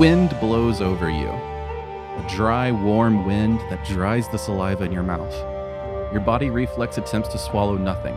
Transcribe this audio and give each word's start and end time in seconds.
Wind 0.00 0.34
blows 0.40 0.80
over 0.80 1.10
you. 1.10 1.28
A 1.28 2.26
dry, 2.26 2.72
warm 2.72 3.26
wind 3.26 3.60
that 3.68 3.84
dries 3.84 4.30
the 4.30 4.38
saliva 4.38 4.84
in 4.84 4.92
your 4.92 5.02
mouth. 5.02 5.34
Your 6.10 6.22
body 6.22 6.48
reflex 6.48 6.96
attempts 6.96 7.28
to 7.28 7.38
swallow 7.38 7.76
nothing. 7.76 8.16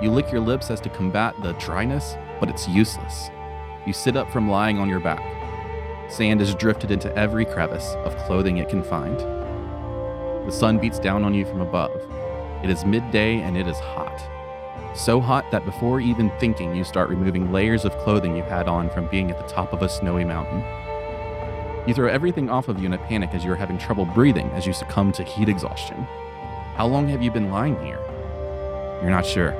You 0.00 0.12
lick 0.12 0.30
your 0.30 0.40
lips 0.40 0.70
as 0.70 0.80
to 0.82 0.88
combat 0.88 1.34
the 1.42 1.54
dryness, 1.54 2.14
but 2.38 2.48
it's 2.48 2.68
useless. 2.68 3.28
You 3.88 3.92
sit 3.92 4.14
up 4.14 4.30
from 4.30 4.48
lying 4.48 4.78
on 4.78 4.88
your 4.88 5.00
back. 5.00 5.20
Sand 6.08 6.40
is 6.40 6.54
drifted 6.54 6.92
into 6.92 7.12
every 7.16 7.44
crevice 7.44 7.88
of 8.04 8.16
clothing 8.18 8.58
it 8.58 8.68
can 8.68 8.84
find. 8.84 9.18
The 9.18 10.52
sun 10.52 10.78
beats 10.78 11.00
down 11.00 11.24
on 11.24 11.34
you 11.34 11.44
from 11.44 11.60
above. 11.60 12.00
It 12.62 12.70
is 12.70 12.84
midday 12.84 13.40
and 13.40 13.56
it 13.56 13.66
is 13.66 13.78
hot. 13.80 14.22
So 14.96 15.20
hot 15.20 15.50
that 15.50 15.64
before 15.64 15.98
even 16.00 16.30
thinking, 16.38 16.76
you 16.76 16.84
start 16.84 17.08
removing 17.08 17.50
layers 17.50 17.84
of 17.84 17.98
clothing 17.98 18.36
you 18.36 18.44
had 18.44 18.68
on 18.68 18.90
from 18.90 19.08
being 19.08 19.32
at 19.32 19.38
the 19.38 19.52
top 19.52 19.72
of 19.72 19.82
a 19.82 19.88
snowy 19.88 20.24
mountain. 20.24 20.62
You 21.86 21.94
throw 21.94 22.08
everything 22.08 22.50
off 22.50 22.66
of 22.66 22.80
you 22.80 22.86
in 22.86 22.94
a 22.94 22.98
panic 22.98 23.30
as 23.32 23.44
you 23.44 23.52
are 23.52 23.56
having 23.56 23.78
trouble 23.78 24.06
breathing 24.06 24.50
as 24.50 24.66
you 24.66 24.72
succumb 24.72 25.12
to 25.12 25.22
heat 25.22 25.48
exhaustion. 25.48 26.02
How 26.74 26.88
long 26.88 27.06
have 27.08 27.22
you 27.22 27.30
been 27.30 27.52
lying 27.52 27.76
here? 27.84 28.00
You're 29.00 29.12
not 29.12 29.24
sure. 29.24 29.54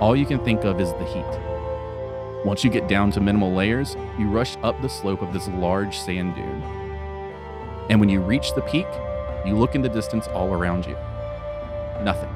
All 0.00 0.16
you 0.16 0.26
can 0.26 0.44
think 0.44 0.64
of 0.64 0.80
is 0.80 0.92
the 0.94 1.04
heat. 1.04 2.44
Once 2.44 2.64
you 2.64 2.70
get 2.70 2.88
down 2.88 3.12
to 3.12 3.20
minimal 3.20 3.52
layers, 3.52 3.96
you 4.18 4.28
rush 4.28 4.56
up 4.64 4.80
the 4.82 4.88
slope 4.88 5.22
of 5.22 5.32
this 5.32 5.46
large 5.46 5.96
sand 5.96 6.34
dune. 6.34 6.62
And 7.88 8.00
when 8.00 8.08
you 8.08 8.20
reach 8.20 8.54
the 8.54 8.62
peak, 8.62 8.88
you 9.46 9.54
look 9.54 9.76
in 9.76 9.82
the 9.82 9.88
distance 9.88 10.26
all 10.26 10.52
around 10.52 10.86
you. 10.86 10.96
Nothing. 12.02 12.34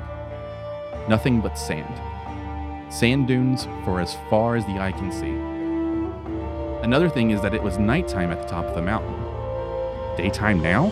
Nothing 1.09 1.41
but 1.41 1.59
sand. 1.59 2.01
Sand 2.93 3.27
dunes 3.27 3.67
for 3.85 4.01
as 4.01 4.17
far 4.31 4.55
as 4.55 4.65
the 4.67 4.79
eye 4.79 4.93
can 4.93 5.11
see. 5.11 5.50
Another 6.83 7.09
thing 7.09 7.31
is 7.31 7.43
that 7.43 7.55
it 7.55 7.63
was 7.63 7.79
nighttime 7.79 8.31
at 8.31 8.41
the 8.41 8.49
top 8.49 8.65
of 8.65 8.75
the 8.75 8.83
mountain. 8.83 9.15
Daytime 10.17 10.61
now? 10.61 10.91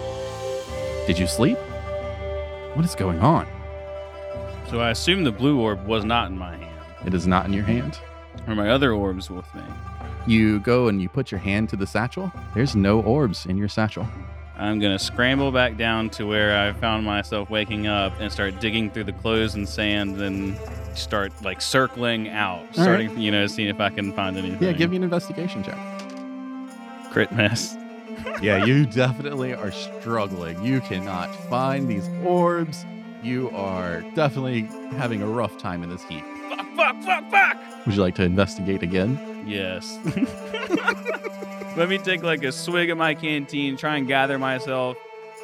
Did 1.06 1.18
you 1.18 1.26
sleep? 1.26 1.56
What 2.74 2.84
is 2.84 2.94
going 2.94 3.20
on? 3.20 3.46
So 4.68 4.80
I 4.80 4.90
assume 4.90 5.24
the 5.24 5.32
blue 5.32 5.58
orb 5.58 5.86
was 5.86 6.04
not 6.04 6.30
in 6.30 6.36
my 6.36 6.56
hand. 6.56 6.84
It 7.06 7.14
is 7.14 7.26
not 7.26 7.46
in 7.46 7.54
your 7.54 7.64
hand. 7.64 7.98
Or 8.46 8.54
my 8.54 8.68
other 8.68 8.92
orbs 8.92 9.30
with 9.30 9.46
me. 9.54 9.62
You 10.26 10.60
go 10.60 10.88
and 10.88 11.00
you 11.00 11.08
put 11.08 11.30
your 11.30 11.40
hand 11.40 11.70
to 11.70 11.76
the 11.76 11.86
satchel. 11.86 12.30
There's 12.54 12.76
no 12.76 13.00
orbs 13.00 13.46
in 13.46 13.56
your 13.56 13.68
satchel. 13.68 14.06
I'm 14.58 14.80
gonna 14.80 14.98
scramble 14.98 15.52
back 15.52 15.78
down 15.78 16.10
to 16.10 16.26
where 16.26 16.58
I 16.58 16.72
found 16.74 17.06
myself 17.06 17.48
waking 17.48 17.86
up 17.86 18.12
and 18.20 18.30
start 18.30 18.60
digging 18.60 18.90
through 18.90 19.04
the 19.04 19.12
clothes 19.12 19.54
and 19.54 19.66
sand 19.66 20.20
and 20.20 20.58
start 20.98 21.32
like 21.42 21.60
circling 21.60 22.28
out, 22.28 22.64
starting 22.72 23.16
you 23.18 23.30
know, 23.30 23.46
seeing 23.46 23.68
if 23.68 23.80
I 23.80 23.90
can 23.90 24.12
find 24.12 24.36
anything. 24.36 24.62
Yeah, 24.62 24.72
give 24.72 24.90
me 24.90 24.96
an 24.96 25.04
investigation 25.04 25.62
check. 25.62 25.78
crit 27.10 27.32
miss. 27.32 27.76
yeah, 28.42 28.64
you 28.64 28.86
definitely 28.86 29.54
are 29.54 29.70
struggling. 29.70 30.62
You 30.64 30.80
cannot 30.80 31.34
find 31.48 31.88
these 31.88 32.08
orbs. 32.24 32.84
You 33.22 33.50
are 33.50 34.02
definitely 34.14 34.62
having 34.96 35.22
a 35.22 35.26
rough 35.26 35.58
time 35.58 35.82
in 35.82 35.90
this 35.90 36.02
heat. 36.04 36.24
Fuck, 36.48 36.66
fuck, 36.76 37.02
fuck, 37.02 37.30
fuck. 37.30 37.86
Would 37.86 37.94
you 37.94 38.00
like 38.00 38.14
to 38.16 38.24
investigate 38.24 38.82
again? 38.82 39.44
Yes. 39.46 39.98
Let 41.76 41.88
me 41.88 41.98
take 41.98 42.22
like 42.22 42.42
a 42.44 42.52
swig 42.52 42.90
of 42.90 42.98
my 42.98 43.14
canteen, 43.14 43.76
try 43.76 43.96
and 43.96 44.06
gather 44.06 44.38
myself, 44.38 44.96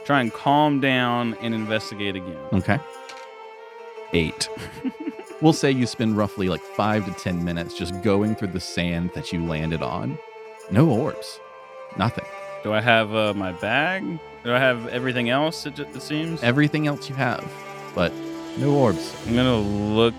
try 0.05 0.21
and 0.21 0.33
calm 0.33 0.81
down 0.81 1.35
and 1.41 1.55
investigate 1.55 2.17
again. 2.17 2.39
Okay. 2.53 2.79
Eight. 4.13 4.49
We'll 5.41 5.53
say 5.53 5.71
you 5.71 5.87
spend 5.87 6.17
roughly 6.17 6.49
like 6.49 6.63
five 6.63 7.05
to 7.07 7.13
10 7.13 7.45
minutes 7.45 7.75
just 7.75 8.01
going 8.03 8.35
through 8.35 8.49
the 8.49 8.61
sand 8.61 9.11
that 9.15 9.33
you 9.33 9.45
landed 9.45 9.83
on. 9.83 10.19
No 10.71 10.89
orbs. 10.89 11.41
Nothing. 11.99 12.25
Do 12.63 12.73
I 12.73 12.81
have 12.81 13.15
uh, 13.15 13.35
my 13.35 13.53
bag? 13.53 14.19
Do 14.45 14.53
I 14.55 14.59
have 14.59 14.87
everything 14.89 15.31
else? 15.31 15.67
It, 15.67 15.79
it 15.79 16.01
seems. 16.01 16.43
Everything 16.43 16.87
else 16.87 17.09
you 17.09 17.15
have, 17.17 17.47
but 17.95 18.13
no 18.59 18.75
orbs. 18.75 19.15
I'm 19.27 19.35
gonna 19.35 19.59
look 19.59 20.15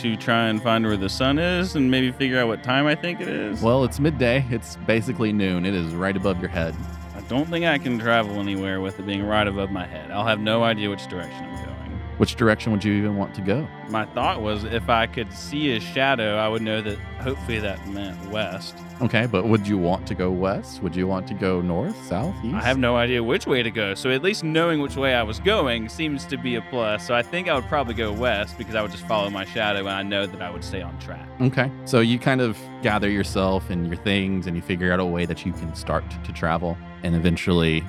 to 0.00 0.16
try 0.16 0.48
and 0.48 0.60
find 0.62 0.84
where 0.84 0.96
the 0.96 1.08
sun 1.08 1.38
is 1.38 1.76
and 1.76 1.90
maybe 1.90 2.10
figure 2.10 2.38
out 2.40 2.48
what 2.48 2.64
time 2.64 2.86
I 2.86 2.94
think 2.94 3.20
it 3.20 3.28
is. 3.28 3.62
Well, 3.62 3.84
it's 3.84 4.00
midday. 4.00 4.44
It's 4.50 4.76
basically 4.86 5.32
noon. 5.32 5.64
It 5.64 5.74
is 5.74 5.94
right 5.94 6.16
above 6.16 6.40
your 6.40 6.48
head. 6.48 6.74
I 7.14 7.20
don't 7.22 7.48
think 7.48 7.64
I 7.64 7.78
can 7.78 7.98
travel 7.98 8.40
anywhere 8.40 8.80
with 8.80 8.98
it 8.98 9.06
being 9.06 9.24
right 9.24 9.46
above 9.46 9.70
my 9.70 9.86
head. 9.86 10.10
I'll 10.10 10.26
have 10.26 10.40
no 10.40 10.64
idea 10.64 10.90
which 10.90 11.06
direction 11.06 11.44
I'm 11.44 11.64
going. 11.64 11.73
Which 12.16 12.36
direction 12.36 12.70
would 12.70 12.84
you 12.84 12.92
even 12.92 13.16
want 13.16 13.34
to 13.34 13.40
go? 13.40 13.66
My 13.88 14.04
thought 14.04 14.40
was 14.40 14.64
if 14.64 14.88
I 14.88 15.06
could 15.06 15.32
see 15.32 15.74
a 15.74 15.80
shadow, 15.80 16.36
I 16.36 16.48
would 16.48 16.62
know 16.62 16.80
that 16.80 16.96
hopefully 17.20 17.58
that 17.58 17.84
meant 17.88 18.30
west. 18.30 18.76
Okay, 19.02 19.26
but 19.26 19.48
would 19.48 19.66
you 19.66 19.78
want 19.78 20.06
to 20.06 20.14
go 20.14 20.30
west? 20.30 20.80
Would 20.80 20.94
you 20.94 21.08
want 21.08 21.26
to 21.28 21.34
go 21.34 21.60
north, 21.60 21.96
south, 22.06 22.34
east? 22.44 22.54
I 22.54 22.62
have 22.62 22.78
no 22.78 22.96
idea 22.96 23.22
which 23.22 23.46
way 23.46 23.64
to 23.64 23.70
go, 23.70 23.94
so 23.94 24.10
at 24.10 24.22
least 24.22 24.44
knowing 24.44 24.80
which 24.80 24.96
way 24.96 25.14
I 25.14 25.24
was 25.24 25.40
going 25.40 25.88
seems 25.88 26.24
to 26.26 26.36
be 26.36 26.54
a 26.54 26.62
plus. 26.62 27.04
So 27.04 27.14
I 27.14 27.22
think 27.22 27.48
I 27.48 27.54
would 27.56 27.64
probably 27.64 27.94
go 27.94 28.12
west 28.12 28.56
because 28.56 28.76
I 28.76 28.82
would 28.82 28.92
just 28.92 29.06
follow 29.08 29.28
my 29.30 29.44
shadow 29.44 29.80
and 29.80 29.88
I 29.90 30.02
know 30.02 30.26
that 30.26 30.40
I 30.40 30.50
would 30.50 30.62
stay 30.62 30.82
on 30.82 30.96
track. 31.00 31.28
Okay. 31.40 31.70
So 31.84 31.98
you 31.98 32.20
kind 32.20 32.40
of 32.40 32.56
gather 32.82 33.10
yourself 33.10 33.70
and 33.70 33.88
your 33.88 33.96
things 33.96 34.46
and 34.46 34.54
you 34.54 34.62
figure 34.62 34.92
out 34.92 35.00
a 35.00 35.04
way 35.04 35.26
that 35.26 35.44
you 35.44 35.52
can 35.52 35.74
start 35.74 36.04
to 36.22 36.32
travel. 36.32 36.78
And 37.02 37.16
eventually, 37.16 37.82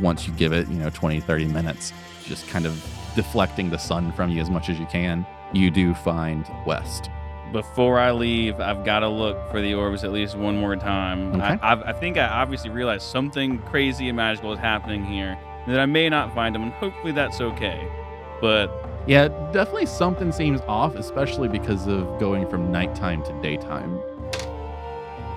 once 0.00 0.26
you 0.26 0.32
give 0.34 0.52
it, 0.52 0.68
you 0.68 0.78
know, 0.78 0.90
20, 0.90 1.20
30 1.20 1.46
minutes, 1.46 1.92
just 2.24 2.48
kind 2.48 2.66
of 2.66 2.84
deflecting 3.14 3.70
the 3.70 3.78
sun 3.78 4.12
from 4.12 4.30
you 4.30 4.40
as 4.40 4.50
much 4.50 4.68
as 4.68 4.78
you 4.78 4.86
can, 4.86 5.26
you 5.52 5.70
do 5.70 5.94
find 5.94 6.50
west. 6.66 7.10
Before 7.52 7.98
I 7.98 8.10
leave, 8.12 8.60
I've 8.60 8.84
got 8.84 9.00
to 9.00 9.08
look 9.08 9.50
for 9.50 9.60
the 9.62 9.72
orbs 9.74 10.04
at 10.04 10.12
least 10.12 10.36
one 10.36 10.56
more 10.58 10.76
time. 10.76 11.34
Okay. 11.34 11.58
I, 11.62 11.72
I've, 11.72 11.82
I 11.82 11.92
think 11.92 12.18
I 12.18 12.26
obviously 12.26 12.68
realized 12.70 13.04
something 13.04 13.58
crazy 13.62 14.08
and 14.08 14.16
magical 14.16 14.52
is 14.52 14.58
happening 14.58 15.04
here, 15.04 15.38
and 15.64 15.74
that 15.74 15.80
I 15.80 15.86
may 15.86 16.08
not 16.10 16.34
find 16.34 16.54
them, 16.54 16.62
and 16.64 16.72
hopefully 16.74 17.12
that's 17.12 17.40
okay. 17.40 17.88
But 18.42 18.70
Yeah, 19.06 19.28
definitely 19.52 19.86
something 19.86 20.30
seems 20.30 20.60
off, 20.68 20.94
especially 20.96 21.48
because 21.48 21.86
of 21.86 22.18
going 22.20 22.46
from 22.50 22.70
nighttime 22.70 23.22
to 23.24 23.32
daytime. 23.40 23.98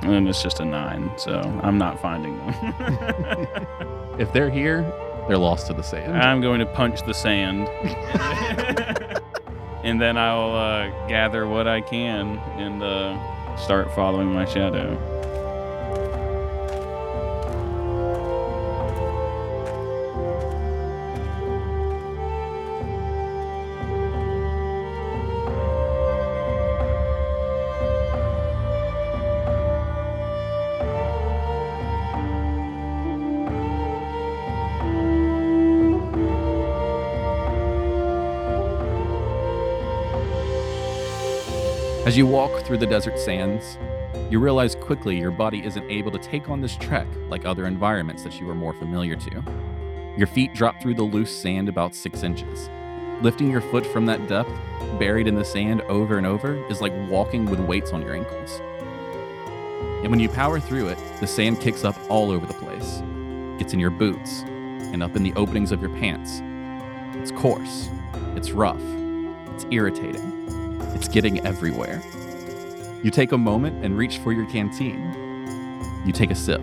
and 0.01 0.27
it's 0.27 0.43
just 0.43 0.59
a 0.59 0.65
nine, 0.65 1.09
so 1.15 1.39
I'm 1.63 1.77
not 1.77 1.99
finding 2.01 2.38
them. 2.39 3.47
If 4.19 4.33
they're 4.33 4.49
here, 4.49 4.81
they're 5.27 5.37
lost 5.37 5.67
to 5.67 5.73
the 5.73 5.83
sand. 5.83 6.17
I'm 6.17 6.41
going 6.41 6.59
to 6.59 6.65
punch 6.65 7.03
the 7.03 7.13
sand. 7.13 7.67
and 9.83 10.01
then 10.01 10.17
I'll 10.17 10.55
uh, 10.55 11.07
gather 11.07 11.47
what 11.47 11.67
I 11.67 11.81
can 11.81 12.37
and 12.57 12.83
uh, 12.83 13.55
start 13.57 13.93
following 13.93 14.31
my 14.31 14.45
shadow. 14.45 14.97
As 42.12 42.18
you 42.18 42.28
walk 42.28 42.66
through 42.66 42.80
the 42.80 42.86
desert 42.86 43.18
sands, 43.18 43.78
you 44.30 44.42
realize 44.42 44.75
quickly 44.75 45.18
your 45.18 45.31
body 45.31 45.63
isn't 45.63 45.90
able 45.90 46.12
to 46.12 46.19
take 46.19 46.50
on 46.50 46.60
this 46.60 46.75
trek 46.75 47.08
like 47.30 47.46
other 47.46 47.66
environments 47.66 48.22
that 48.24 48.38
you 48.38 48.50
are 48.50 48.54
more 48.54 48.74
familiar 48.74 49.16
to. 49.16 49.42
Your 50.18 50.28
feet 50.28 50.54
drop 50.54 50.81
through 50.81 50.96
the 50.96 51.04
loose 51.04 51.34
sand 51.34 51.69
about 51.69 51.96
six 51.96 52.24
inches. 52.24 52.69
Lifting 53.22 53.50
your 53.50 53.62
foot 53.62 53.86
from 53.86 54.06
that 54.08 54.28
depth, 54.28 54.52
buried 55.00 55.25
in 55.25 55.36
the 55.36 55.46
sand 55.46 55.84
over 55.84 56.18
and 56.18 56.28
over, 56.28 56.62
is 56.68 56.81
like 56.81 56.92
walking 57.10 57.46
with 57.46 57.62
weights 57.62 57.94
on 57.94 58.02
your 58.02 58.13
ankles. 58.13 58.60
And 60.04 60.10
when 60.10 60.19
you 60.19 60.28
power 60.28 60.60
through 60.60 60.90
it, 60.90 60.98
the 61.22 61.28
sand 61.28 61.62
kicks 61.62 61.86
up 61.86 61.96
all 62.10 62.30
over 62.30 62.46
the 62.46 62.54
place, 62.56 63.02
gets 63.58 63.72
in 63.72 63.80
your 63.80 63.90
boots, 63.90 64.42
and 64.42 65.02
up 65.02 65.16
in 65.16 65.24
the 65.24 65.34
openings 65.36 65.72
of 65.72 65.80
your 65.80 65.96
pants. 65.98 66.42
It's 67.22 67.31
coarse, 67.31 67.88
it's 68.36 68.52
rough, 68.52 68.84
it's 69.54 69.66
irritating. 69.72 70.42
It's 70.93 71.07
getting 71.07 71.45
everywhere. 71.45 72.01
You 73.03 73.11
take 73.11 73.31
a 73.31 73.38
moment 73.38 73.83
and 73.83 73.97
reach 73.97 74.19
for 74.19 74.31
your 74.31 74.45
canteen. 74.47 74.99
You 76.05 76.11
take 76.11 76.31
a 76.31 76.35
sip. 76.35 76.61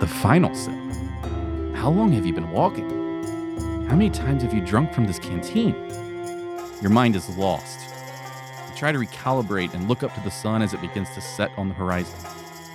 The 0.00 0.06
final 0.06 0.54
sip. 0.54 0.74
How 1.74 1.90
long 1.90 2.12
have 2.12 2.24
you 2.24 2.32
been 2.32 2.50
walking? 2.50 2.88
How 3.88 3.96
many 3.96 4.10
times 4.10 4.42
have 4.42 4.54
you 4.54 4.60
drunk 4.60 4.92
from 4.94 5.06
this 5.06 5.18
canteen? 5.18 5.74
Your 6.80 6.90
mind 6.90 7.16
is 7.16 7.36
lost. 7.36 7.78
You 8.68 8.76
try 8.76 8.92
to 8.92 8.98
recalibrate 8.98 9.74
and 9.74 9.88
look 9.88 10.02
up 10.02 10.14
to 10.14 10.20
the 10.20 10.30
sun 10.30 10.62
as 10.62 10.72
it 10.72 10.80
begins 10.80 11.12
to 11.14 11.20
set 11.20 11.50
on 11.56 11.68
the 11.68 11.74
horizon. 11.74 12.18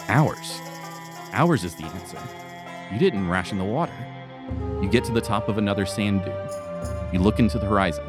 Hours. 0.07 0.59
Hours 1.33 1.63
is 1.63 1.75
the 1.75 1.85
answer. 1.85 2.19
You 2.91 2.99
didn't 2.99 3.27
ration 3.27 3.57
the 3.57 3.63
water. 3.63 3.93
You 4.81 4.89
get 4.89 5.03
to 5.05 5.11
the 5.11 5.21
top 5.21 5.49
of 5.49 5.57
another 5.57 5.85
sand 5.85 6.23
dune. 6.23 6.49
You 7.13 7.19
look 7.19 7.39
into 7.39 7.59
the 7.59 7.65
horizon. 7.65 8.05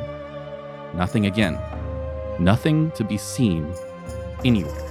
Nothing 0.95 1.27
again. 1.27 1.59
Nothing 2.41 2.91
to 2.93 3.05
be 3.05 3.19
seen 3.19 3.71
anywhere. 4.47 4.91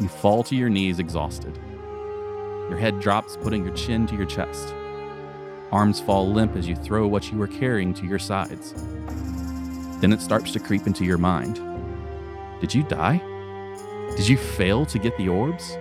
You 0.00 0.08
fall 0.08 0.42
to 0.42 0.56
your 0.56 0.68
knees 0.68 0.98
exhausted. 0.98 1.56
Your 2.68 2.76
head 2.76 2.98
drops, 2.98 3.36
putting 3.36 3.64
your 3.64 3.72
chin 3.74 4.08
to 4.08 4.16
your 4.16 4.26
chest. 4.26 4.74
Arms 5.70 6.00
fall 6.00 6.28
limp 6.28 6.56
as 6.56 6.66
you 6.66 6.74
throw 6.74 7.06
what 7.06 7.30
you 7.30 7.38
were 7.38 7.46
carrying 7.46 7.94
to 7.94 8.06
your 8.06 8.18
sides. 8.18 8.74
Then 10.00 10.12
it 10.12 10.20
starts 10.20 10.50
to 10.54 10.58
creep 10.58 10.88
into 10.88 11.04
your 11.04 11.16
mind. 11.16 11.60
Did 12.60 12.74
you 12.74 12.82
die? 12.82 13.22
Did 14.16 14.28
you 14.28 14.36
fail 14.36 14.84
to 14.86 14.98
get 14.98 15.16
the 15.16 15.28
orbs? 15.28 15.78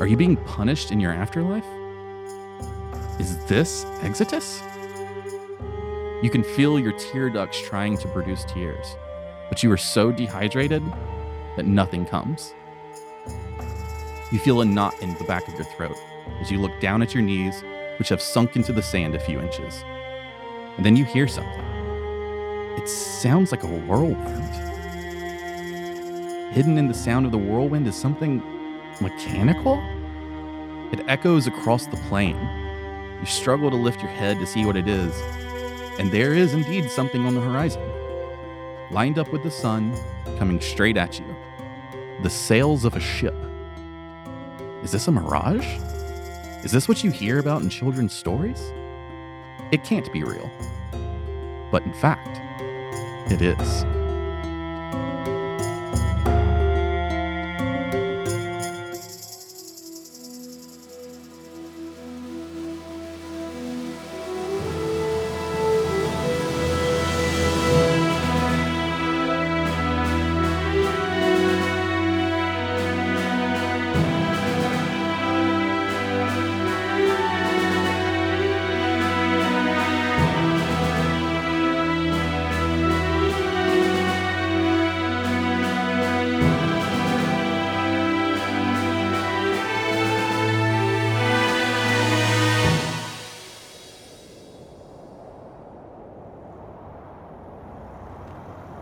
Are 0.00 0.06
you 0.06 0.16
being 0.16 0.36
punished 0.38 0.90
in 0.90 1.00
your 1.00 1.12
afterlife? 1.12 1.66
Is 3.20 3.36
this 3.44 3.84
Exitus? 4.00 4.62
You 6.22 6.30
can 6.30 6.42
feel 6.42 6.78
your 6.78 6.98
tear 6.98 7.28
ducts 7.28 7.60
trying 7.60 7.98
to 7.98 8.08
produce 8.08 8.44
tears, 8.44 8.96
but 9.50 9.62
you 9.62 9.70
are 9.70 9.76
so 9.76 10.10
dehydrated 10.10 10.82
that 11.56 11.66
nothing 11.66 12.06
comes. 12.06 12.54
You 14.32 14.38
feel 14.38 14.62
a 14.62 14.64
knot 14.64 14.94
in 15.02 15.12
the 15.14 15.24
back 15.24 15.46
of 15.48 15.54
your 15.54 15.64
throat 15.64 15.96
as 16.40 16.50
you 16.50 16.58
look 16.58 16.80
down 16.80 17.02
at 17.02 17.12
your 17.12 17.22
knees, 17.22 17.62
which 17.98 18.08
have 18.08 18.22
sunk 18.22 18.56
into 18.56 18.72
the 18.72 18.80
sand 18.80 19.14
a 19.14 19.20
few 19.20 19.40
inches. 19.40 19.84
And 20.76 20.86
then 20.86 20.96
you 20.96 21.04
hear 21.04 21.28
something. 21.28 21.64
It 22.78 22.88
sounds 22.88 23.50
like 23.50 23.64
a 23.64 23.66
whirlwind. 23.66 24.54
Hidden 26.54 26.78
in 26.78 26.88
the 26.88 26.94
sound 26.94 27.26
of 27.26 27.32
the 27.32 27.38
whirlwind 27.38 27.86
is 27.86 27.96
something 27.96 28.40
mechanical? 29.00 29.82
It 30.92 31.04
echoes 31.08 31.46
across 31.46 31.86
the 31.86 31.96
plain. 32.08 32.36
You 33.20 33.26
struggle 33.26 33.70
to 33.70 33.76
lift 33.76 34.00
your 34.00 34.10
head 34.10 34.38
to 34.38 34.46
see 34.46 34.64
what 34.64 34.76
it 34.76 34.88
is, 34.88 35.14
and 35.98 36.10
there 36.10 36.34
is 36.34 36.54
indeed 36.54 36.90
something 36.90 37.26
on 37.26 37.34
the 37.34 37.40
horizon. 37.40 37.82
Lined 38.90 39.18
up 39.18 39.32
with 39.32 39.44
the 39.44 39.50
sun, 39.50 39.94
coming 40.36 40.60
straight 40.60 40.96
at 40.96 41.20
you. 41.20 41.36
The 42.22 42.30
sails 42.30 42.84
of 42.84 42.96
a 42.96 43.00
ship. 43.00 43.36
Is 44.82 44.90
this 44.90 45.06
a 45.06 45.12
mirage? 45.12 45.66
Is 46.64 46.72
this 46.72 46.88
what 46.88 47.04
you 47.04 47.10
hear 47.10 47.38
about 47.38 47.62
in 47.62 47.68
children's 47.68 48.12
stories? 48.12 48.72
It 49.70 49.84
can't 49.84 50.12
be 50.12 50.24
real. 50.24 50.50
But 51.70 51.84
in 51.84 51.92
fact, 51.94 52.40
it 53.30 53.40
is. 53.40 53.99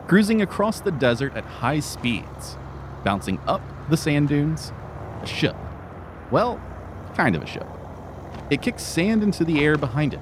Cruising 0.08 0.40
across 0.40 0.80
the 0.80 0.90
desert 0.90 1.36
at 1.36 1.44
high 1.44 1.78
speeds, 1.78 2.56
bouncing 3.04 3.38
up 3.46 3.60
the 3.90 3.96
sand 3.96 4.26
dunes. 4.28 4.72
A 5.22 5.26
ship. 5.26 5.54
Well, 6.30 6.58
kind 7.14 7.36
of 7.36 7.42
a 7.42 7.46
ship. 7.46 7.66
It 8.48 8.62
kicks 8.62 8.82
sand 8.82 9.22
into 9.22 9.44
the 9.44 9.62
air 9.62 9.76
behind 9.76 10.14
it, 10.14 10.20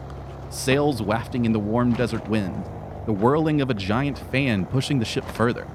sails 0.50 1.00
wafting 1.00 1.44
in 1.44 1.52
the 1.52 1.60
warm 1.60 1.92
desert 1.92 2.28
wind, 2.28 2.64
the 3.06 3.12
whirling 3.12 3.60
of 3.60 3.70
a 3.70 3.74
giant 3.74 4.18
fan 4.18 4.66
pushing 4.66 4.98
the 4.98 5.04
ship 5.04 5.24
further. 5.24 5.68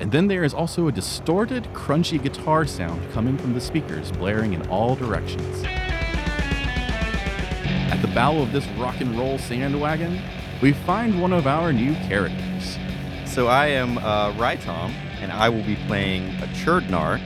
And 0.00 0.10
then 0.10 0.28
there 0.28 0.42
is 0.42 0.54
also 0.54 0.88
a 0.88 0.92
distorted, 0.92 1.64
crunchy 1.74 2.22
guitar 2.22 2.64
sound 2.64 3.12
coming 3.12 3.36
from 3.36 3.52
the 3.52 3.60
speakers, 3.60 4.10
blaring 4.12 4.54
in 4.54 4.66
all 4.68 4.96
directions. 4.96 5.62
At 7.92 8.00
the 8.00 8.08
bow 8.08 8.38
of 8.38 8.52
this 8.52 8.66
rock 8.78 8.98
and 9.02 9.18
roll 9.18 9.36
sand 9.36 9.78
wagon, 9.78 10.18
we 10.62 10.72
find 10.72 11.20
one 11.20 11.34
of 11.34 11.46
our 11.46 11.70
new 11.70 11.92
characters. 12.06 12.49
So 13.30 13.46
I 13.46 13.68
am 13.68 13.96
uh, 13.98 14.32
Raitom, 14.32 14.90
and 15.20 15.30
I 15.30 15.48
will 15.48 15.62
be 15.62 15.76
playing 15.86 16.30
a 16.42 16.48
Churdnar, 16.48 17.20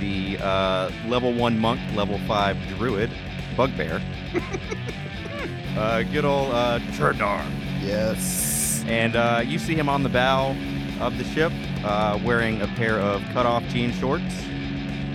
the 0.00 0.36
uh, 0.44 0.90
level 1.06 1.32
1 1.32 1.56
monk, 1.56 1.80
level 1.94 2.18
5 2.26 2.56
druid, 2.76 3.12
bugbear. 3.56 4.02
uh, 5.78 6.02
good 6.02 6.24
old 6.24 6.50
uh, 6.52 6.80
Churdnar. 6.94 7.48
Yes. 7.80 8.82
And 8.88 9.14
uh, 9.14 9.42
you 9.46 9.60
see 9.60 9.76
him 9.76 9.88
on 9.88 10.02
the 10.02 10.08
bow 10.08 10.56
of 10.98 11.16
the 11.16 11.22
ship 11.22 11.52
uh, 11.84 12.18
wearing 12.24 12.60
a 12.60 12.66
pair 12.66 12.98
of 12.98 13.22
cut-off 13.32 13.62
jean 13.68 13.92
shorts 13.92 14.34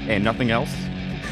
and 0.07 0.23
nothing 0.23 0.49
else. 0.49 0.73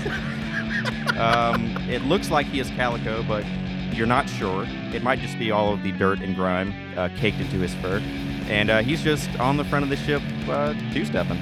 um, 1.17 1.77
it 1.89 2.01
looks 2.01 2.29
like 2.29 2.47
he 2.47 2.59
is 2.59 2.69
calico, 2.71 3.23
but 3.23 3.45
you're 3.93 4.07
not 4.07 4.29
sure. 4.29 4.65
It 4.93 5.03
might 5.03 5.19
just 5.19 5.39
be 5.39 5.51
all 5.51 5.73
of 5.73 5.83
the 5.83 5.93
dirt 5.93 6.19
and 6.19 6.35
grime 6.35 6.73
uh, 6.97 7.07
caked 7.15 7.39
into 7.39 7.59
his 7.59 7.73
fur. 7.75 8.01
And 8.49 8.69
uh, 8.69 8.81
he's 8.81 9.01
just 9.01 9.29
on 9.39 9.57
the 9.57 9.65
front 9.65 9.83
of 9.83 9.89
the 9.89 9.97
ship, 9.97 10.21
uh, 10.47 10.73
two-stepping. 10.93 11.39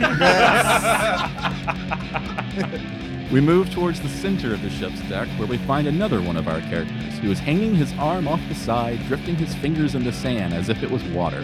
We 3.32 3.40
move 3.40 3.70
towards 3.70 3.98
the 3.98 4.10
center 4.10 4.52
of 4.52 4.60
the 4.60 4.68
ship's 4.68 5.00
deck 5.08 5.26
where 5.38 5.48
we 5.48 5.56
find 5.56 5.88
another 5.88 6.20
one 6.20 6.36
of 6.36 6.48
our 6.48 6.60
characters 6.60 7.16
who 7.20 7.30
is 7.30 7.38
hanging 7.38 7.74
his 7.74 7.90
arm 7.94 8.28
off 8.28 8.42
the 8.46 8.54
side, 8.54 9.02
drifting 9.06 9.36
his 9.36 9.54
fingers 9.54 9.94
in 9.94 10.04
the 10.04 10.12
sand 10.12 10.52
as 10.52 10.68
if 10.68 10.82
it 10.82 10.90
was 10.90 11.02
water. 11.04 11.40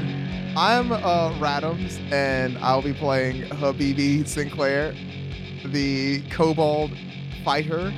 I'm 0.54 0.92
uh, 0.92 1.32
Radams, 1.38 1.98
and 2.12 2.58
I'll 2.58 2.82
be 2.82 2.92
playing 2.92 3.44
Habibi 3.44 4.28
Sinclair, 4.28 4.94
the 5.64 6.20
kobold 6.28 6.90
fighter, 7.42 7.88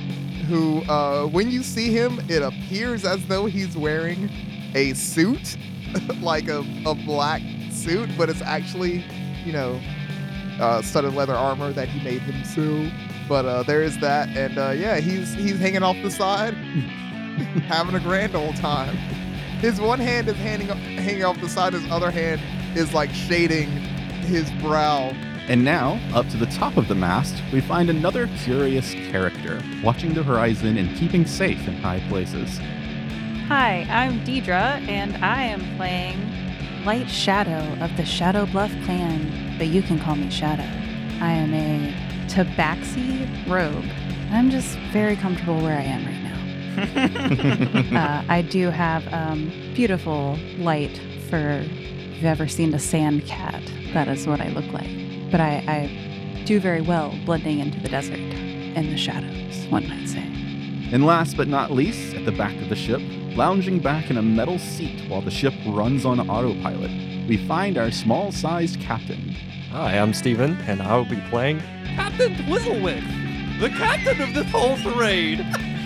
who, 0.47 0.83
uh, 0.83 1.25
when 1.25 1.51
you 1.51 1.61
see 1.61 1.91
him, 1.91 2.21
it 2.29 2.41
appears 2.41 3.03
as 3.03 3.25
though 3.25 3.45
he's 3.45 3.75
wearing 3.75 4.29
a 4.73 4.93
suit, 4.93 5.57
like 6.21 6.47
a, 6.47 6.65
a 6.85 6.95
black 6.95 7.41
suit, 7.69 8.09
but 8.17 8.29
it's 8.29 8.41
actually, 8.41 9.03
you 9.45 9.53
know, 9.53 9.79
uh, 10.59 10.81
studded 10.81 11.13
leather 11.13 11.33
armor 11.33 11.71
that 11.73 11.87
he 11.87 12.03
made 12.03 12.21
himself. 12.21 12.91
But 13.27 13.45
uh, 13.45 13.63
there 13.63 13.81
is 13.81 13.97
that, 13.99 14.29
and 14.29 14.57
uh, 14.57 14.71
yeah, 14.71 14.97
he's 14.97 15.33
he's 15.33 15.57
hanging 15.57 15.83
off 15.83 15.95
the 16.03 16.11
side, 16.11 16.53
having 17.67 17.95
a 17.95 17.99
grand 17.99 18.35
old 18.35 18.55
time. 18.57 18.95
His 19.59 19.79
one 19.79 19.99
hand 19.99 20.27
is 20.27 20.35
handing, 20.37 20.67
hanging 20.67 21.23
off 21.23 21.39
the 21.39 21.47
side, 21.47 21.73
his 21.73 21.89
other 21.91 22.11
hand 22.11 22.41
is 22.75 22.93
like 22.93 23.11
shading 23.11 23.69
his 24.21 24.51
brow. 24.53 25.13
And 25.47 25.63
now, 25.63 25.99
up 26.13 26.27
to 26.29 26.37
the 26.37 26.45
top 26.47 26.77
of 26.77 26.87
the 26.87 26.95
mast, 26.95 27.35
we 27.51 27.61
find 27.61 27.89
another 27.89 28.27
curious 28.43 28.93
character, 28.93 29.61
watching 29.83 30.13
the 30.13 30.23
horizon 30.23 30.77
and 30.77 30.95
keeping 30.97 31.25
safe 31.25 31.67
in 31.67 31.75
high 31.75 31.99
places. 32.09 32.59
Hi, 33.47 33.85
I'm 33.89 34.19
Deidre, 34.21 34.87
and 34.87 35.17
I 35.23 35.43
am 35.43 35.75
playing 35.75 36.85
Light 36.85 37.09
Shadow 37.09 37.83
of 37.83 37.95
the 37.97 38.05
Shadow 38.05 38.45
Bluff 38.45 38.71
clan, 38.85 39.57
but 39.57 39.67
you 39.67 39.81
can 39.81 39.99
call 39.99 40.15
me 40.15 40.29
Shadow. 40.29 40.63
I 41.21 41.31
am 41.33 41.53
a 41.53 41.93
tabaxi 42.27 43.27
rogue. 43.49 43.85
I'm 44.31 44.49
just 44.49 44.77
very 44.93 45.17
comfortable 45.17 45.61
where 45.61 45.77
I 45.77 45.81
am 45.81 46.05
right 46.05 47.91
now. 47.91 47.99
uh, 47.99 48.23
I 48.29 48.41
do 48.41 48.69
have 48.69 49.05
um, 49.13 49.51
beautiful 49.73 50.39
light 50.57 50.97
for 51.29 51.59
if 51.59 52.15
you've 52.15 52.25
ever 52.25 52.47
seen 52.47 52.73
a 52.73 52.79
sand 52.79 53.25
cat. 53.25 53.61
That 53.93 54.07
is 54.07 54.25
what 54.27 54.39
I 54.39 54.47
look 54.49 54.71
like. 54.71 54.89
But 55.29 55.41
I, 55.41 55.63
I 55.67 56.43
do 56.45 56.59
very 56.59 56.81
well 56.81 57.13
blending 57.25 57.59
into 57.59 57.79
the 57.81 57.89
desert 57.89 58.17
and 58.17 58.89
the 58.89 58.97
shadows, 58.97 59.67
one 59.69 59.87
might 59.89 60.07
say. 60.07 60.40
And 60.91 61.05
last 61.05 61.37
but 61.37 61.47
not 61.47 61.71
least, 61.71 62.13
at 62.15 62.25
the 62.25 62.33
back 62.33 62.53
of 62.61 62.67
the 62.67 62.75
ship, 62.75 63.01
lounging 63.37 63.79
back 63.79 64.09
in 64.09 64.17
a 64.17 64.21
metal 64.21 64.59
seat 64.59 65.09
while 65.09 65.21
the 65.21 65.31
ship 65.31 65.53
runs 65.65 66.03
on 66.03 66.19
autopilot, 66.19 66.91
we 67.29 67.37
find 67.47 67.77
our 67.77 67.91
small 67.91 68.33
sized 68.33 68.81
captain. 68.81 69.33
Hi, 69.71 69.97
I'm 69.97 70.13
Steven, 70.13 70.57
and 70.67 70.81
I 70.81 70.97
will 70.97 71.05
be 71.05 71.21
playing 71.29 71.61
Captain 71.95 72.35
Twizzlewick, 72.35 73.59
the 73.61 73.69
captain 73.69 74.19
of 74.21 74.33
this 74.33 74.51
whole 74.51 74.75
charade. 74.75 75.39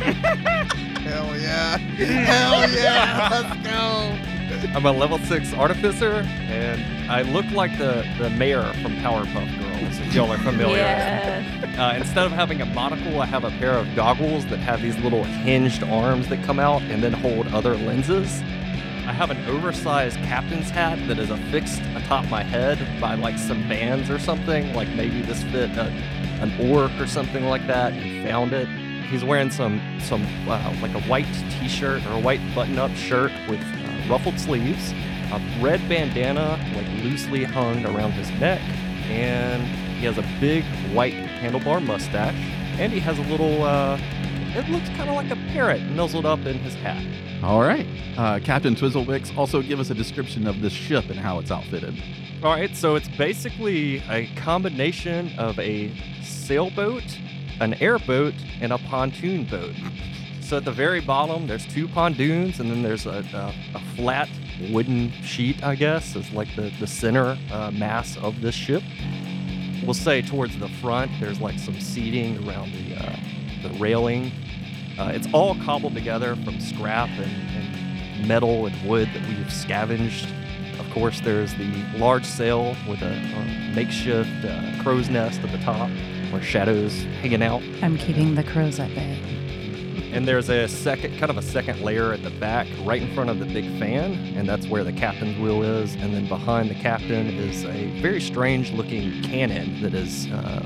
Hell 1.05 1.37
yeah! 1.37 1.77
Hell 1.77 2.67
yeah! 2.71 3.29
Let's 3.31 3.67
go! 3.67 4.75
I'm 4.75 4.87
a 4.87 4.91
level 4.91 5.19
6 5.19 5.53
artificer, 5.53 6.23
and 6.49 7.11
I 7.11 7.21
look 7.21 7.45
like 7.51 7.77
the, 7.77 8.03
the 8.17 8.31
mayor 8.31 8.63
from 8.81 8.95
Powerpuff 8.97 9.59
Girls, 9.59 9.64
if 9.81 10.13
y'all 10.13 10.31
are 10.31 10.37
familiar. 10.37 10.77
Yes. 10.77 11.77
Uh, 11.77 11.93
instead 11.97 12.25
of 12.25 12.31
having 12.31 12.61
a 12.61 12.65
monocle, 12.65 13.21
I 13.21 13.25
have 13.25 13.43
a 13.43 13.51
pair 13.51 13.73
of 13.77 13.93
goggles 13.95 14.45
that 14.47 14.57
have 14.59 14.81
these 14.81 14.97
little 14.99 15.23
hinged 15.23 15.83
arms 15.83 16.27
that 16.29 16.43
come 16.43 16.59
out 16.59 16.81
and 16.83 17.03
then 17.03 17.13
hold 17.13 17.47
other 17.47 17.75
lenses. 17.75 18.41
I 19.07 19.13
have 19.13 19.29
an 19.29 19.45
oversized 19.45 20.17
captain's 20.19 20.69
hat 20.69 20.97
that 21.07 21.19
is 21.19 21.29
affixed 21.29 21.81
atop 21.95 22.27
my 22.29 22.41
head 22.41 22.79
by 22.99 23.13
like 23.13 23.37
some 23.37 23.67
bands 23.69 24.09
or 24.09 24.17
something. 24.17 24.73
Like 24.73 24.89
maybe 24.89 25.21
this 25.21 25.43
fit 25.43 25.77
a, 25.77 25.91
an 26.41 26.71
orc 26.71 26.91
or 26.99 27.05
something 27.05 27.45
like 27.45 27.67
that. 27.67 27.93
He 27.93 28.23
found 28.23 28.51
it. 28.53 28.67
He's 29.05 29.23
wearing 29.23 29.51
some 29.51 29.79
some 29.99 30.25
uh, 30.47 30.75
like 30.81 30.95
a 30.95 31.01
white 31.01 31.27
T-shirt 31.59 32.03
or 32.07 32.13
a 32.13 32.19
white 32.19 32.41
button-up 32.55 32.91
shirt 32.95 33.31
with 33.47 33.61
uh, 33.61 34.09
ruffled 34.09 34.39
sleeves, 34.39 34.93
a 35.31 35.39
red 35.61 35.87
bandana 35.87 36.59
like 36.75 36.87
loosely 37.03 37.43
hung 37.43 37.85
around 37.85 38.13
his 38.13 38.31
neck, 38.39 38.59
and 39.09 39.63
he 39.97 40.05
has 40.05 40.17
a 40.17 40.25
big 40.39 40.63
white 40.93 41.13
handlebar 41.13 41.85
mustache, 41.85 42.35
and 42.79 42.91
he 42.91 42.99
has 42.99 43.17
a 43.17 43.23
little. 43.23 43.63
Uh, 43.63 43.99
it 44.55 44.69
looks 44.69 44.87
kind 44.89 45.09
of 45.09 45.15
like 45.15 45.29
a 45.31 45.35
parrot 45.51 45.81
nuzzled 45.81 46.25
up 46.25 46.39
in 46.45 46.57
his 46.59 46.73
hat. 46.75 47.03
All 47.43 47.61
right. 47.61 47.85
Uh, 48.17 48.39
Captain 48.39 48.75
Twizzlewicks, 48.75 49.35
also 49.37 49.61
give 49.61 49.79
us 49.79 49.89
a 49.89 49.93
description 49.93 50.47
of 50.47 50.61
this 50.61 50.71
ship 50.71 51.09
and 51.09 51.19
how 51.19 51.39
it's 51.39 51.51
outfitted. 51.51 52.01
All 52.41 52.51
right, 52.51 52.75
so 52.75 52.95
it's 52.95 53.07
basically 53.07 54.03
a 54.09 54.27
combination 54.35 55.37
of 55.37 55.57
a 55.59 55.91
sailboat, 56.21 57.03
an 57.59 57.73
airboat, 57.75 58.33
and 58.61 58.71
a 58.71 58.77
pontoon 58.77 59.45
boat. 59.45 59.73
So 60.41 60.57
at 60.57 60.65
the 60.65 60.71
very 60.71 61.01
bottom, 61.01 61.47
there's 61.47 61.65
two 61.65 61.87
pontoons, 61.87 62.59
and 62.59 62.69
then 62.69 62.83
there's 62.83 63.05
a, 63.05 63.25
a, 63.33 63.53
a 63.75 63.79
flat 63.95 64.29
wooden 64.71 65.11
sheet, 65.23 65.63
I 65.63 65.75
guess, 65.75 66.15
is 66.15 66.31
like 66.31 66.53
the, 66.55 66.71
the 66.79 66.87
center 66.87 67.37
uh, 67.51 67.71
mass 67.71 68.17
of 68.17 68.41
this 68.41 68.55
ship. 68.55 68.83
We'll 69.83 69.93
say 69.93 70.21
towards 70.21 70.57
the 70.57 70.69
front, 70.69 71.11
there's 71.19 71.39
like 71.39 71.59
some 71.59 71.79
seating 71.79 72.47
around 72.47 72.71
the, 72.73 72.95
uh, 72.95 73.15
the 73.63 73.77
railing. 73.77 74.31
Uh, 74.97 75.11
it's 75.13 75.27
all 75.33 75.55
cobbled 75.55 75.93
together 75.93 76.35
from 76.37 76.59
scrap 76.59 77.09
and, 77.09 77.31
and 77.57 78.27
metal 78.27 78.65
and 78.65 78.89
wood 78.89 79.09
that 79.13 79.27
we've 79.27 79.51
scavenged 79.51 80.27
of 80.79 80.89
course, 80.91 81.21
there's 81.21 81.53
the 81.55 81.85
large 81.97 82.25
sail 82.25 82.75
with 82.87 83.01
a, 83.01 83.11
a 83.11 83.75
makeshift 83.75 84.45
uh, 84.45 84.83
crow's 84.83 85.09
nest 85.09 85.41
at 85.41 85.51
the 85.51 85.57
top 85.59 85.89
where 86.31 86.41
Shadow's 86.41 87.03
hanging 87.21 87.43
out. 87.43 87.61
I'm 87.81 87.97
keeping 87.97 88.35
the 88.35 88.43
crows 88.43 88.79
at 88.79 88.93
bay. 88.95 89.34
And 90.15 90.25
there's 90.25 90.47
a 90.47 90.65
second, 90.69 91.19
kind 91.19 91.29
of 91.29 91.37
a 91.37 91.41
second 91.41 91.81
layer 91.81 92.13
at 92.13 92.23
the 92.23 92.29
back, 92.29 92.67
right 92.85 93.01
in 93.01 93.13
front 93.13 93.29
of 93.29 93.37
the 93.37 93.45
big 93.45 93.65
fan, 93.77 94.13
and 94.37 94.47
that's 94.47 94.65
where 94.65 94.85
the 94.85 94.93
captain's 94.93 95.37
wheel 95.37 95.61
is. 95.61 95.95
And 95.95 96.13
then 96.13 96.29
behind 96.29 96.69
the 96.69 96.75
captain 96.75 97.27
is 97.27 97.65
a 97.65 97.99
very 97.99 98.21
strange 98.21 98.71
looking 98.71 99.21
cannon 99.23 99.81
that 99.81 99.93
is 99.93 100.27
uh, 100.27 100.63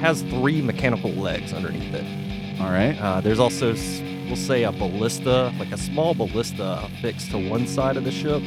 has 0.00 0.22
three 0.22 0.62
mechanical 0.62 1.10
legs 1.10 1.52
underneath 1.52 1.92
it. 1.92 2.60
All 2.60 2.70
right. 2.70 2.96
Uh, 3.00 3.20
there's 3.20 3.40
also, 3.40 3.74
we'll 4.28 4.36
say, 4.36 4.62
a 4.62 4.70
ballista, 4.70 5.52
like 5.58 5.72
a 5.72 5.76
small 5.76 6.14
ballista 6.14 6.84
affixed 6.84 7.32
to 7.32 7.50
one 7.50 7.66
side 7.66 7.96
of 7.96 8.04
the 8.04 8.12
ship, 8.12 8.42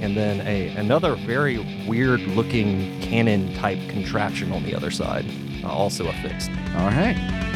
and 0.00 0.16
then 0.16 0.40
a 0.46 0.68
another 0.76 1.14
very 1.14 1.58
weird 1.86 2.20
looking 2.20 2.98
cannon 3.02 3.52
type 3.56 3.86
contraption 3.90 4.50
on 4.50 4.62
the 4.62 4.74
other 4.74 4.90
side, 4.90 5.26
uh, 5.62 5.68
also 5.68 6.08
affixed. 6.08 6.48
All 6.74 6.86
right. 6.86 7.49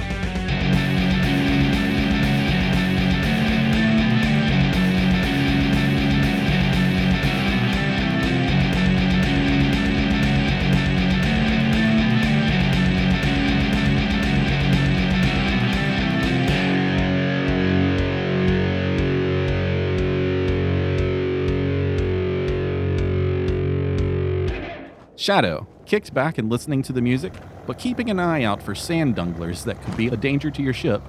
Shadow, 25.24 25.66
kicked 25.86 26.12
back 26.12 26.36
and 26.36 26.50
listening 26.50 26.82
to 26.82 26.92
the 26.92 27.00
music, 27.00 27.32
but 27.66 27.78
keeping 27.78 28.10
an 28.10 28.20
eye 28.20 28.42
out 28.42 28.62
for 28.62 28.74
sand 28.74 29.16
dunglers 29.16 29.64
that 29.64 29.80
could 29.80 29.96
be 29.96 30.08
a 30.08 30.18
danger 30.18 30.50
to 30.50 30.62
your 30.62 30.74
ship, 30.74 31.00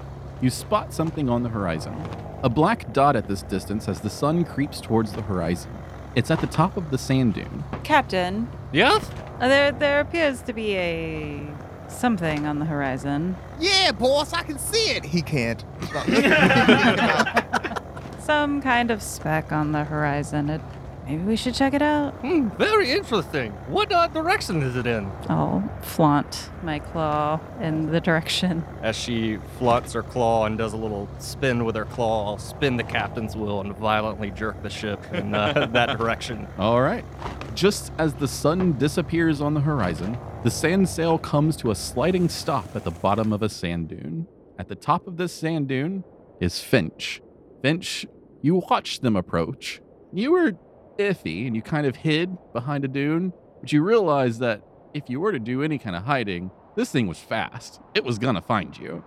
you 0.41 0.49
spot 0.49 0.93
something 0.93 1.27
on 1.29 1.43
the 1.43 1.49
horizon. 1.49 1.93
A 2.41 2.47
black 2.47 2.93
dot 2.93 3.17
at 3.17 3.27
this 3.27 3.41
distance 3.41 3.89
as 3.89 3.99
the 3.99 4.09
sun 4.09 4.45
creeps 4.45 4.79
towards 4.79 5.11
the 5.11 5.21
horizon. 5.21 5.69
It's 6.15 6.31
at 6.31 6.39
the 6.39 6.47
top 6.47 6.77
of 6.77 6.91
the 6.91 6.97
sand 6.97 7.33
dune. 7.33 7.65
Captain, 7.83 8.47
Yes? 8.71 9.05
uh, 9.41 9.49
there 9.49 9.73
there 9.73 9.99
appears 9.99 10.41
to 10.43 10.53
be 10.53 10.77
a 10.77 11.41
something 11.89 12.45
on 12.47 12.59
the 12.59 12.65
horizon. 12.65 13.35
Yeah, 13.59 13.91
boss, 13.91 14.31
I 14.31 14.43
can 14.43 14.57
see 14.57 14.91
it. 14.91 15.03
He 15.03 15.21
can't. 15.23 15.61
Some 18.23 18.61
kind 18.61 18.91
of 18.91 19.01
speck 19.03 19.51
on 19.51 19.73
the 19.73 19.83
horizon. 19.83 20.49
It, 20.51 20.61
maybe 21.05 21.23
we 21.23 21.35
should 21.35 21.53
check 21.53 21.73
it 21.73 21.81
out. 21.81 22.13
Hmm, 22.15 22.49
very 22.57 22.91
interesting. 22.91 23.51
What 23.67 23.91
uh, 23.91 24.07
direction 24.07 24.61
is 24.61 24.75
it 24.75 24.87
in? 24.87 25.11
I'll 25.29 25.63
flaunt 25.81 26.49
my 26.63 26.79
claw 26.79 27.39
in 27.61 27.91
the 27.91 28.01
direction. 28.01 28.63
As 28.81 28.95
she 28.95 29.37
flaunts 29.57 29.93
her 29.93 30.03
claw 30.03 30.45
and 30.45 30.57
does 30.57 30.73
a 30.73 30.77
little 30.77 31.07
spin 31.19 31.65
with 31.65 31.75
her 31.75 31.85
claw, 31.85 32.27
I'll 32.27 32.37
spin 32.37 32.77
the 32.77 32.83
captain's 32.83 33.35
wheel 33.35 33.61
and 33.61 33.75
violently 33.77 34.31
jerk 34.31 34.61
the 34.63 34.69
ship 34.69 34.99
in 35.13 35.33
uh, 35.33 35.67
that 35.73 35.97
direction. 35.97 36.47
All 36.57 36.81
right. 36.81 37.05
Just 37.53 37.91
as 37.97 38.13
the 38.13 38.27
sun 38.27 38.77
disappears 38.77 39.41
on 39.41 39.53
the 39.53 39.61
horizon, 39.61 40.17
the 40.43 40.51
sand 40.51 40.89
sail 40.89 41.17
comes 41.17 41.55
to 41.57 41.71
a 41.71 41.75
sliding 41.75 42.29
stop 42.29 42.75
at 42.75 42.83
the 42.83 42.91
bottom 42.91 43.31
of 43.31 43.41
a 43.41 43.49
sand 43.49 43.89
dune. 43.89 44.27
At 44.57 44.67
the 44.67 44.75
top 44.75 45.07
of 45.07 45.17
this 45.17 45.33
sand 45.33 45.67
dune 45.67 46.03
is 46.39 46.59
Finch. 46.59 47.21
Finch, 47.61 48.05
you 48.41 48.61
watched 48.69 49.01
them 49.01 49.15
approach. 49.15 49.81
You 50.13 50.31
were 50.31 50.53
iffy 50.97 51.47
and 51.47 51.55
you 51.55 51.61
kind 51.61 51.85
of 51.85 51.97
hid 51.97 52.37
behind 52.53 52.85
a 52.85 52.87
dune, 52.87 53.33
but 53.61 53.71
you 53.71 53.83
realized 53.83 54.39
that 54.39 54.61
if 54.93 55.09
you 55.09 55.19
were 55.19 55.31
to 55.31 55.39
do 55.39 55.61
any 55.61 55.77
kind 55.77 55.95
of 55.95 56.03
hiding, 56.03 56.51
this 56.75 56.91
thing 56.91 57.07
was 57.07 57.19
fast. 57.19 57.79
It 57.93 58.03
was 58.03 58.19
gonna 58.19 58.41
find 58.41 58.77
you. 58.77 59.03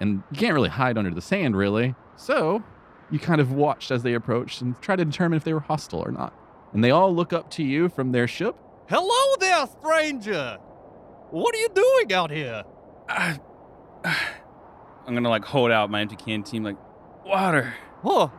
And 0.00 0.22
you 0.30 0.38
can't 0.38 0.54
really 0.54 0.68
hide 0.68 0.96
under 0.96 1.10
the 1.10 1.20
sand, 1.20 1.56
really. 1.56 1.94
So 2.16 2.62
you 3.10 3.18
kind 3.18 3.40
of 3.40 3.52
watched 3.52 3.90
as 3.90 4.02
they 4.02 4.14
approached 4.14 4.60
and 4.60 4.80
tried 4.80 4.96
to 4.96 5.04
determine 5.04 5.36
if 5.36 5.44
they 5.44 5.52
were 5.52 5.60
hostile 5.60 6.00
or 6.00 6.10
not. 6.10 6.34
And 6.72 6.84
they 6.84 6.90
all 6.90 7.14
look 7.14 7.32
up 7.32 7.50
to 7.52 7.64
you 7.64 7.88
from 7.88 8.12
their 8.12 8.28
ship. 8.28 8.56
Hello 8.88 9.36
there, 9.40 9.66
stranger! 9.80 10.58
What 11.30 11.54
are 11.54 11.58
you 11.58 11.68
doing 11.74 12.12
out 12.12 12.30
here? 12.30 12.64
I, 13.08 13.38
I'm 14.04 15.14
gonna 15.14 15.28
like 15.28 15.44
hold 15.44 15.70
out 15.70 15.90
my 15.90 16.00
empty 16.00 16.16
canteen, 16.16 16.62
like 16.62 16.76
water. 17.24 17.74
Oh, 18.04 18.32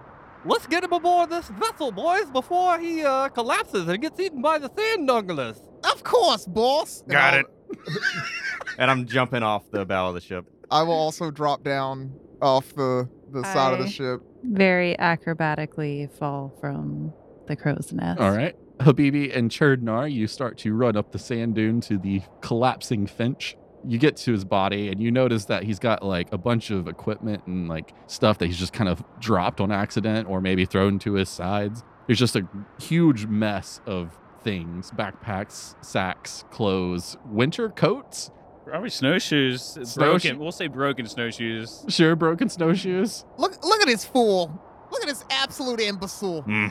let's 0.46 0.68
get 0.68 0.84
him 0.84 0.94
aboard 0.94 1.30
this 1.30 1.48
vessel, 1.50 1.92
boys, 1.92 2.26
before 2.32 2.80
he 2.80 3.04
uh, 3.04 3.30
collapses 3.30 3.88
and 3.88 4.02
gets 4.02 4.20
eaten 4.20 4.42
by 4.42 4.58
the 4.60 4.70
sand 4.78 5.08
dunglers. 5.10 5.60
of 5.92 6.04
course, 6.04 6.46
boss. 6.46 7.02
And 7.04 7.12
Got 7.12 7.34
I'll- 7.34 7.40
it. 7.40 7.46
and 8.80 8.90
I'm 8.90 9.06
jumping 9.06 9.44
off 9.44 9.70
the 9.72 9.86
bow 9.86 10.08
of 10.10 10.16
the 10.16 10.22
ship. 10.22 10.46
I 10.72 10.84
will 10.84 10.94
also 10.94 11.30
drop 11.32 11.64
down 11.64 12.14
off 12.42 12.74
the 12.74 13.08
the 13.32 13.44
side 13.44 13.74
of 13.74 13.80
the 13.80 13.88
ship. 13.88 14.22
Very 14.44 14.96
acrobatically 15.00 16.10
fall 16.18 16.52
from 16.60 17.14
the 17.48 17.56
crow's 17.56 17.92
nest. 17.94 18.20
All 18.20 18.32
right. 18.32 18.56
Habibi 18.80 19.36
and 19.36 19.52
Churdnar, 19.52 20.12
you 20.12 20.26
start 20.26 20.58
to 20.60 20.74
run 20.74 20.96
up 20.96 21.12
the 21.12 21.20
sand 21.20 21.54
dune 21.56 21.82
to 21.82 21.98
the 22.00 22.22
collapsing 22.42 23.06
Finch. 23.08 23.56
You 23.88 23.98
get 23.98 24.18
to 24.18 24.32
his 24.32 24.44
body 24.46 24.90
and 24.90 25.02
you 25.02 25.12
notice 25.12 25.46
that 25.46 25.64
he's 25.64 25.80
got 25.80 26.04
like 26.04 26.32
a 26.34 26.38
bunch 26.38 26.70
of 26.72 26.88
equipment 26.88 27.46
and 27.48 27.68
like 27.70 27.94
stuff 28.08 28.38
that 28.40 28.48
he's 28.48 28.58
just 28.60 28.74
kind 28.74 28.90
of 28.90 29.04
dropped 29.20 29.62
on 29.62 29.72
accident 29.72 30.28
or 30.30 30.42
maybe 30.42 30.66
thrown 30.66 31.00
to 31.00 31.14
his 31.14 31.30
sides. 31.30 31.84
There's 32.08 32.20
just 32.20 32.36
a 32.36 32.48
huge 32.82 33.26
mess 33.28 33.82
of 33.86 34.18
things 34.44 34.92
backpacks, 34.92 35.76
sacks, 35.84 36.44
clothes, 36.52 37.18
winter 37.26 37.70
coats, 37.70 38.32
Probably 38.66 38.90
snowshoes. 38.92 39.64
Snowshoe- 39.64 39.98
Broken. 40.30 40.40
We'll 40.40 40.52
say 40.52 40.68
broken 40.68 41.08
snowshoes. 41.08 41.86
sure, 41.88 42.16
broken 42.16 42.50
snowshoes. 42.50 43.26
Look 43.38 43.64
look 43.64 43.82
at 43.82 43.88
this 43.88 44.06
fool. 44.06 44.62
Look 44.92 45.02
at 45.02 45.08
this 45.08 45.24
absolute 45.32 45.80
imbecile. 45.80 46.42
Hmm. 46.44 46.68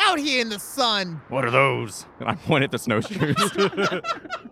Out 0.00 0.18
here 0.18 0.40
in 0.40 0.48
the 0.48 0.58
sun. 0.58 1.20
What 1.28 1.44
are 1.44 1.50
those? 1.50 2.06
And 2.20 2.28
I 2.28 2.34
point 2.34 2.64
at 2.64 2.70
the 2.70 2.78
snowshoes. 2.78 3.36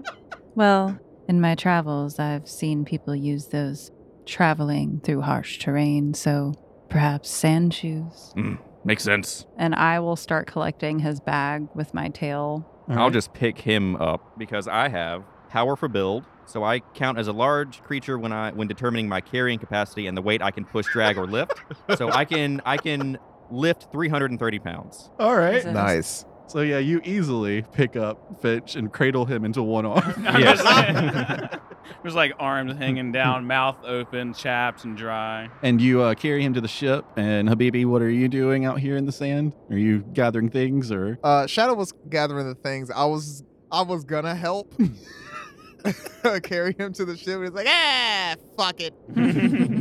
Well, 0.56 0.98
in 1.28 1.38
my 1.42 1.54
travels, 1.54 2.18
I've 2.18 2.48
seen 2.48 2.86
people 2.86 3.14
use 3.14 3.48
those 3.48 3.90
traveling 4.24 5.00
through 5.04 5.20
harsh 5.20 5.58
terrain, 5.58 6.14
so 6.14 6.54
perhaps 6.88 7.28
sand 7.28 7.74
shoes. 7.74 8.32
Hmm, 8.32 8.54
makes 8.82 9.02
sense. 9.02 9.44
And 9.58 9.74
I 9.74 10.00
will 10.00 10.16
start 10.16 10.46
collecting 10.46 11.00
his 11.00 11.20
bag 11.20 11.68
with 11.74 11.92
my 11.92 12.08
tail. 12.08 12.66
All 12.88 12.98
I'll 12.98 13.10
just 13.10 13.34
pick 13.34 13.58
him 13.58 13.96
up 13.96 14.38
because 14.38 14.66
I 14.66 14.88
have 14.88 15.24
powerful 15.50 15.90
build. 15.90 16.24
So 16.46 16.64
I 16.64 16.78
count 16.78 17.18
as 17.18 17.28
a 17.28 17.32
large 17.32 17.82
creature 17.82 18.18
when 18.18 18.32
I 18.32 18.50
when 18.52 18.66
determining 18.66 19.10
my 19.10 19.20
carrying 19.20 19.58
capacity 19.58 20.06
and 20.06 20.16
the 20.16 20.22
weight 20.22 20.40
I 20.40 20.52
can 20.52 20.64
push, 20.64 20.86
drag, 20.90 21.18
or 21.18 21.26
lift. 21.26 21.60
so 21.98 22.10
I 22.10 22.24
can 22.24 22.62
I 22.64 22.78
can 22.78 23.18
lift 23.50 23.92
330 23.92 24.58
pounds. 24.60 25.10
All 25.18 25.36
right. 25.36 25.66
Nice. 25.66 26.24
So 26.48 26.60
yeah, 26.60 26.78
you 26.78 27.00
easily 27.04 27.62
pick 27.72 27.96
up 27.96 28.40
Finch 28.40 28.76
and 28.76 28.92
cradle 28.92 29.24
him 29.24 29.44
into 29.44 29.62
one 29.62 29.84
arm. 29.86 30.24
Yes. 30.38 30.62
There's 32.02 32.14
like 32.14 32.32
arms 32.38 32.76
hanging 32.76 33.10
down, 33.12 33.46
mouth 33.46 33.78
open, 33.84 34.34
chapped 34.34 34.84
and 34.84 34.96
dry. 34.96 35.48
And 35.62 35.80
you 35.80 36.02
uh, 36.02 36.14
carry 36.14 36.42
him 36.42 36.52
to 36.54 36.60
the 36.60 36.68
ship. 36.68 37.04
And 37.16 37.48
Habibi, 37.48 37.84
what 37.84 38.02
are 38.02 38.10
you 38.10 38.28
doing 38.28 38.64
out 38.64 38.78
here 38.80 38.96
in 38.96 39.06
the 39.06 39.12
sand? 39.12 39.54
Are 39.70 39.76
you 39.78 40.00
gathering 40.12 40.50
things 40.50 40.90
or? 40.92 41.18
Uh, 41.22 41.46
Shadow 41.46 41.74
was 41.74 41.92
gathering 42.08 42.46
the 42.48 42.54
things. 42.56 42.90
I 42.90 43.04
was 43.04 43.44
I 43.70 43.82
was 43.82 44.04
gonna 44.04 44.34
help 44.34 44.72
carry 46.42 46.74
him 46.78 46.92
to 46.94 47.04
the 47.04 47.16
ship. 47.16 47.40
He's 47.40 47.50
like, 47.50 47.68
ah, 47.68 48.34
fuck 48.56 48.80
it. 48.80 48.94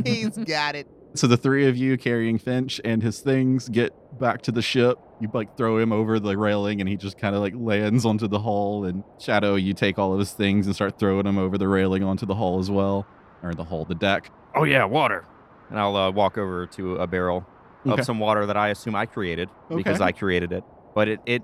He's 0.06 0.36
got 0.38 0.74
it. 0.74 0.88
So 1.14 1.26
the 1.26 1.36
three 1.36 1.66
of 1.68 1.76
you 1.76 1.96
carrying 1.96 2.38
Finch 2.38 2.80
and 2.84 3.02
his 3.02 3.20
things 3.20 3.68
get 3.68 4.18
back 4.18 4.42
to 4.42 4.52
the 4.52 4.62
ship. 4.62 4.98
You 5.20 5.28
like 5.32 5.56
throw 5.56 5.78
him 5.78 5.92
over 5.92 6.20
the 6.20 6.36
railing 6.36 6.80
and 6.80 6.88
he 6.88 6.96
just 6.96 7.16
kind 7.18 7.34
of 7.34 7.40
like 7.40 7.54
lands 7.56 8.04
onto 8.04 8.28
the 8.28 8.38
hull. 8.38 8.84
And 8.84 9.02
Shadow, 9.18 9.54
you 9.54 9.72
take 9.72 9.98
all 9.98 10.12
of 10.12 10.18
his 10.18 10.32
things 10.32 10.66
and 10.66 10.74
start 10.74 10.98
throwing 10.98 11.26
him 11.26 11.38
over 11.38 11.56
the 11.56 11.68
railing 11.68 12.02
onto 12.02 12.26
the 12.26 12.34
hull 12.34 12.58
as 12.58 12.70
well. 12.70 13.06
Or 13.42 13.54
the 13.54 13.64
hull, 13.64 13.84
the 13.84 13.94
deck. 13.94 14.30
Oh 14.54 14.64
yeah, 14.64 14.84
water. 14.84 15.24
And 15.70 15.78
I'll 15.78 15.96
uh, 15.96 16.10
walk 16.10 16.36
over 16.38 16.66
to 16.66 16.96
a 16.96 17.06
barrel 17.06 17.46
of 17.84 17.92
Okay. 17.92 18.02
some 18.02 18.18
water 18.18 18.46
that 18.46 18.56
I 18.56 18.68
assume 18.68 18.94
I 18.94 19.06
created 19.06 19.48
because 19.68 19.96
Okay. 20.00 20.04
I 20.04 20.12
created 20.12 20.52
it. 20.52 20.64
But 20.94 21.08
it, 21.08 21.20
it, 21.26 21.42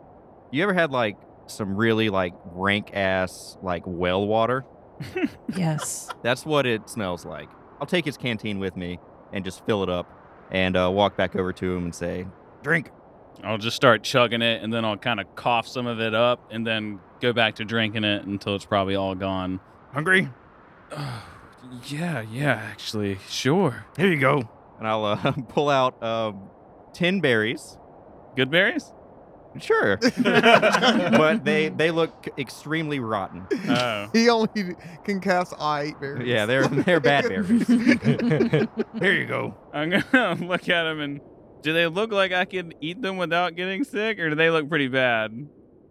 you 0.51 0.63
ever 0.63 0.75
had 0.75 0.91
like 0.91 1.17
some 1.47 1.75
really 1.77 2.09
like 2.11 2.33
rank 2.53 2.91
ass 2.95 3.57
like 3.63 3.83
well 3.87 4.27
water? 4.27 4.65
Yes. 5.57 6.11
That's 6.23 6.45
what 6.47 6.67
it 6.67 6.89
smells 6.89 7.25
like. 7.25 7.49
I'll 7.81 7.87
take 7.87 8.05
his 8.05 8.17
canteen 8.17 8.59
with 8.59 8.77
me 8.77 8.99
and 9.33 9.45
just 9.45 9.65
fill 9.67 9.83
it 9.83 9.89
up 9.89 10.07
and 10.51 10.77
uh, 10.77 10.91
walk 10.93 11.17
back 11.17 11.37
over 11.37 11.53
to 11.55 11.77
him 11.77 11.85
and 11.85 11.95
say, 11.95 12.27
drink. 12.63 12.91
I'll 13.43 13.59
just 13.59 13.77
start 13.77 14.03
chugging 14.03 14.43
it, 14.43 14.63
and 14.63 14.73
then 14.73 14.85
I'll 14.85 14.97
kind 14.97 15.21
of 15.21 15.35
cough 15.35 15.67
some 15.67 15.87
of 15.87 16.01
it 16.01 16.15
up, 16.15 16.51
and 16.53 16.67
then 16.67 17.01
go 17.21 17.33
back 17.33 17.57
to 17.57 17.65
drinking 17.65 18.05
it 18.05 18.25
until 18.25 18.55
it's 18.55 18.65
probably 18.65 18.95
all 18.95 19.15
gone. 19.15 19.61
Hungry? 19.93 20.29
yeah, 21.87 22.23
yeah, 22.31 22.55
actually, 22.55 23.19
sure. 23.29 23.87
Here 23.97 24.09
you 24.09 24.21
go. 24.21 24.49
And 24.79 24.87
I'll 24.87 25.05
uh, 25.05 25.33
pull 25.49 25.69
out 25.69 26.03
um, 26.03 26.51
10 26.95 27.21
berries. 27.21 27.79
Good 28.37 28.51
berries? 28.51 28.93
Sure. 29.61 29.97
but 30.23 31.45
they, 31.45 31.69
they 31.69 31.91
look 31.91 32.27
extremely 32.39 33.01
rotten. 33.01 33.47
Oh. 33.69 34.09
He 34.13 34.29
only 34.29 34.75
can 35.05 35.21
cast 35.21 35.55
eye 35.59 35.93
berries. 36.01 36.27
Yeah, 36.27 36.47
they're, 36.47 36.67
they're 36.67 37.01
bad 37.01 37.29
berries. 37.29 37.67
Here 37.67 39.13
you 39.13 39.27
go. 39.27 39.55
I'm 39.73 39.91
gonna 39.91 40.47
look 40.47 40.69
at 40.69 40.85
them 40.85 41.01
and 41.01 41.21
do 41.63 41.73
they 41.73 41.87
look 41.87 42.13
like 42.13 42.33
I 42.33 42.45
could 42.45 42.75
eat 42.81 43.01
them 43.01 43.17
without 43.17 43.57
getting 43.57 43.85
sick, 43.85 44.19
or 44.19 44.31
do 44.31 44.35
they 44.37 44.51
look 44.51 44.69
pretty 44.69 44.89
bad? 44.89 45.49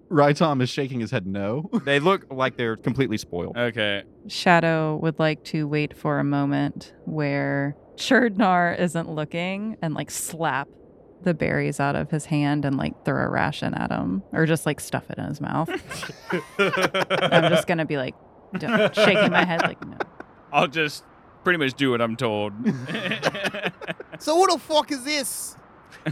Raitom 0.10 0.62
is 0.62 0.70
shaking 0.70 1.00
his 1.00 1.10
head 1.12 1.26
no. 1.26 1.70
They 1.86 2.00
look 2.00 2.26
like 2.30 2.58
they're 2.58 2.76
completely 2.76 3.18
spoiled. 3.18 3.58
Okay. 3.58 4.04
Shadow 4.28 4.98
would 5.02 5.18
like 5.20 5.44
to 5.46 5.68
wait 5.68 5.98
for 5.98 6.20
a 6.20 6.24
moment 6.24 6.94
where 7.06 7.76
Churdnar 7.96 8.78
isn't 8.78 9.10
looking 9.10 9.78
and 9.82 9.94
like 9.94 10.12
slap 10.12 10.68
the 11.24 11.34
berries 11.34 11.80
out 11.80 11.96
of 11.96 12.10
his 12.12 12.26
hand 12.26 12.66
and 12.66 12.76
like 12.78 13.06
throw 13.06 13.24
a 13.24 13.30
ration 13.30 13.74
at 13.74 13.92
him 13.92 14.24
or 14.34 14.46
just 14.46 14.66
like 14.66 14.80
stuff 14.82 15.10
it 15.10 15.18
in 15.18 15.26
his 15.26 15.40
mouth. 15.40 15.70
I'm 16.60 17.50
just 17.50 17.68
gonna 17.68 17.86
be 17.86 17.96
like 17.98 18.16
don't- 18.58 18.94
shaking 18.96 19.32
my 19.32 19.46
head 19.46 19.62
like 19.62 19.86
no. 19.88 19.98
I'll 20.52 20.68
just 20.68 21.04
pretty 21.44 21.58
much 21.58 21.76
do 21.76 21.92
what 21.92 22.02
I'm 22.02 22.16
told. 22.18 22.54
So 24.20 24.36
what 24.36 24.52
the 24.52 24.60
fuck 24.60 24.92
is 24.92 25.04
this? 25.04 25.56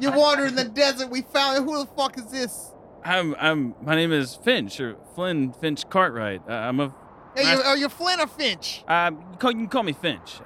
You 0.00 0.10
wander 0.10 0.46
in 0.46 0.54
the 0.54 0.64
desert. 0.64 1.10
We 1.10 1.22
found 1.22 1.58
it. 1.58 1.64
Who 1.64 1.78
the 1.78 1.86
fuck 1.96 2.18
is 2.18 2.26
this? 2.26 2.72
I'm 3.04 3.34
I'm 3.38 3.74
my 3.82 3.94
name 3.94 4.12
is 4.12 4.34
Finch 4.34 4.80
or 4.80 4.96
Flynn 5.14 5.52
Finch 5.52 5.88
Cartwright. 5.88 6.42
Uh, 6.48 6.52
I'm 6.52 6.80
a 6.80 6.94
Hey, 7.36 7.52
you, 7.52 7.62
are 7.62 7.76
you 7.76 7.88
Flynn 7.88 8.20
or 8.20 8.26
Finch? 8.26 8.84
um, 8.86 9.24
you, 9.32 9.38
call, 9.38 9.50
you 9.50 9.58
can 9.58 9.68
call 9.68 9.82
me 9.82 9.92
Finch. 9.92 10.40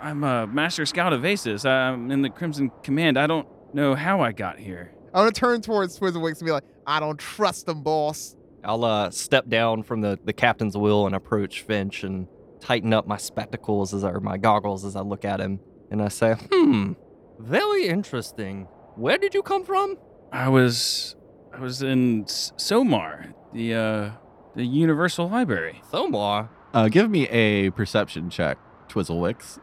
I'm 0.00 0.22
a 0.22 0.46
master 0.46 0.84
scout 0.86 1.12
of 1.12 1.22
Asus. 1.22 1.68
I'm 1.68 2.10
in 2.10 2.22
the 2.22 2.30
Crimson 2.30 2.70
Command. 2.82 3.18
I 3.18 3.26
don't 3.26 3.48
know 3.74 3.94
how 3.94 4.20
I 4.20 4.32
got 4.32 4.58
here. 4.58 4.92
I'm 5.14 5.22
gonna 5.22 5.32
turn 5.32 5.62
towards 5.62 5.98
Twizzlewicks 5.98 6.38
and 6.38 6.46
be 6.46 6.52
like, 6.52 6.64
I 6.86 7.00
don't 7.00 7.18
trust 7.18 7.66
them, 7.66 7.82
boss. 7.82 8.36
I'll 8.64 8.84
uh, 8.84 9.10
step 9.10 9.48
down 9.48 9.82
from 9.82 10.00
the, 10.00 10.18
the 10.24 10.32
captain's 10.32 10.76
wheel 10.76 11.06
and 11.06 11.14
approach 11.14 11.62
Finch 11.62 12.04
and 12.04 12.26
tighten 12.60 12.92
up 12.92 13.06
my 13.06 13.16
spectacles 13.16 13.94
as 13.94 14.04
I, 14.04 14.10
or 14.10 14.20
my 14.20 14.36
goggles 14.38 14.84
as 14.84 14.96
I 14.96 15.00
look 15.00 15.24
at 15.24 15.40
him. 15.40 15.60
And 15.90 16.02
I 16.02 16.08
say, 16.08 16.34
hmm, 16.34 16.92
very 17.38 17.86
interesting. 17.86 18.68
Where 18.96 19.18
did 19.18 19.34
you 19.34 19.42
come 19.42 19.64
from? 19.64 19.98
I 20.32 20.48
was 20.48 21.16
I 21.52 21.60
was 21.60 21.82
in 21.82 22.24
Somar, 22.24 23.32
the 23.52 23.74
uh 23.74 24.10
the 24.54 24.64
Universal 24.64 25.28
Library. 25.28 25.82
Thomar. 25.92 26.48
Uh, 26.72 26.88
give 26.88 27.10
me 27.10 27.28
a 27.28 27.70
perception 27.70 28.28
check, 28.30 28.58
Twizzlewicks. 28.88 29.58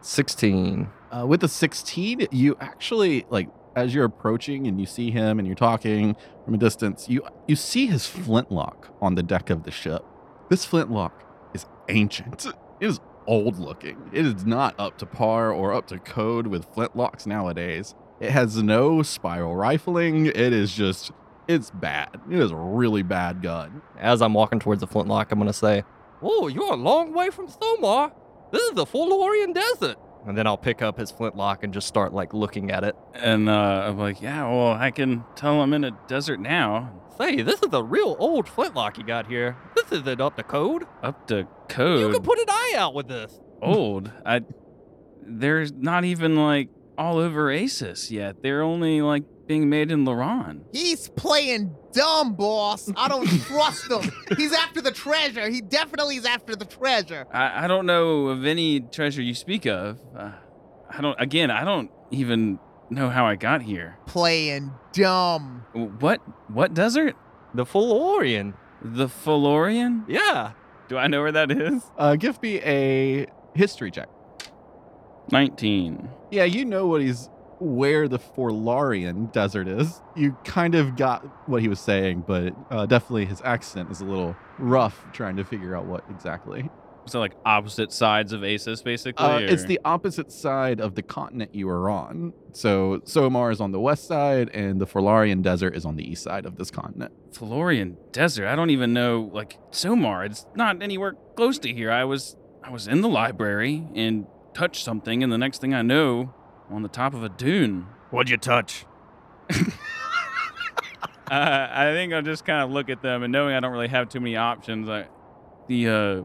16. 0.00 0.88
Uh, 1.10 1.26
with 1.26 1.40
the 1.40 1.48
16, 1.48 2.28
you 2.30 2.56
actually 2.60 3.26
like 3.30 3.48
as 3.76 3.94
you're 3.94 4.04
approaching 4.04 4.66
and 4.66 4.80
you 4.80 4.86
see 4.86 5.10
him 5.10 5.38
and 5.38 5.46
you're 5.46 5.54
talking 5.54 6.16
from 6.44 6.54
a 6.54 6.58
distance, 6.58 7.08
you 7.08 7.22
you 7.46 7.54
see 7.54 7.86
his 7.86 8.06
flintlock 8.06 8.94
on 9.00 9.14
the 9.14 9.22
deck 9.22 9.50
of 9.50 9.64
the 9.64 9.70
ship. 9.70 10.04
This 10.48 10.64
flintlock 10.64 11.22
is 11.54 11.66
ancient. 11.88 12.46
It 12.80 12.86
is 12.86 13.00
old 13.28 13.58
looking. 13.58 14.10
It 14.12 14.26
is 14.26 14.44
not 14.44 14.74
up 14.78 14.98
to 14.98 15.06
par 15.06 15.52
or 15.52 15.72
up 15.72 15.86
to 15.88 15.98
code 15.98 16.48
with 16.48 16.72
flintlocks 16.74 17.26
nowadays. 17.26 17.94
It 18.18 18.30
has 18.30 18.60
no 18.60 19.02
spiral 19.02 19.54
rifling. 19.54 20.26
It 20.26 20.36
is 20.36 20.74
just 20.74 21.12
it's 21.46 21.70
bad. 21.70 22.20
It 22.30 22.40
is 22.40 22.50
a 22.50 22.56
really 22.56 23.02
bad 23.02 23.42
gun. 23.42 23.82
As 23.98 24.20
I'm 24.20 24.34
walking 24.34 24.58
towards 24.58 24.80
the 24.80 24.86
flintlock, 24.86 25.30
I'm 25.30 25.38
going 25.38 25.46
to 25.46 25.52
say, 25.52 25.84
Whoa, 26.20 26.48
you're 26.48 26.72
a 26.72 26.76
long 26.76 27.12
way 27.12 27.30
from 27.30 27.46
Thomar. 27.46 28.12
This 28.50 28.62
is 28.62 28.72
the 28.72 28.86
Folorian 28.86 29.54
Desert. 29.54 29.98
And 30.28 30.36
then 30.36 30.46
I'll 30.46 30.58
pick 30.58 30.82
up 30.82 30.98
his 30.98 31.10
flintlock 31.10 31.64
and 31.64 31.72
just 31.72 31.88
start 31.88 32.12
like 32.12 32.34
looking 32.34 32.70
at 32.70 32.84
it. 32.84 32.94
And 33.14 33.48
uh, 33.48 33.86
I'm 33.88 33.98
like, 33.98 34.20
yeah, 34.20 34.44
well, 34.44 34.72
I 34.72 34.90
can 34.90 35.24
tell 35.34 35.62
I'm 35.62 35.72
in 35.72 35.84
a 35.84 35.98
desert 36.06 36.38
now. 36.38 36.92
Say, 37.16 37.40
this 37.40 37.62
is 37.62 37.72
a 37.72 37.82
real 37.82 38.14
old 38.18 38.46
flintlock 38.46 38.98
you 38.98 39.04
got 39.04 39.26
here. 39.26 39.56
This 39.74 39.90
isn't 40.00 40.20
up 40.20 40.36
to 40.36 40.42
code. 40.42 40.84
Up 41.02 41.26
to 41.28 41.48
code. 41.68 42.00
You 42.00 42.12
can 42.12 42.22
put 42.22 42.38
an 42.38 42.44
eye 42.48 42.74
out 42.76 42.92
with 42.94 43.08
this. 43.08 43.40
old. 43.62 44.12
I 44.26 44.42
there's 45.22 45.72
not 45.72 46.04
even 46.04 46.36
like 46.36 46.68
all 46.96 47.16
over 47.16 47.46
Asus 47.46 48.10
yet. 48.10 48.42
They're 48.42 48.62
only 48.62 49.00
like 49.00 49.24
being 49.46 49.70
made 49.70 49.90
in 49.90 50.04
Laron. 50.04 50.62
He's 50.72 51.08
playing 51.08 51.74
dumb, 51.98 52.34
boss. 52.34 52.90
I 52.96 53.08
don't 53.08 53.26
trust 53.46 53.90
him. 53.90 54.10
He's 54.36 54.52
after 54.52 54.80
the 54.80 54.92
treasure. 54.92 55.48
He 55.48 55.60
definitely 55.60 56.16
is 56.16 56.24
after 56.24 56.54
the 56.56 56.64
treasure. 56.64 57.26
I, 57.32 57.64
I 57.64 57.66
don't 57.66 57.86
know 57.86 58.28
of 58.28 58.46
any 58.46 58.80
treasure 58.80 59.22
you 59.22 59.34
speak 59.34 59.66
of. 59.66 59.98
Uh, 60.16 60.32
I 60.90 61.00
don't. 61.00 61.20
Again, 61.20 61.50
I 61.50 61.64
don't 61.64 61.90
even 62.10 62.58
know 62.90 63.10
how 63.10 63.26
I 63.26 63.34
got 63.36 63.62
here. 63.62 63.98
Playing 64.06 64.72
dumb. 64.92 65.64
What? 65.72 66.20
What 66.48 66.74
desert? 66.74 67.16
The 67.54 67.64
Folorian. 67.64 68.54
The 68.82 69.06
Felorian? 69.08 70.04
Yeah. 70.08 70.52
Do 70.88 70.96
I 70.96 71.06
know 71.06 71.20
where 71.20 71.32
that 71.32 71.50
is? 71.50 71.82
Uh, 71.98 72.16
give 72.16 72.40
me 72.40 72.60
a 72.62 73.26
history 73.54 73.90
check. 73.90 74.08
Nineteen. 75.30 76.08
Yeah, 76.30 76.44
you 76.44 76.64
know 76.64 76.86
what 76.86 77.02
he's 77.02 77.28
where 77.60 78.08
the 78.08 78.18
Forlarian 78.18 79.32
desert 79.32 79.68
is. 79.68 80.00
You 80.16 80.36
kind 80.44 80.74
of 80.74 80.96
got 80.96 81.48
what 81.48 81.62
he 81.62 81.68
was 81.68 81.80
saying, 81.80 82.24
but 82.26 82.54
uh, 82.70 82.86
definitely 82.86 83.26
his 83.26 83.40
accent 83.44 83.90
is 83.90 84.00
a 84.00 84.04
little 84.04 84.36
rough 84.58 85.04
trying 85.12 85.36
to 85.36 85.44
figure 85.44 85.76
out 85.76 85.86
what 85.86 86.04
exactly. 86.10 86.70
So 87.06 87.20
like 87.20 87.32
opposite 87.44 87.92
sides 87.92 88.32
of 88.32 88.42
Asus, 88.42 88.84
basically. 88.84 89.24
Uh, 89.24 89.38
it's 89.38 89.64
the 89.64 89.80
opposite 89.84 90.30
side 90.30 90.80
of 90.80 90.94
the 90.94 91.02
continent 91.02 91.54
you 91.54 91.68
are 91.68 91.88
on. 91.88 92.34
So 92.52 93.00
Somar 93.04 93.50
is 93.50 93.60
on 93.60 93.72
the 93.72 93.80
west 93.80 94.06
side, 94.06 94.50
and 94.50 94.80
the 94.80 94.86
Forlarian 94.86 95.42
desert 95.42 95.74
is 95.74 95.84
on 95.84 95.96
the 95.96 96.08
east 96.08 96.22
side 96.22 96.44
of 96.44 96.56
this 96.56 96.70
continent. 96.70 97.12
Florian 97.32 97.96
Desert. 98.12 98.46
I 98.46 98.56
don't 98.56 98.70
even 98.70 98.92
know 98.92 99.30
like 99.32 99.58
Somar. 99.70 100.26
It's 100.26 100.46
not 100.54 100.82
anywhere 100.82 101.14
close 101.36 101.58
to 101.60 101.72
here. 101.72 101.90
I 101.90 102.04
was 102.04 102.36
I 102.62 102.70
was 102.70 102.86
in 102.86 103.00
the 103.00 103.08
library 103.08 103.86
and 103.94 104.26
touched 104.54 104.84
something, 104.84 105.22
and 105.22 105.32
the 105.32 105.38
next 105.38 105.60
thing 105.60 105.72
I 105.72 105.82
know, 105.82 106.34
on 106.70 106.82
the 106.82 106.88
top 106.88 107.14
of 107.14 107.22
a 107.22 107.28
dune. 107.28 107.86
What'd 108.10 108.30
you 108.30 108.36
touch? 108.36 108.84
Uh, 111.30 111.68
I 111.70 111.92
think 111.92 112.14
I'll 112.14 112.22
just 112.22 112.46
kind 112.46 112.62
of 112.62 112.70
look 112.70 112.88
at 112.88 113.02
them, 113.02 113.22
and 113.22 113.30
knowing 113.30 113.54
I 113.54 113.60
don't 113.60 113.72
really 113.72 113.88
have 113.88 114.08
too 114.08 114.18
many 114.18 114.36
options, 114.36 114.88
I, 114.88 115.08
the 115.66 115.88
uh, 115.88 116.22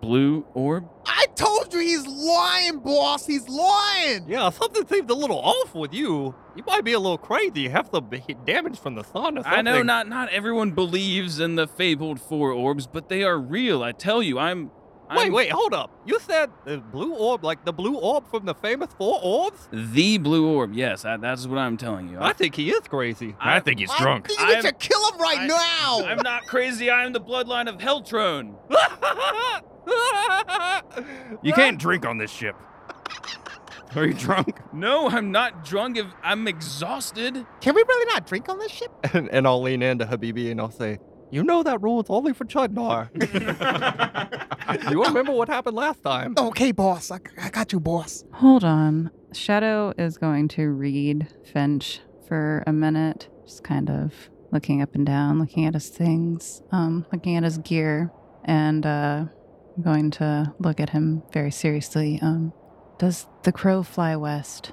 blue 0.00 0.46
orb. 0.54 0.88
I 1.04 1.26
told 1.34 1.72
you 1.74 1.80
he's 1.80 2.06
lying, 2.06 2.78
boss. 2.78 3.26
He's 3.26 3.48
lying. 3.48 4.24
Yeah, 4.28 4.50
something 4.50 4.86
seems 4.86 5.10
a 5.10 5.14
little 5.14 5.40
off 5.40 5.74
with 5.74 5.92
you. 5.92 6.32
You 6.54 6.62
might 6.64 6.84
be 6.84 6.92
a 6.92 7.00
little 7.00 7.18
crazy. 7.18 7.62
You 7.62 7.70
have 7.70 7.88
some 7.92 8.08
b- 8.08 8.22
damage 8.44 8.78
from 8.78 8.94
the 8.94 9.02
sun 9.02 9.36
or 9.36 9.42
something. 9.42 9.52
I 9.58 9.62
know 9.62 9.82
not 9.82 10.08
not 10.08 10.28
everyone 10.28 10.70
believes 10.70 11.40
in 11.40 11.56
the 11.56 11.66
fabled 11.66 12.20
four 12.20 12.52
orbs, 12.52 12.86
but 12.86 13.08
they 13.08 13.24
are 13.24 13.38
real. 13.38 13.82
I 13.82 13.90
tell 13.90 14.22
you, 14.22 14.38
I'm 14.38 14.70
Wait, 15.10 15.26
I'm 15.26 15.32
wait, 15.32 15.50
hold 15.50 15.72
up. 15.72 15.90
You 16.04 16.18
said 16.20 16.50
the 16.64 16.78
blue 16.78 17.14
orb, 17.14 17.44
like 17.44 17.64
the 17.64 17.72
blue 17.72 17.96
orb 17.96 18.28
from 18.30 18.44
the 18.44 18.54
famous 18.54 18.88
four 18.98 19.20
orbs? 19.22 19.68
The 19.72 20.18
blue 20.18 20.48
orb. 20.48 20.74
Yes, 20.74 21.02
that, 21.02 21.20
that's 21.20 21.46
what 21.46 21.58
I'm 21.58 21.76
telling 21.76 22.08
you. 22.08 22.18
I 22.20 22.32
think 22.32 22.54
he 22.56 22.70
is 22.70 22.80
crazy. 22.88 23.36
I 23.38 23.60
think 23.60 23.78
he's 23.78 23.90
I 23.90 23.98
drunk. 23.98 24.26
think 24.26 24.40
we 24.40 24.54
I'm- 24.54 24.62
should 24.64 24.78
kill 24.78 25.12
him 25.12 25.20
right 25.20 25.38
I- 25.40 25.46
now. 25.46 26.04
I'm 26.06 26.18
not 26.22 26.46
crazy. 26.46 26.90
I 26.90 27.04
am 27.04 27.12
the 27.12 27.20
bloodline 27.20 27.68
of 27.68 27.76
Heltrone. 27.78 28.56
You 31.42 31.52
can't 31.52 31.78
drink 31.78 32.04
on 32.06 32.18
this 32.18 32.30
ship. 32.30 32.56
Are 33.94 34.04
you 34.06 34.14
drunk? 34.14 34.58
No, 34.72 35.08
I'm 35.08 35.30
not 35.30 35.64
drunk. 35.64 35.96
If 35.96 36.06
I'm 36.22 36.48
exhausted. 36.48 37.46
Can 37.60 37.74
we 37.74 37.82
really 37.86 38.12
not 38.12 38.26
drink 38.26 38.48
on 38.48 38.58
this 38.58 38.72
ship? 38.72 38.90
and, 39.14 39.28
and 39.30 39.46
I'll 39.46 39.62
lean 39.62 39.82
into 39.82 40.04
Habibi 40.04 40.50
and 40.50 40.60
I'll 40.60 40.70
say, 40.70 40.98
You 41.30 41.42
know 41.42 41.62
that 41.62 41.82
rule 41.82 42.00
is 42.00 42.06
only 42.08 42.32
for 42.32 42.44
Churdnar. 42.44 43.10
you 44.90 45.04
remember 45.04 45.32
what 45.32 45.48
happened 45.48 45.76
last 45.76 46.02
time? 46.02 46.34
Okay, 46.38 46.72
boss. 46.72 47.10
I, 47.10 47.18
I 47.40 47.50
got 47.50 47.72
you, 47.72 47.80
boss. 47.80 48.24
Hold 48.34 48.64
on. 48.64 49.10
Shadow 49.32 49.92
is 49.98 50.18
going 50.18 50.48
to 50.48 50.68
read 50.68 51.28
Finch 51.44 52.00
for 52.26 52.62
a 52.66 52.72
minute, 52.72 53.28
just 53.44 53.64
kind 53.64 53.90
of 53.90 54.12
looking 54.52 54.82
up 54.82 54.94
and 54.94 55.04
down, 55.04 55.38
looking 55.38 55.66
at 55.66 55.74
his 55.74 55.88
things, 55.88 56.62
um, 56.72 57.06
looking 57.12 57.36
at 57.36 57.42
his 57.42 57.58
gear, 57.58 58.10
and 58.44 58.86
uh, 58.86 59.24
I'm 59.76 59.82
going 59.82 60.10
to 60.12 60.54
look 60.58 60.80
at 60.80 60.90
him 60.90 61.22
very 61.32 61.50
seriously. 61.50 62.18
Um, 62.22 62.52
does 62.98 63.26
the 63.42 63.52
crow 63.52 63.82
fly 63.82 64.16
west? 64.16 64.72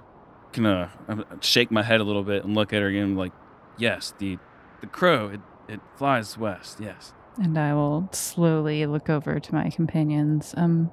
Gonna 0.53 0.91
uh, 1.09 1.23
shake 1.41 1.71
my 1.71 1.83
head 1.83 1.99
a 1.99 2.03
little 2.03 2.23
bit 2.23 2.45
and 2.45 2.55
look 2.55 2.73
at 2.73 2.81
her 2.81 2.87
again. 2.87 3.15
Like, 3.15 3.33
yes, 3.77 4.13
the 4.19 4.37
the 4.81 4.87
crow. 4.87 5.29
It 5.29 5.41
it 5.73 5.79
flies 5.97 6.37
west. 6.37 6.79
Yes. 6.79 7.13
And 7.41 7.57
I 7.57 7.73
will 7.73 8.07
slowly 8.11 8.85
look 8.85 9.09
over 9.09 9.39
to 9.39 9.53
my 9.53 9.69
companions. 9.69 10.53
Um, 10.55 10.91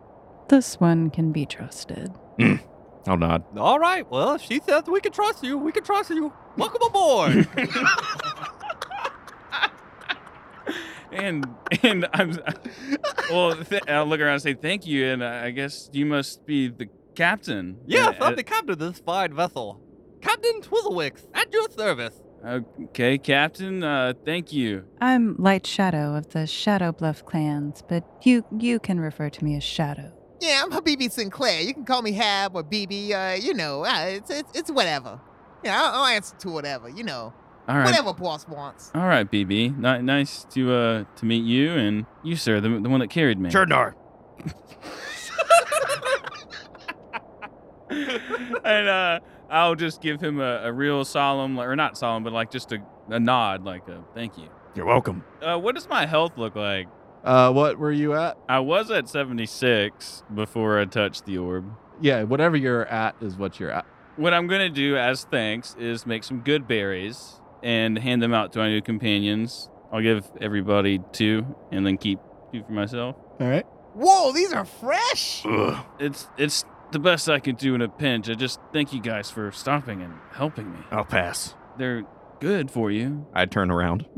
this 0.49 0.81
one 0.81 1.11
can 1.11 1.33
be 1.33 1.45
trusted. 1.47 2.11
I'll 3.07 3.17
nod. 3.17 3.45
All 3.57 3.79
right, 3.79 4.09
well, 4.11 4.33
if 4.35 4.43
she 4.43 4.61
says 4.61 4.85
we 4.87 5.01
can 5.01 5.13
trust 5.13 5.45
you, 5.45 5.57
we 5.59 5.71
can 5.73 5.85
trust 5.85 6.11
you. 6.11 6.33
Welcome 6.57 6.83
aboard. 6.89 7.49
and 11.13 11.47
and 11.83 12.07
I'm 12.15 12.39
well. 13.31 13.57
Th- 13.57 13.83
I'll 13.89 14.07
look 14.07 14.21
around 14.21 14.35
and 14.35 14.43
say 14.43 14.55
thank 14.55 14.87
you. 14.87 15.07
And 15.07 15.25
I 15.25 15.51
guess 15.51 15.91
you 15.93 16.07
must 16.07 16.47
be 16.47 16.69
the 16.69 16.89
captain. 17.15 17.79
yes, 17.87 18.17
Uh, 18.21 18.25
I'm 18.25 18.37
the 18.37 18.43
captain 18.45 18.71
of 18.71 18.79
this 18.79 18.99
fine 19.01 19.35
vessel. 19.35 19.81
Captain 20.21 20.61
Twizzlewicks, 20.61 21.27
at 21.35 21.53
your 21.53 21.69
service. 21.71 22.21
Okay, 22.45 23.19
Captain. 23.19 23.83
Uh, 23.83 24.15
thank 24.25 24.53
you. 24.53 24.85
I'm 25.01 25.37
Light 25.39 25.67
Shadow 25.67 26.15
of 26.15 26.31
the 26.31 26.47
Shadow 26.47 26.91
Bluff 26.93 27.25
clans, 27.27 27.83
but 27.87 28.05
you 28.23 28.45
you 28.59 28.79
can 28.79 28.99
refer 28.99 29.29
to 29.29 29.45
me 29.45 29.57
as 29.57 29.63
Shadow. 29.65 30.13
Yeah, 30.41 30.63
I'm 30.65 30.71
Habibi 30.71 31.11
Sinclair. 31.11 31.61
You 31.61 31.75
can 31.75 31.85
call 31.85 32.01
me 32.01 32.13
Hab 32.13 32.57
or 32.57 32.65
BB. 32.65 33.13
Uh, 33.13 33.37
you 33.37 33.53
know, 33.53 33.85
uh, 33.85 34.05
it's, 34.07 34.31
it's 34.31 34.51
it's 34.59 34.71
whatever. 34.71 35.21
Yeah, 35.63 35.83
I'll, 35.83 36.01
I'll 36.01 36.07
answer 36.07 36.35
to 36.37 36.49
whatever. 36.51 36.89
You 36.89 37.05
know, 37.05 37.35
All 37.69 37.77
right. 37.77 37.85
whatever 37.85 38.15
boss 38.15 38.49
wants. 38.49 38.91
All 38.95 39.07
right, 39.07 39.31
BB. 39.31 39.77
Ni- 39.77 40.03
nice 40.03 40.45
to 40.53 40.73
uh 40.73 41.05
to 41.17 41.27
meet 41.27 41.45
you 41.45 41.73
and 41.73 42.07
you, 42.23 42.37
sir, 42.37 42.59
the, 42.61 42.71
the 42.71 42.89
one 42.89 43.01
that 43.01 43.11
carried 43.11 43.39
me. 43.39 43.51
Churdnar. 43.51 43.93
and 48.65 48.89
uh, 48.89 49.21
I'll 49.51 49.75
just 49.75 50.01
give 50.01 50.21
him 50.21 50.41
a, 50.41 50.63
a 50.65 50.73
real 50.73 51.05
solemn, 51.05 51.59
or 51.59 51.75
not 51.77 51.99
solemn, 51.99 52.23
but 52.23 52.33
like 52.33 52.51
just 52.51 52.73
a, 52.73 52.79
a 53.09 53.19
nod, 53.21 53.65
like 53.65 53.89
a 53.89 54.03
thank 54.15 54.39
you. 54.39 54.49
You're 54.75 54.87
welcome. 54.87 55.25
Uh, 55.43 55.59
what 55.59 55.75
does 55.75 55.89
my 55.89 56.07
health 56.07 56.39
look 56.39 56.55
like? 56.55 56.87
Uh, 57.25 57.53
what 57.53 57.79
were 57.79 57.93
you 57.93 58.15
at? 58.15 58.39
I 58.49 58.61
was 58.61 58.91
at 58.91 59.09
76 59.09 60.23
before 60.35 60.79
I 60.79 60.85
touched 60.85 61.27
the 61.27 61.39
orb. 61.39 61.71
Yeah, 62.01 62.23
whatever 62.23 62.57
you're 62.57 62.87
at 62.87 63.17
is 63.21 63.37
what 63.37 63.61
you're 63.61 63.71
at. 63.71 63.85
What 64.17 64.33
I'm 64.33 64.47
gonna 64.47 64.71
do 64.71 64.97
as 64.97 65.25
thanks 65.25 65.75
is 65.79 66.07
make 66.07 66.25
some 66.25 66.41
good 66.41 66.67
berries 66.67 67.41
and 67.63 67.99
hand 67.99 68.23
them 68.23 68.33
out 68.33 68.53
to 68.53 68.59
my 68.59 68.69
new 68.69 68.81
companions. 68.81 69.69
I'll 69.93 70.01
give 70.01 70.31
everybody 70.41 71.01
two, 71.13 71.45
and 71.73 71.85
then 71.85 71.99
keep 71.99 72.21
two 72.53 72.63
for 72.63 72.73
myself. 72.73 73.17
All 73.41 73.49
right. 73.49 73.67
Whoa, 73.95 74.33
these 74.33 74.53
are 74.53 74.65
fresh. 74.65 75.43
Ugh. 75.45 75.85
It's 75.99 76.29
it's 76.39 76.65
the 76.93 76.99
best 76.99 77.29
I 77.29 77.39
could 77.39 77.57
do 77.57 77.75
in 77.75 77.83
a 77.83 77.89
pinch. 77.89 78.29
I 78.29 78.35
just 78.35 78.61
thank 78.73 78.93
you 78.93 79.01
guys 79.01 79.31
for 79.31 79.51
stopping 79.53 80.03
and 80.03 80.15
helping 80.33 80.73
me. 80.73 80.79
I'll 80.91 81.05
pass. 81.05 81.55
They're 81.79 82.05
good 82.41 82.71
for 82.71 82.91
you. 82.91 83.27
I 83.33 83.47
turn 83.47 83.71
around. 83.71 84.07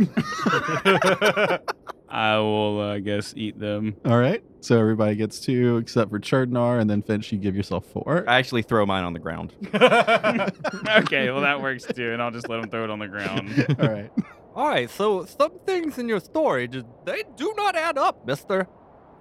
I 2.08 2.36
will, 2.38 2.80
uh, 2.80 2.94
I 2.94 3.00
guess, 3.00 3.32
eat 3.36 3.58
them. 3.58 3.96
All 4.04 4.18
right. 4.18 4.42
So 4.60 4.78
everybody 4.78 5.16
gets 5.16 5.40
two 5.40 5.78
except 5.78 6.10
for 6.10 6.20
Chardnar, 6.20 6.80
and 6.80 6.88
then 6.88 7.02
Finch, 7.02 7.32
you 7.32 7.38
give 7.38 7.56
yourself 7.56 7.86
four. 7.86 8.24
I 8.28 8.38
actually 8.38 8.62
throw 8.62 8.86
mine 8.86 9.02
on 9.02 9.12
the 9.12 9.18
ground. 9.18 9.54
okay, 9.74 11.30
well 11.30 11.40
that 11.40 11.60
works 11.60 11.84
too, 11.84 12.12
and 12.12 12.22
I'll 12.22 12.30
just 12.30 12.48
let 12.48 12.60
them 12.60 12.70
throw 12.70 12.84
it 12.84 12.90
on 12.90 12.98
the 12.98 13.08
ground. 13.08 13.66
All 13.80 13.88
right. 13.88 14.10
All 14.54 14.68
right, 14.68 14.88
so 14.90 15.24
some 15.24 15.58
things 15.66 15.98
in 15.98 16.08
your 16.08 16.20
story 16.20 16.68
just 16.68 16.86
they 17.06 17.24
do 17.36 17.54
not 17.56 17.74
add 17.74 17.96
up, 17.98 18.26
Mister. 18.26 18.68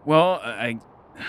Well, 0.05 0.41
I, 0.43 0.77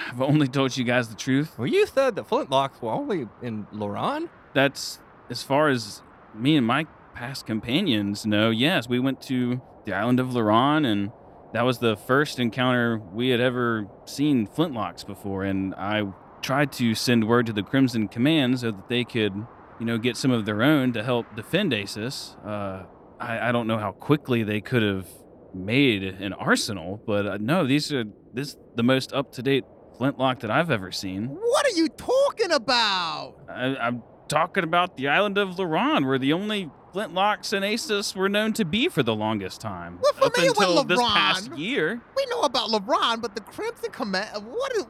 I've 0.09 0.23
only 0.23 0.49
told 0.49 0.77
you 0.77 0.85
guys 0.85 1.09
the 1.09 1.15
truth. 1.15 1.59
Well, 1.59 1.67
you 1.67 1.87
said 1.87 2.17
that 2.17 2.29
flintlocks 2.29 2.81
were 2.81 2.93
only 2.93 3.29
in 3.43 3.67
Loran. 3.73 4.29
That's 4.55 5.01
as 5.31 5.43
far 5.43 5.69
as 5.69 6.03
me 6.35 6.57
and 6.57 6.67
my 6.67 6.87
past 7.15 7.47
companions 7.47 8.25
know. 8.27 8.51
Yes, 8.51 8.89
we 8.89 8.99
went 8.99 9.21
to 9.23 9.61
the 9.85 9.95
island 9.95 10.21
of 10.21 10.29
Laron, 10.29 10.87
and 10.87 11.13
that 11.53 11.63
was 11.63 11.79
the 11.79 11.97
first 11.97 12.39
encounter 12.39 12.99
we 12.99 13.29
had 13.29 13.41
ever 13.41 13.87
seen 14.05 14.47
flintlocks 14.47 15.07
before. 15.07 15.45
And 15.45 15.75
I 15.75 16.05
tried 16.41 16.73
to 16.73 16.95
send 16.95 17.29
word 17.29 17.47
to 17.47 17.53
the 17.53 17.63
Crimson 17.63 18.09
Command 18.09 18.61
so 18.61 18.71
that 18.71 18.89
they 18.89 19.05
could, 19.05 19.35
you 19.79 19.87
know, 19.87 19.99
get 19.99 20.17
some 20.17 20.31
of 20.31 20.45
their 20.45 20.63
own 20.63 20.93
to 20.93 21.03
help 21.03 21.35
defend 21.37 21.73
Asus. 21.73 22.37
Uh, 22.47 22.85
I, 23.21 23.49
I 23.49 23.53
don't 23.53 23.67
know 23.67 23.79
how 23.79 23.93
quickly 23.93 24.43
they 24.43 24.61
could 24.61 24.83
have 24.83 25.07
made 25.55 26.03
an 26.03 26.33
arsenal, 26.33 27.03
but 27.07 27.27
uh, 27.27 27.39
no, 27.41 27.67
these 27.67 27.93
are 27.93 28.05
this 28.33 28.57
the 28.75 28.83
most 28.83 29.13
up 29.13 29.33
to 29.33 29.43
date 29.43 29.65
flintlock 29.97 30.41
that 30.41 30.51
I've 30.51 30.71
ever 30.71 30.91
seen. 30.91 31.27
What 31.27 31.67
are 31.67 31.77
you 31.77 31.89
talking 31.89 32.53
about? 32.53 33.35
I, 33.49 33.77
I'm 33.77 34.03
talking 34.29 34.65
about 34.65 34.97
the 34.97 35.09
island 35.09 35.39
of 35.39 35.57
Laron, 35.57 36.07
where 36.07 36.19
the 36.19 36.33
only 36.33 36.71
flintlocks 36.95 37.53
and 37.53 37.65
Asus 37.65 38.15
were 38.15 38.29
known 38.29 38.53
to 38.55 38.65
be 38.65 38.89
for 38.89 39.03
the 39.03 39.15
longest 39.15 39.61
time. 39.61 39.99
We're 40.03 40.27
Up 40.27 40.35
familiar 40.35 40.53
with 40.53 40.69
until 40.69 40.85
this 40.85 41.01
past 41.01 41.57
year. 41.57 42.01
We 42.17 42.27
know 42.27 42.41
about 42.41 42.71
Laron, 42.71 43.23
but 43.23 43.35
the 43.35 43.41
Crimson 43.41 43.91
Command. 43.91 44.47
What 44.47 44.77
is? 44.77 44.87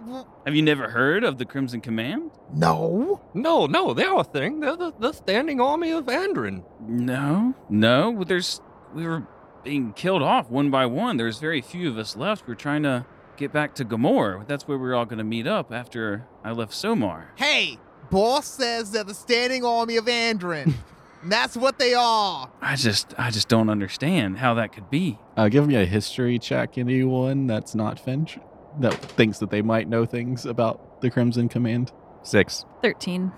Have 0.46 0.54
you 0.54 0.62
never 0.62 0.88
heard 0.88 1.24
of 1.24 1.38
the 1.38 1.44
Crimson 1.44 1.80
Command? 1.80 2.30
No. 2.54 3.20
No, 3.34 3.66
no, 3.66 3.94
they're 3.94 4.16
a 4.16 4.24
thing. 4.24 4.60
They're 4.60 4.76
the, 4.76 4.92
the 4.98 5.12
standing 5.12 5.60
army 5.60 5.92
of 5.92 6.06
Andrin. 6.06 6.64
No, 6.80 7.54
no. 7.68 8.24
There's 8.24 8.60
we 8.94 9.06
were 9.06 9.26
being 9.64 9.92
killed 9.92 10.22
off 10.22 10.50
one 10.50 10.70
by 10.70 10.86
one. 10.86 11.16
There's 11.16 11.38
very 11.38 11.60
few 11.60 11.88
of 11.88 11.98
us 11.98 12.16
left. 12.16 12.46
We're 12.46 12.54
trying 12.54 12.82
to 12.82 13.06
get 13.36 13.52
back 13.52 13.74
to 13.76 13.84
Gamor. 13.84 14.46
That's 14.46 14.66
where 14.68 14.78
we're 14.78 14.94
all 14.94 15.04
going 15.04 15.18
to 15.18 15.24
meet 15.24 15.46
up 15.46 15.72
after 15.72 16.26
I 16.44 16.52
left 16.52 16.72
Somar. 16.72 17.26
Hey, 17.36 17.78
boss 18.10 18.46
says 18.46 18.90
they're 18.92 19.04
the 19.04 19.14
standing 19.14 19.64
army 19.64 19.96
of 19.96 20.06
Andrin. 20.06 20.74
And 21.22 21.30
That's 21.30 21.56
what 21.56 21.78
they 21.78 21.94
are. 21.94 22.50
I 22.60 22.74
just 22.74 23.14
I 23.16 23.30
just 23.30 23.46
don't 23.46 23.70
understand 23.70 24.38
how 24.38 24.54
that 24.54 24.72
could 24.72 24.90
be. 24.90 25.20
Uh, 25.36 25.48
give 25.48 25.68
me 25.68 25.76
a 25.76 25.84
history 25.84 26.36
check, 26.40 26.76
anyone 26.76 27.46
that's 27.46 27.76
not 27.76 28.00
Finch 28.00 28.40
that 28.80 28.92
thinks 28.94 29.38
that 29.38 29.50
they 29.50 29.62
might 29.62 29.88
know 29.88 30.04
things 30.04 30.44
about 30.46 31.00
the 31.00 31.10
Crimson 31.10 31.48
Command. 31.48 31.92
Six. 32.24 32.64
13. 32.82 33.32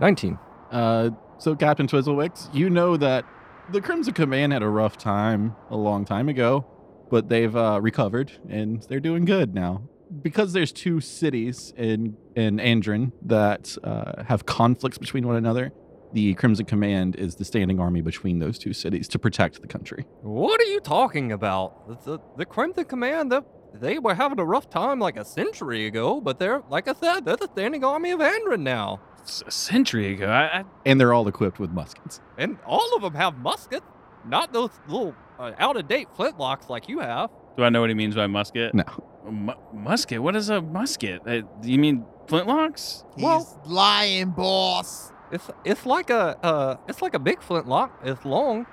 19. 0.00 0.38
Uh, 0.70 1.10
so, 1.38 1.54
Captain 1.54 1.86
Twizzlewicks, 1.86 2.52
you 2.54 2.70
know 2.70 2.96
that 2.96 3.24
the 3.70 3.80
Crimson 3.80 4.14
Command 4.14 4.52
had 4.52 4.62
a 4.62 4.68
rough 4.68 4.96
time 4.96 5.56
a 5.70 5.76
long 5.76 6.04
time 6.04 6.28
ago, 6.28 6.66
but 7.10 7.28
they've 7.28 7.54
uh, 7.54 7.80
recovered 7.82 8.32
and 8.48 8.82
they're 8.82 9.00
doing 9.00 9.24
good 9.24 9.54
now. 9.54 9.82
Because 10.22 10.52
there's 10.52 10.70
two 10.70 11.00
cities 11.00 11.72
in 11.76 12.16
in 12.36 12.58
Andrin 12.58 13.10
that 13.22 13.76
uh, 13.82 14.22
have 14.24 14.46
conflicts 14.46 14.98
between 14.98 15.26
one 15.26 15.34
another, 15.34 15.72
the 16.12 16.34
Crimson 16.34 16.64
Command 16.64 17.16
is 17.16 17.34
the 17.34 17.44
standing 17.44 17.80
army 17.80 18.02
between 18.02 18.38
those 18.38 18.56
two 18.56 18.72
cities 18.72 19.08
to 19.08 19.18
protect 19.18 19.60
the 19.60 19.66
country. 19.66 20.06
What 20.22 20.60
are 20.60 20.64
you 20.64 20.78
talking 20.78 21.32
about? 21.32 22.04
The, 22.04 22.20
the, 22.36 22.44
Crimson 22.44 22.84
Command, 22.84 23.32
the, 23.32 23.42
they 23.74 23.98
were 23.98 24.14
having 24.14 24.38
a 24.38 24.44
rough 24.44 24.70
time 24.70 25.00
like 25.00 25.16
a 25.16 25.24
century 25.24 25.86
ago, 25.86 26.20
but 26.20 26.38
they're, 26.38 26.62
like 26.70 26.86
I 26.86 26.94
said, 26.94 27.24
they're 27.24 27.36
the 27.36 27.48
standing 27.48 27.82
army 27.82 28.12
of 28.12 28.20
Andrin 28.20 28.60
now. 28.60 29.00
It's 29.26 29.42
a 29.46 29.50
century 29.50 30.12
ago. 30.12 30.28
I, 30.28 30.60
I 30.60 30.64
And 30.84 31.00
they're 31.00 31.12
all 31.12 31.26
equipped 31.26 31.58
with 31.58 31.70
muskets. 31.70 32.20
And 32.38 32.58
all 32.64 32.94
of 32.94 33.02
them 33.02 33.14
have 33.14 33.36
muskets, 33.38 33.84
not 34.24 34.52
those 34.52 34.70
little 34.86 35.14
uh, 35.38 35.50
out 35.58 35.76
of 35.76 35.88
date 35.88 36.06
flintlocks 36.16 36.68
like 36.68 36.88
you 36.88 37.00
have. 37.00 37.30
do 37.56 37.64
I 37.64 37.68
know 37.68 37.80
what 37.80 37.90
he 37.90 37.94
means 37.94 38.14
by 38.14 38.26
musket? 38.28 38.72
No. 38.74 38.84
A 39.26 39.32
mu- 39.32 39.52
musket? 39.74 40.22
What 40.22 40.36
is 40.36 40.48
a 40.48 40.62
musket? 40.62 41.22
Uh, 41.26 41.40
do 41.60 41.72
you 41.72 41.78
mean 41.78 42.04
flintlocks? 42.28 43.02
He's 43.16 43.24
Well- 43.24 43.60
lying, 43.66 44.30
boss. 44.30 45.10
It's 45.32 45.50
it's 45.64 45.84
like 45.84 46.08
a 46.10 46.36
uh, 46.44 46.76
it's 46.86 47.02
like 47.02 47.14
a 47.14 47.18
big 47.18 47.42
flintlock. 47.42 47.90
It's 48.04 48.24
long. 48.24 48.64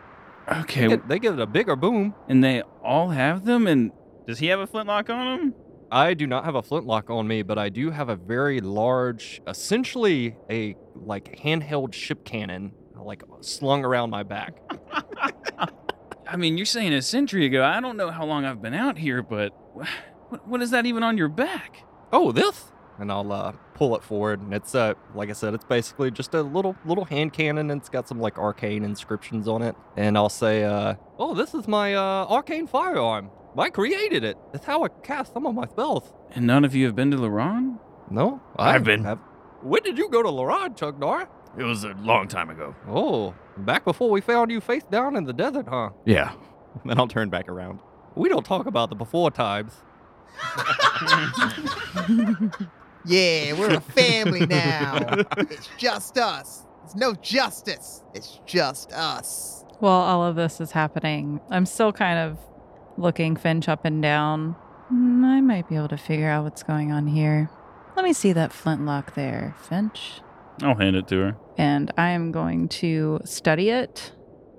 Okay, 0.48 0.82
They, 0.82 0.88
get, 0.90 1.08
they 1.08 1.20
give 1.20 1.34
it 1.34 1.40
a 1.42 1.48
bigger 1.48 1.76
boom. 1.76 2.14
and 2.30 2.44
they 2.44 2.62
all 2.84 3.10
have 3.10 3.46
them. 3.46 3.66
And 3.66 3.92
does 4.28 4.38
he 4.38 4.48
have 4.48 4.60
a 4.60 4.68
flintlock 4.68 5.10
on 5.10 5.40
him? 5.40 5.54
I 5.94 6.16
do 6.16 6.26
not 6.26 6.44
have 6.46 6.56
a 6.56 6.64
flintlock 6.64 7.12
on 7.12 7.28
me, 7.28 7.44
but 7.44 7.60
I 7.60 7.70
do 7.70 7.92
have 7.92 8.10
a 8.10 8.16
very 8.16 8.62
large, 8.62 9.44
essentially 9.46 10.36
a 10.50 10.76
like 10.96 11.38
handheld 11.38 11.94
ship 11.94 12.26
cannon, 12.26 12.72
like 13.00 13.22
slung 13.42 13.86
around 13.86 14.10
my 14.10 14.24
back. 14.24 14.58
I 16.28 16.36
mean, 16.36 16.58
you're 16.58 16.66
saying 16.66 16.94
a 16.94 17.02
century 17.04 17.46
ago. 17.46 17.64
I 17.64 17.80
don't 17.80 17.96
know 17.96 18.10
how 18.10 18.26
long 18.26 18.44
I've 18.44 18.60
been 18.60 18.74
out 18.74 18.98
here, 18.98 19.22
but 19.22 19.54
what, 20.30 20.48
what 20.48 20.62
is 20.64 20.72
that 20.72 20.88
even 20.88 21.04
on 21.04 21.16
your 21.16 21.30
back? 21.30 21.84
Oh, 22.12 22.32
this? 22.32 22.72
And 22.98 23.12
I'll 23.12 23.32
uh, 23.32 23.52
pull 23.76 23.96
it 23.96 24.04
forward, 24.04 24.42
and 24.42 24.52
it's 24.52 24.74
uh, 24.74 24.96
like 25.14 25.30
I 25.30 25.34
said, 25.34 25.54
it's 25.54 25.66
basically 25.66 26.10
just 26.10 26.34
a 26.34 26.42
little 26.42 26.76
little 26.86 27.06
hand 27.06 27.34
cannon, 27.34 27.70
and 27.70 27.80
it's 27.80 27.90
got 27.90 28.08
some 28.08 28.20
like 28.20 28.40
arcane 28.40 28.84
inscriptions 28.84 29.48
on 29.48 29.62
it. 29.62 29.76
And 29.96 30.18
I'll 30.18 30.30
say, 30.30 30.64
uh, 30.64 30.96
"Oh, 31.20 31.36
this 31.36 31.54
is 31.54 31.68
my 31.68 31.94
uh, 31.94 32.26
arcane 32.28 32.66
firearm. 32.66 33.30
I 33.60 33.70
created 33.70 34.24
it. 34.24 34.38
That's 34.52 34.66
how 34.66 34.84
I 34.84 34.88
cast 35.04 35.34
some 35.34 35.46
of 35.46 35.54
my 35.56 35.68
spells." 35.68 36.12
And 36.32 36.46
none 36.48 36.66
of 36.66 36.74
you 36.76 36.86
have 36.88 36.96
been 36.96 37.12
to 37.12 37.18
Laron? 37.18 37.78
No, 38.10 38.42
I've 38.58 38.84
been. 38.84 39.04
have- 39.06 39.20
When 39.62 39.82
did 39.84 39.98
you 39.98 40.10
go 40.10 40.22
to 40.24 40.30
Laron, 40.30 40.76
Chuck 40.76 40.98
Norris? 41.00 41.28
It 41.58 41.64
was 41.64 41.84
a 41.84 41.94
long 42.02 42.28
time 42.28 42.50
ago. 42.50 42.76
Oh, 42.90 43.34
back 43.58 43.86
before 43.86 44.10
we 44.10 44.20
found 44.22 44.50
you 44.52 44.60
face 44.60 44.84
down 44.84 45.16
in 45.16 45.24
the 45.26 45.34
desert, 45.34 45.68
huh? 45.70 45.90
Yeah. 46.06 46.32
Then 46.86 46.98
I'll 47.00 47.08
turn 47.08 47.30
back 47.30 47.48
around. 47.50 47.80
We 48.16 48.30
don't 48.30 48.44
talk 48.46 48.66
about 48.66 48.90
the 48.90 48.96
before 48.96 49.30
times. 49.30 49.74
Yeah, 53.06 53.60
we're 53.60 53.76
a 53.76 53.82
family 53.82 54.46
now. 54.46 54.98
it's 55.38 55.68
just 55.78 56.18
us. 56.18 56.66
There's 56.82 56.96
no 56.96 57.14
justice. 57.16 58.02
It's 58.14 58.40
just 58.46 58.94
us. 58.94 59.66
While 59.80 59.92
all 59.92 60.24
of 60.24 60.38
this 60.38 60.62
is 60.62 60.72
happening, 60.72 61.42
I'm 61.50 61.66
still 61.66 61.92
kind 61.92 62.18
of 62.18 62.38
looking 62.98 63.36
Finch 63.36 63.68
up 63.70 63.86
and 63.86 64.02
down. 64.02 64.54
Hmm, 64.90 65.24
I 65.26 65.42
might 65.42 65.70
be 65.70 65.76
able 65.76 65.88
to 65.90 65.98
figure 65.98 66.30
out 66.30 66.44
what's 66.44 66.64
going 66.64 66.92
on 66.92 67.08
here. 67.08 67.50
Let 67.96 68.06
me 68.06 68.14
see 68.14 68.34
that 68.34 68.52
flintlock 68.52 69.16
there, 69.16 69.56
Finch. 69.62 70.22
I'll 70.62 70.76
hand 70.76 70.96
it 70.96 71.08
to 71.08 71.18
her. 71.20 71.38
And 71.58 71.92
I 71.98 72.10
am 72.10 72.32
going 72.32 72.70
to 72.70 73.20
study 73.26 73.70
it 73.70 74.12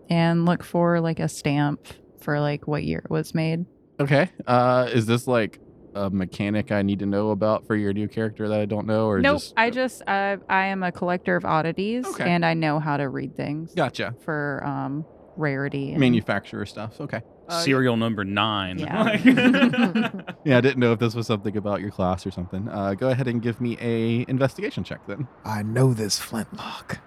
and 0.08 0.44
look 0.44 0.62
for 0.64 1.00
like 1.00 1.18
a 1.20 1.28
stamp 1.28 1.86
for 2.20 2.40
like 2.40 2.66
what 2.66 2.84
year 2.84 3.00
it 3.04 3.10
was 3.10 3.34
made. 3.34 3.66
Okay. 4.00 4.30
Uh, 4.46 4.88
is 4.92 5.06
this 5.06 5.26
like 5.26 5.60
a 5.94 6.10
mechanic 6.10 6.72
I 6.72 6.82
need 6.82 6.98
to 7.00 7.06
know 7.06 7.30
about 7.30 7.66
for 7.66 7.76
your 7.76 7.92
new 7.92 8.08
character 8.08 8.48
that 8.48 8.58
I 8.60 8.64
don't 8.64 8.86
know, 8.86 9.06
or 9.06 9.20
nope, 9.20 9.36
just 9.36 9.54
I 9.56 9.70
just 9.70 10.02
uh, 10.08 10.38
I 10.48 10.66
am 10.66 10.82
a 10.82 10.90
collector 10.90 11.36
of 11.36 11.44
oddities 11.44 12.04
Okay. 12.06 12.28
and 12.28 12.44
I 12.44 12.54
know 12.54 12.80
how 12.80 12.96
to 12.96 13.08
read 13.08 13.36
things 13.36 13.72
gotcha 13.74 14.14
for 14.24 14.62
um 14.66 15.04
rarity. 15.36 15.90
And, 15.92 16.00
manufacturer 16.00 16.66
stuff? 16.66 17.00
Okay. 17.00 17.20
Uh, 17.48 17.60
Serial 17.62 17.96
number 17.96 18.24
nine. 18.24 18.78
Yeah. 18.78 20.10
Yeah, 20.44 20.58
I 20.58 20.60
didn't 20.60 20.78
know 20.78 20.92
if 20.92 20.98
this 20.98 21.14
was 21.14 21.26
something 21.26 21.56
about 21.56 21.80
your 21.80 21.90
class 21.90 22.26
or 22.26 22.30
something. 22.30 22.68
Uh, 22.68 22.92
go 22.92 23.08
ahead 23.08 23.28
and 23.28 23.40
give 23.40 23.62
me 23.62 23.78
a 23.80 24.26
investigation 24.28 24.84
check 24.84 25.06
then. 25.06 25.26
I 25.42 25.62
know 25.62 25.94
this 25.94 26.18
flintlock. 26.18 26.98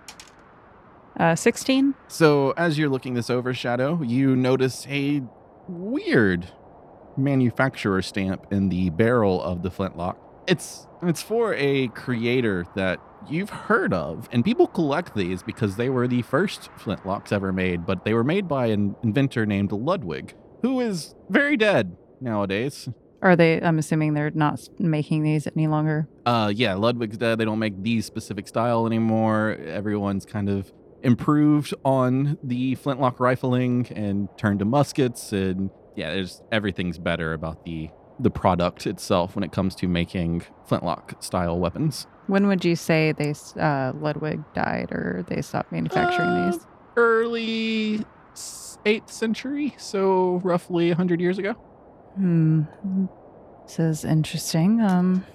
uh, 1.19 1.35
16. 1.35 1.93
So 2.07 2.51
as 2.57 2.79
you're 2.79 2.89
looking 2.89 3.13
this 3.13 3.29
over, 3.29 3.53
Shadow, 3.53 4.01
you 4.01 4.35
notice 4.35 4.87
a 4.89 5.21
weird 5.67 6.51
manufacturer 7.15 8.01
stamp 8.01 8.47
in 8.51 8.69
the 8.69 8.89
barrel 8.89 9.41
of 9.41 9.61
the 9.61 9.69
flintlock. 9.69 10.17
It's 10.47 10.87
it's 11.03 11.21
for 11.21 11.53
a 11.53 11.89
creator 11.89 12.65
that 12.75 12.99
you've 13.29 13.49
heard 13.49 13.93
of, 13.93 14.27
and 14.31 14.43
people 14.43 14.67
collect 14.67 15.15
these 15.15 15.43
because 15.43 15.75
they 15.75 15.89
were 15.89 16.07
the 16.07 16.21
first 16.23 16.69
flintlocks 16.77 17.31
ever 17.31 17.51
made, 17.51 17.85
but 17.85 18.05
they 18.05 18.13
were 18.13 18.23
made 18.23 18.47
by 18.47 18.67
an 18.67 18.95
inventor 19.03 19.45
named 19.45 19.71
Ludwig, 19.71 20.33
who 20.61 20.79
is 20.79 21.15
very 21.29 21.57
dead 21.57 21.95
nowadays. 22.21 22.89
Are 23.21 23.35
they? 23.35 23.61
I'm 23.61 23.79
assuming 23.79 24.13
they're 24.13 24.31
not 24.31 24.67
making 24.79 25.23
these 25.23 25.47
any 25.47 25.67
longer. 25.67 26.07
Uh, 26.25 26.51
yeah, 26.55 26.75
Ludwig's 26.75 27.17
dead. 27.17 27.39
They 27.39 27.45
don't 27.45 27.59
make 27.59 27.81
these 27.81 28.05
specific 28.05 28.47
style 28.47 28.85
anymore. 28.85 29.57
Everyone's 29.65 30.25
kind 30.25 30.49
of 30.49 30.71
improved 31.03 31.73
on 31.83 32.37
the 32.43 32.75
flintlock 32.75 33.19
rifling 33.19 33.87
and 33.95 34.29
turned 34.37 34.59
to 34.59 34.65
muskets, 34.65 35.31
and 35.31 35.71
yeah, 35.95 36.13
there's 36.13 36.41
everything's 36.51 36.99
better 36.99 37.33
about 37.33 37.65
the 37.65 37.89
the 38.19 38.31
product 38.31 38.87
itself 38.87 39.35
when 39.35 39.43
it 39.43 39.51
comes 39.51 39.75
to 39.75 39.87
making 39.87 40.43
flintlock 40.65 41.21
style 41.23 41.59
weapons. 41.59 42.07
When 42.27 42.47
would 42.47 42.65
you 42.65 42.75
say 42.75 43.11
they 43.13 43.33
uh, 43.59 43.93
Ludwig 43.95 44.41
died 44.53 44.91
or 44.91 45.23
they 45.27 45.41
stopped 45.41 45.71
manufacturing 45.71 46.27
Uh, 46.29 46.51
these? 46.51 46.67
Early 46.95 48.05
eighth 48.85 49.11
century, 49.11 49.75
so 49.77 50.41
roughly 50.43 50.91
hundred 50.91 51.19
years 51.21 51.37
ago. 51.37 51.53
Hmm. 52.15 52.63
This 53.65 53.79
is 53.79 54.05
interesting. 54.05 54.81
Um. 54.81 55.25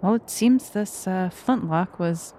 Well, 0.00 0.14
it 0.14 0.30
seems 0.30 0.70
this 0.70 1.06
uh, 1.06 1.28
flintlock 1.28 1.98
was 1.98 2.32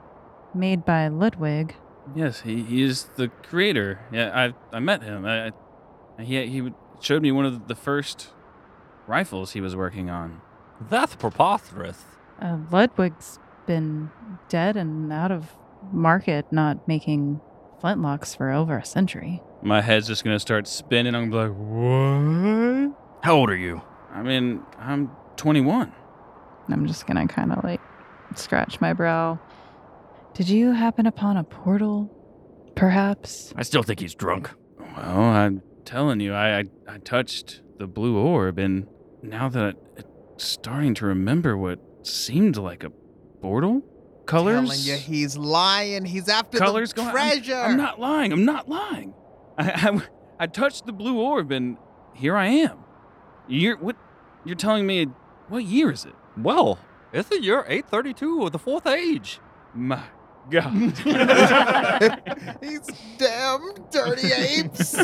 made 0.55 0.86
by 0.86 1.10
Ludwig. 1.10 1.75
Yes, 2.15 2.41
he, 2.41 2.63
he 2.63 2.82
is 2.84 3.03
the 3.17 3.27
creator. 3.27 3.99
Yeah, 4.12 4.32
I 4.34 4.75
I 4.75 4.79
met 4.79 5.03
him. 5.03 5.25
I, 5.25 5.47
I 6.17 6.23
he 6.23 6.47
he 6.47 6.71
showed 7.01 7.21
me 7.21 7.32
one 7.32 7.45
of 7.45 7.67
the 7.67 7.75
first 7.75 8.29
rifles 9.09 9.51
he 9.51 9.59
was 9.59 9.75
working 9.75 10.09
on. 10.09 10.41
That's 10.89 11.15
preposterous. 11.15 12.05
Uh, 12.41 12.59
Ludwig's 12.71 13.39
been 13.65 14.11
dead 14.47 14.77
and 14.77 15.11
out 15.11 15.31
of 15.31 15.51
market, 15.91 16.45
not 16.51 16.87
making 16.87 17.41
flintlocks 17.81 18.37
for 18.37 18.51
over 18.51 18.77
a 18.77 18.85
century. 18.85 19.41
My 19.61 19.81
head's 19.81 20.07
just 20.07 20.23
gonna 20.23 20.39
start 20.39 20.67
spinning. 20.67 21.15
I'm 21.15 21.31
like, 21.31 21.51
what? 21.51 22.95
How 23.23 23.35
old 23.35 23.49
are 23.49 23.57
you? 23.57 23.81
I 24.11 24.21
mean, 24.21 24.63
I'm 24.77 25.11
21. 25.35 25.91
I'm 26.69 26.87
just 26.87 27.07
gonna 27.07 27.27
kind 27.27 27.51
of 27.51 27.63
like 27.63 27.81
scratch 28.35 28.79
my 28.79 28.93
brow. 28.93 29.39
Did 30.33 30.47
you 30.47 30.71
happen 30.71 31.05
upon 31.05 31.35
a 31.35 31.43
portal, 31.43 32.09
perhaps? 32.75 33.51
I 33.57 33.63
still 33.63 33.83
think 33.83 33.99
he's 33.99 34.15
drunk. 34.15 34.51
Well, 34.95 35.19
I'm 35.19 35.61
telling 35.83 36.19
you, 36.21 36.33
I 36.33 36.59
I, 36.59 36.63
I 36.87 36.97
touched 36.99 37.61
the 37.77 37.87
blue 37.87 38.17
orb, 38.17 38.59
and 38.59 38.87
now 39.21 39.49
that 39.49 39.75
it's 39.97 40.05
uh, 40.05 40.10
starting 40.38 40.93
to 40.95 41.05
remember 41.05 41.58
what 41.58 41.79
seemed 42.03 42.58
like 42.58 42.84
a 42.84 42.89
portal, 43.41 43.84
colors. 44.25 44.69
Telling 44.69 44.79
you, 44.82 44.95
he's 44.95 45.38
lying. 45.38 46.05
He's 46.05 46.29
after 46.29 46.58
colors 46.58 46.91
the 46.93 46.97
going. 46.97 47.08
I'm- 47.10 47.15
treasure. 47.15 47.55
I'm, 47.55 47.77
not 47.77 47.99
lying. 47.99 48.32
I'm 48.32 48.45
not 48.45 48.69
lying. 48.69 49.13
I, 49.58 49.71
I 49.89 50.01
I 50.41 50.47
touched 50.47 50.86
the 50.86 50.93
blue 50.93 51.19
orb, 51.19 51.51
and 51.51 51.77
here 52.13 52.36
I 52.36 52.47
am. 52.47 52.79
You're 53.47 53.77
what? 53.77 53.95
You're 54.45 54.55
telling 54.55 54.86
me? 54.86 55.08
What 55.49 55.63
year 55.65 55.91
is 55.91 56.05
it? 56.05 56.13
Well, 56.38 56.79
it's 57.12 57.29
the 57.29 57.41
year 57.41 57.65
832 57.67 58.43
of 58.45 58.51
the 58.51 58.60
Fourth 58.60 58.86
Age. 58.86 59.39
My 59.73 60.03
God. 60.49 60.95
These 62.62 62.88
damn 63.17 63.73
dirty 63.91 64.32
apes. 64.32 64.95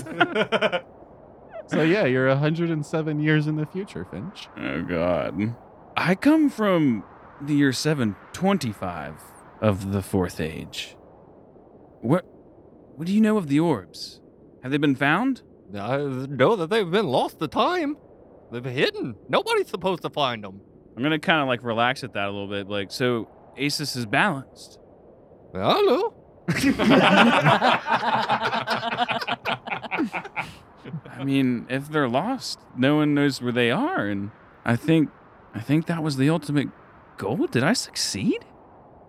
So 1.67 1.81
yeah, 1.81 2.05
you're 2.05 2.27
107 2.27 3.19
years 3.19 3.47
in 3.47 3.55
the 3.55 3.65
future, 3.65 4.05
Finch. 4.05 4.47
Oh 4.57 4.83
God. 4.83 5.55
I 5.97 6.15
come 6.15 6.49
from 6.49 7.03
the 7.41 7.53
year 7.53 7.73
725 7.73 9.15
of 9.61 9.91
the 9.91 10.01
fourth 10.01 10.39
age. 10.39 10.95
What 12.01 12.25
what 12.95 13.07
do 13.07 13.13
you 13.13 13.21
know 13.21 13.37
of 13.37 13.47
the 13.47 13.59
orbs? 13.59 14.21
Have 14.63 14.71
they 14.71 14.77
been 14.77 14.95
found? 14.95 15.41
Uh, 15.73 15.79
I 15.79 15.97
know 16.27 16.55
that 16.55 16.69
they've 16.69 16.89
been 16.89 17.07
lost 17.07 17.39
to 17.39 17.47
time. 17.47 17.97
They've 18.51 18.63
been 18.63 18.73
hidden. 18.73 19.15
Nobody's 19.27 19.69
supposed 19.69 20.03
to 20.03 20.09
find 20.09 20.43
them. 20.43 20.61
I'm 20.95 21.03
gonna 21.03 21.19
kind 21.19 21.41
of 21.41 21.47
like 21.47 21.63
relax 21.63 22.03
at 22.03 22.13
that 22.13 22.27
a 22.27 22.31
little 22.31 22.47
bit. 22.47 22.69
Like, 22.69 22.91
so 22.91 23.27
Asus 23.57 23.97
is 23.97 24.05
balanced. 24.05 24.79
I 25.53 25.73
don't 25.73 25.87
know. 25.87 26.13
I 31.09 31.23
mean, 31.23 31.65
if 31.69 31.89
they're 31.89 32.07
lost, 32.09 32.59
no 32.77 32.95
one 32.97 33.13
knows 33.13 33.41
where 33.41 33.51
they 33.51 33.71
are, 33.71 34.05
and 34.07 34.31
I 34.63 34.75
think, 34.75 35.09
I 35.53 35.59
think 35.59 35.85
that 35.87 36.03
was 36.03 36.17
the 36.17 36.29
ultimate 36.29 36.69
goal. 37.17 37.47
Did 37.47 37.63
I 37.63 37.73
succeed? 37.73 38.45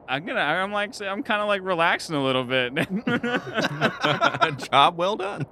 I'm 0.09 0.25
gonna. 0.25 0.41
I'm 0.41 0.71
like. 0.73 1.01
I'm 1.03 1.23
kind 1.25 1.43
of 1.43 1.49
like 1.49 1.63
relaxing 1.63 2.15
a 2.15 2.23
little 2.23 2.45
bit. 2.45 2.73
Job 4.71 4.97
well 4.97 5.17
done. 5.17 5.47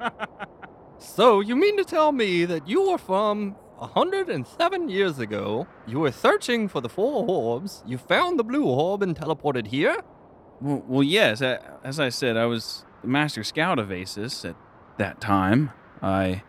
So 0.99 1.41
you 1.41 1.57
mean 1.57 1.77
to 1.77 1.85
tell 1.85 2.13
me 2.13 2.45
that 2.45 2.69
you 2.69 2.89
were 2.91 2.99
from 2.99 3.57
107 3.79 4.89
years 4.89 5.19
ago? 5.19 5.67
You 5.87 5.99
were 6.01 6.13
searching 6.13 6.69
for 6.69 6.81
the 6.81 6.89
four 6.89 7.25
orbs. 7.29 7.83
You 7.87 7.99
found 7.99 8.39
the 8.39 8.45
blue 8.45 8.65
orb 8.65 9.03
and 9.03 9.17
teleported 9.17 9.67
here. 9.67 9.97
Well, 10.61 10.85
well, 10.87 11.03
yes. 11.03 11.41
a- 11.41 11.79
As 11.83 11.99
I 11.99 12.09
said, 12.11 12.37
I 12.37 12.47
was 12.47 12.85
the 13.03 13.09
master 13.09 13.43
scout 13.43 13.79
of 13.81 13.89
Asus 13.89 14.49
at 14.49 14.55
that 14.99 15.21
time. 15.21 15.71
I 16.05 16.43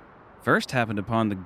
first 0.44 0.72
happened 0.72 1.00
upon 1.00 1.30
the 1.30 1.38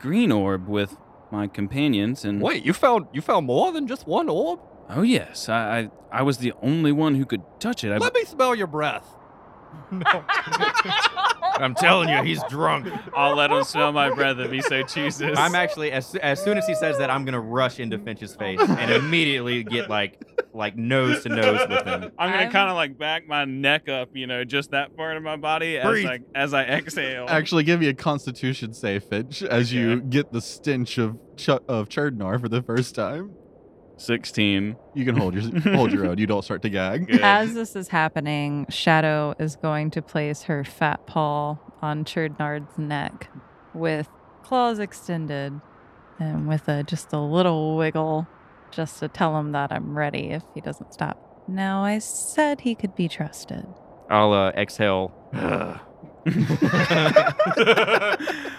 green 0.00 0.32
orb 0.32 0.66
with 0.66 0.96
my 1.30 1.46
companions, 1.46 2.24
and 2.24 2.42
Wait, 2.42 2.64
you 2.64 2.72
found 2.72 3.06
you 3.12 3.20
found 3.22 3.46
more 3.46 3.70
than 3.72 3.86
just 3.86 4.06
one 4.06 4.28
orb? 4.28 4.58
oh 4.90 5.02
yes, 5.02 5.48
I 5.48 5.78
I, 5.78 5.90
I 6.20 6.22
was 6.22 6.38
the 6.38 6.52
only 6.60 6.90
one 6.90 7.14
who 7.14 7.24
could 7.24 7.42
touch 7.60 7.84
it. 7.84 7.92
I, 7.92 7.98
Let 7.98 8.14
me 8.14 8.24
smell 8.24 8.54
your 8.56 8.66
breath. 8.66 9.06
I'm 11.54 11.74
telling 11.74 12.08
you, 12.08 12.22
he's 12.22 12.42
drunk. 12.48 12.88
I'll 13.14 13.36
let 13.36 13.50
him 13.50 13.62
smell 13.64 13.92
my 13.92 14.10
breath 14.14 14.38
if 14.38 14.50
he 14.50 14.62
so 14.62 14.82
chooses. 14.82 15.36
I'm 15.38 15.54
actually 15.54 15.92
as 15.92 16.14
as 16.16 16.42
soon 16.42 16.56
as 16.58 16.66
he 16.66 16.74
says 16.74 16.98
that, 16.98 17.10
I'm 17.10 17.24
gonna 17.24 17.40
rush 17.40 17.78
into 17.78 17.98
Finch's 17.98 18.34
face 18.34 18.60
and 18.60 18.90
immediately 18.90 19.62
get 19.62 19.90
like 19.90 20.22
like 20.54 20.76
nose 20.76 21.22
to 21.24 21.28
nose 21.28 21.66
with 21.68 21.84
him. 21.86 22.10
I'm 22.18 22.30
gonna 22.30 22.42
I'm- 22.42 22.52
kind 22.52 22.70
of 22.70 22.76
like 22.76 22.98
back 22.98 23.26
my 23.26 23.44
neck 23.44 23.88
up, 23.88 24.10
you 24.14 24.26
know, 24.26 24.44
just 24.44 24.70
that 24.70 24.96
part 24.96 25.16
of 25.16 25.22
my 25.22 25.36
body 25.36 25.78
as 25.78 25.84
Breathe. 25.86 26.06
I 26.06 26.20
as 26.34 26.54
I 26.54 26.64
exhale. 26.64 27.26
Actually, 27.28 27.64
give 27.64 27.80
me 27.80 27.88
a 27.88 27.94
Constitution 27.94 28.72
save, 28.72 29.04
Finch, 29.04 29.42
as 29.42 29.72
you 29.72 30.00
get 30.00 30.32
the 30.32 30.40
stench 30.40 30.98
of 30.98 31.18
Ch- 31.36 31.50
of 31.50 31.88
Cherdnar 31.88 32.40
for 32.40 32.48
the 32.48 32.62
first 32.62 32.94
time. 32.94 33.32
Sixteen. 34.02 34.76
You 34.94 35.04
can 35.04 35.16
hold 35.16 35.34
your 35.34 35.60
hold 35.76 35.92
your 35.92 36.06
own. 36.06 36.18
You 36.18 36.26
don't 36.26 36.42
start 36.42 36.62
to 36.62 36.68
gag. 36.68 37.06
Good. 37.06 37.20
As 37.20 37.54
this 37.54 37.76
is 37.76 37.86
happening, 37.88 38.66
Shadow 38.68 39.34
is 39.38 39.54
going 39.54 39.90
to 39.92 40.02
place 40.02 40.42
her 40.42 40.64
fat 40.64 41.06
paw 41.06 41.56
on 41.80 42.04
Churdnar's 42.04 42.76
neck 42.76 43.30
with 43.74 44.08
claws 44.42 44.80
extended 44.80 45.60
and 46.18 46.48
with 46.48 46.66
a 46.68 46.82
just 46.82 47.12
a 47.12 47.20
little 47.20 47.76
wiggle 47.76 48.26
just 48.72 48.98
to 48.98 49.06
tell 49.06 49.38
him 49.38 49.52
that 49.52 49.70
I'm 49.70 49.96
ready 49.96 50.30
if 50.30 50.42
he 50.52 50.60
doesn't 50.60 50.92
stop. 50.92 51.44
Now, 51.46 51.84
I 51.84 51.98
said 52.00 52.62
he 52.62 52.74
could 52.74 52.96
be 52.96 53.08
trusted. 53.08 53.66
I'll 54.10 54.32
uh, 54.32 54.50
exhale 54.50 55.12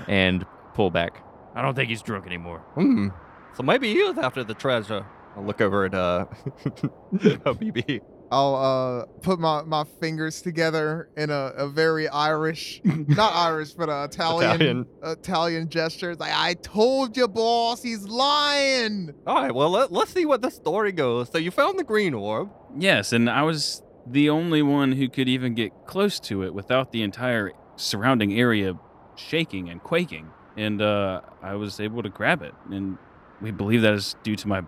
and 0.08 0.46
pull 0.74 0.90
back. 0.90 1.22
I 1.54 1.62
don't 1.62 1.76
think 1.76 1.90
he's 1.90 2.02
drunk 2.02 2.26
anymore. 2.26 2.60
Hmm. 2.76 3.10
So 3.56 3.64
maybe 3.64 3.94
he 3.94 4.00
is 4.00 4.18
after 4.18 4.44
the 4.44 4.54
treasure. 4.54 5.06
I'll 5.36 5.44
look 5.44 5.62
over 5.62 5.86
at 5.86 5.94
uh, 5.94 6.26
BB. 7.14 8.02
I'll 8.32 8.56
uh 8.56 9.06
put 9.22 9.40
my, 9.40 9.62
my 9.62 9.84
fingers 10.00 10.42
together 10.42 11.10
in 11.16 11.30
a, 11.30 11.54
a 11.56 11.68
very 11.68 12.08
Irish, 12.08 12.82
not 12.84 13.34
Irish, 13.36 13.74
but 13.74 13.90
uh, 13.90 14.08
Italian, 14.10 14.52
Italian. 14.52 14.88
Italian 15.04 15.70
gesture. 15.70 16.12
It's 16.12 16.20
like 16.20 16.34
I 16.34 16.56
told 16.56 17.16
you, 17.16 17.28
boss, 17.28 17.84
he's 17.84 18.08
lying. 18.08 19.14
All 19.28 19.36
right, 19.36 19.54
well, 19.54 19.70
let, 19.70 19.92
let's 19.92 20.14
see 20.14 20.26
what 20.26 20.42
the 20.42 20.50
story 20.50 20.92
goes. 20.92 21.30
So 21.30 21.38
you 21.38 21.52
found 21.52 21.78
the 21.78 21.84
green 21.84 22.16
orb. 22.16 22.50
Yes, 22.76 23.14
and 23.14 23.30
I 23.30 23.44
was 23.44 23.84
the 24.08 24.30
only 24.30 24.62
one 24.62 24.94
who 24.94 25.10
could 25.10 25.30
even 25.30 25.54
get 25.54 25.86
close 25.86 26.20
to 26.22 26.44
it 26.44 26.54
without 26.54 26.92
the 26.92 27.04
entire 27.04 27.52
surrounding 27.76 28.34
area 28.34 28.74
shaking 29.16 29.70
and 29.70 29.82
quaking. 29.82 30.30
And 30.58 30.82
uh, 30.82 31.22
I 31.42 31.56
was 31.56 31.80
able 31.80 32.04
to 32.04 32.10
grab 32.10 32.42
it. 32.42 32.54
And 32.70 32.98
we 33.42 33.52
believe 33.52 33.82
that 33.82 33.94
is 33.94 34.16
due 34.24 34.36
to 34.36 34.48
my 34.48 34.62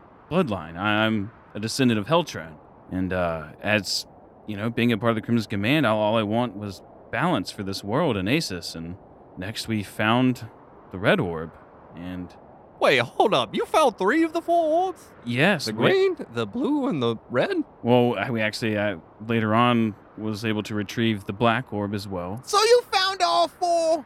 bloodline. 0.44 0.78
I'm 0.78 1.32
a 1.54 1.60
descendant 1.60 2.00
of 2.00 2.08
Heltron. 2.08 2.54
And 2.92 3.14
uh, 3.14 3.48
as, 3.62 4.06
you 4.48 4.58
know, 4.58 4.70
being 4.70 4.92
a 4.92 4.98
part 4.98 5.12
of 5.12 5.16
the 5.16 5.22
Crimson 5.22 5.50
Command, 5.50 5.86
all, 5.86 6.00
all 6.00 6.18
I 6.18 6.24
want 6.24 6.56
was 6.56 6.82
balance 7.12 7.52
for 7.52 7.64
this 7.64 7.84
world 7.84 8.18
and 8.18 8.28
Asus. 8.28 8.76
And 8.76 8.96
next 9.38 9.68
we 9.68 9.84
found 9.84 10.48
the 10.92 11.00
Red 11.00 11.20
Orb. 11.20 11.52
And 11.96 12.34
Wait, 12.80 12.98
hold 13.00 13.34
up. 13.34 13.56
You 13.56 13.66
found 13.66 13.98
three 13.98 14.24
of 14.24 14.34
the 14.34 14.42
four 14.42 14.86
orbs? 14.88 15.02
yes, 15.24 15.66
The 15.66 15.74
we- 15.74 15.86
green, 15.86 16.18
the 16.34 16.46
blue, 16.46 16.88
and 16.88 17.02
the 17.02 17.16
red? 17.30 17.56
Well, 17.84 18.16
I- 18.20 18.30
we 18.30 18.42
actually 18.42 18.78
I, 18.78 18.98
later 19.26 19.56
on 19.56 19.96
was 20.18 20.44
able 20.44 20.62
to 20.64 20.76
retrieve 20.76 21.24
the 21.26 21.34
black 21.34 21.72
orb 21.72 21.94
as 21.94 22.06
well. 22.08 22.42
So 22.46 22.58
you 22.62 22.82
found 22.92 23.22
all 23.22 23.48
four? 23.48 24.06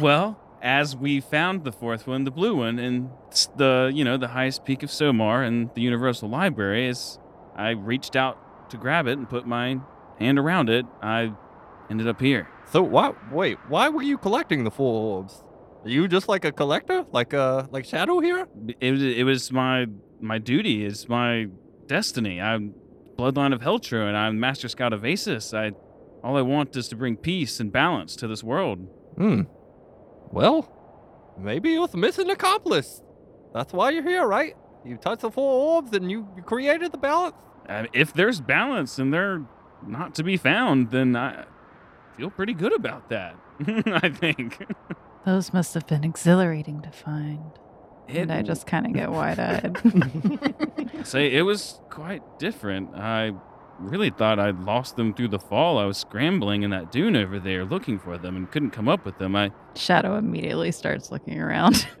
well, 0.00 0.38
as 0.62 0.96
we 0.96 1.20
found 1.20 1.64
the 1.64 1.72
fourth 1.72 2.06
one, 2.06 2.24
the 2.24 2.30
blue 2.30 2.56
one, 2.56 2.78
and 2.78 3.10
the 3.56 3.90
you 3.94 4.04
know 4.04 4.16
the 4.16 4.28
highest 4.28 4.64
peak 4.64 4.82
of 4.82 4.90
Somar 4.90 5.46
and 5.46 5.70
the 5.74 5.80
Universal 5.80 6.28
Library, 6.28 6.88
as 6.88 7.18
I 7.56 7.70
reached 7.70 8.16
out 8.16 8.70
to 8.70 8.76
grab 8.76 9.06
it 9.06 9.18
and 9.18 9.28
put 9.28 9.46
my 9.46 9.78
hand 10.18 10.38
around 10.38 10.68
it, 10.68 10.84
I 11.02 11.32
ended 11.90 12.08
up 12.08 12.20
here. 12.20 12.48
So 12.70 12.82
why? 12.82 13.14
Wait, 13.30 13.58
why 13.68 13.88
were 13.88 14.02
you 14.02 14.18
collecting 14.18 14.64
the 14.64 14.70
four 14.70 15.16
orbs? 15.16 15.42
Are 15.84 15.90
you 15.90 16.08
just 16.08 16.28
like 16.28 16.44
a 16.44 16.52
collector, 16.52 17.06
like 17.12 17.32
uh, 17.32 17.66
like 17.70 17.84
Shadow 17.84 18.20
here? 18.20 18.48
It 18.80 18.90
was 18.92 19.02
it 19.02 19.24
was 19.24 19.52
my 19.52 19.86
my 20.20 20.38
duty, 20.38 20.84
it's 20.84 21.08
my 21.08 21.46
destiny. 21.86 22.40
I'm 22.40 22.74
bloodline 23.16 23.54
of 23.54 23.60
Heltro, 23.60 24.06
and 24.06 24.16
I'm 24.16 24.38
Master 24.38 24.68
Scout 24.68 24.92
of 24.92 25.02
Asus. 25.02 25.56
I 25.56 25.72
all 26.24 26.36
I 26.36 26.42
want 26.42 26.76
is 26.76 26.88
to 26.88 26.96
bring 26.96 27.16
peace 27.16 27.60
and 27.60 27.72
balance 27.72 28.16
to 28.16 28.26
this 28.26 28.42
world. 28.42 28.80
Hmm. 29.16 29.42
Well, 30.30 30.68
maybe 31.38 31.74
it 31.74 31.78
was 31.78 31.94
missing 31.94 32.30
accomplice. 32.30 33.02
That's 33.54 33.72
why 33.72 33.90
you're 33.90 34.02
here, 34.02 34.26
right? 34.26 34.54
You 34.84 34.96
touched 34.96 35.22
the 35.22 35.30
four 35.30 35.76
orbs 35.76 35.92
and 35.96 36.10
you, 36.10 36.28
you 36.36 36.42
created 36.42 36.92
the 36.92 36.98
balance. 36.98 37.34
Uh, 37.68 37.84
if 37.92 38.12
there's 38.12 38.40
balance 38.40 38.98
and 38.98 39.12
they're 39.12 39.42
not 39.86 40.14
to 40.16 40.22
be 40.22 40.36
found, 40.36 40.90
then 40.90 41.16
I 41.16 41.44
feel 42.16 42.30
pretty 42.30 42.54
good 42.54 42.74
about 42.74 43.08
that. 43.10 43.36
I 43.86 44.08
think. 44.08 44.64
Those 45.24 45.52
must 45.52 45.74
have 45.74 45.86
been 45.86 46.04
exhilarating 46.04 46.80
to 46.82 46.90
find. 46.90 47.50
and 48.08 48.32
I 48.32 48.42
just 48.42 48.66
kind 48.66 48.86
of 48.86 48.92
get 48.92 49.10
wide 49.10 49.38
eyed. 49.38 49.76
say 51.06 51.32
it 51.32 51.42
was 51.42 51.80
quite 51.90 52.38
different. 52.38 52.94
I 52.94 53.32
really 53.78 54.10
thought 54.10 54.38
I'd 54.38 54.58
lost 54.60 54.96
them 54.96 55.14
through 55.14 55.28
the 55.28 55.38
fall. 55.38 55.78
I 55.78 55.84
was 55.84 55.98
scrambling 55.98 56.62
in 56.62 56.70
that 56.70 56.90
dune 56.90 57.16
over 57.16 57.38
there 57.38 57.64
looking 57.64 57.98
for 57.98 58.18
them 58.18 58.36
and 58.36 58.50
couldn't 58.50 58.70
come 58.70 58.88
up 58.88 59.04
with 59.04 59.18
them. 59.18 59.36
I 59.36 59.52
Shadow 59.74 60.16
immediately 60.16 60.72
starts 60.72 61.10
looking 61.10 61.38
around. 61.40 61.86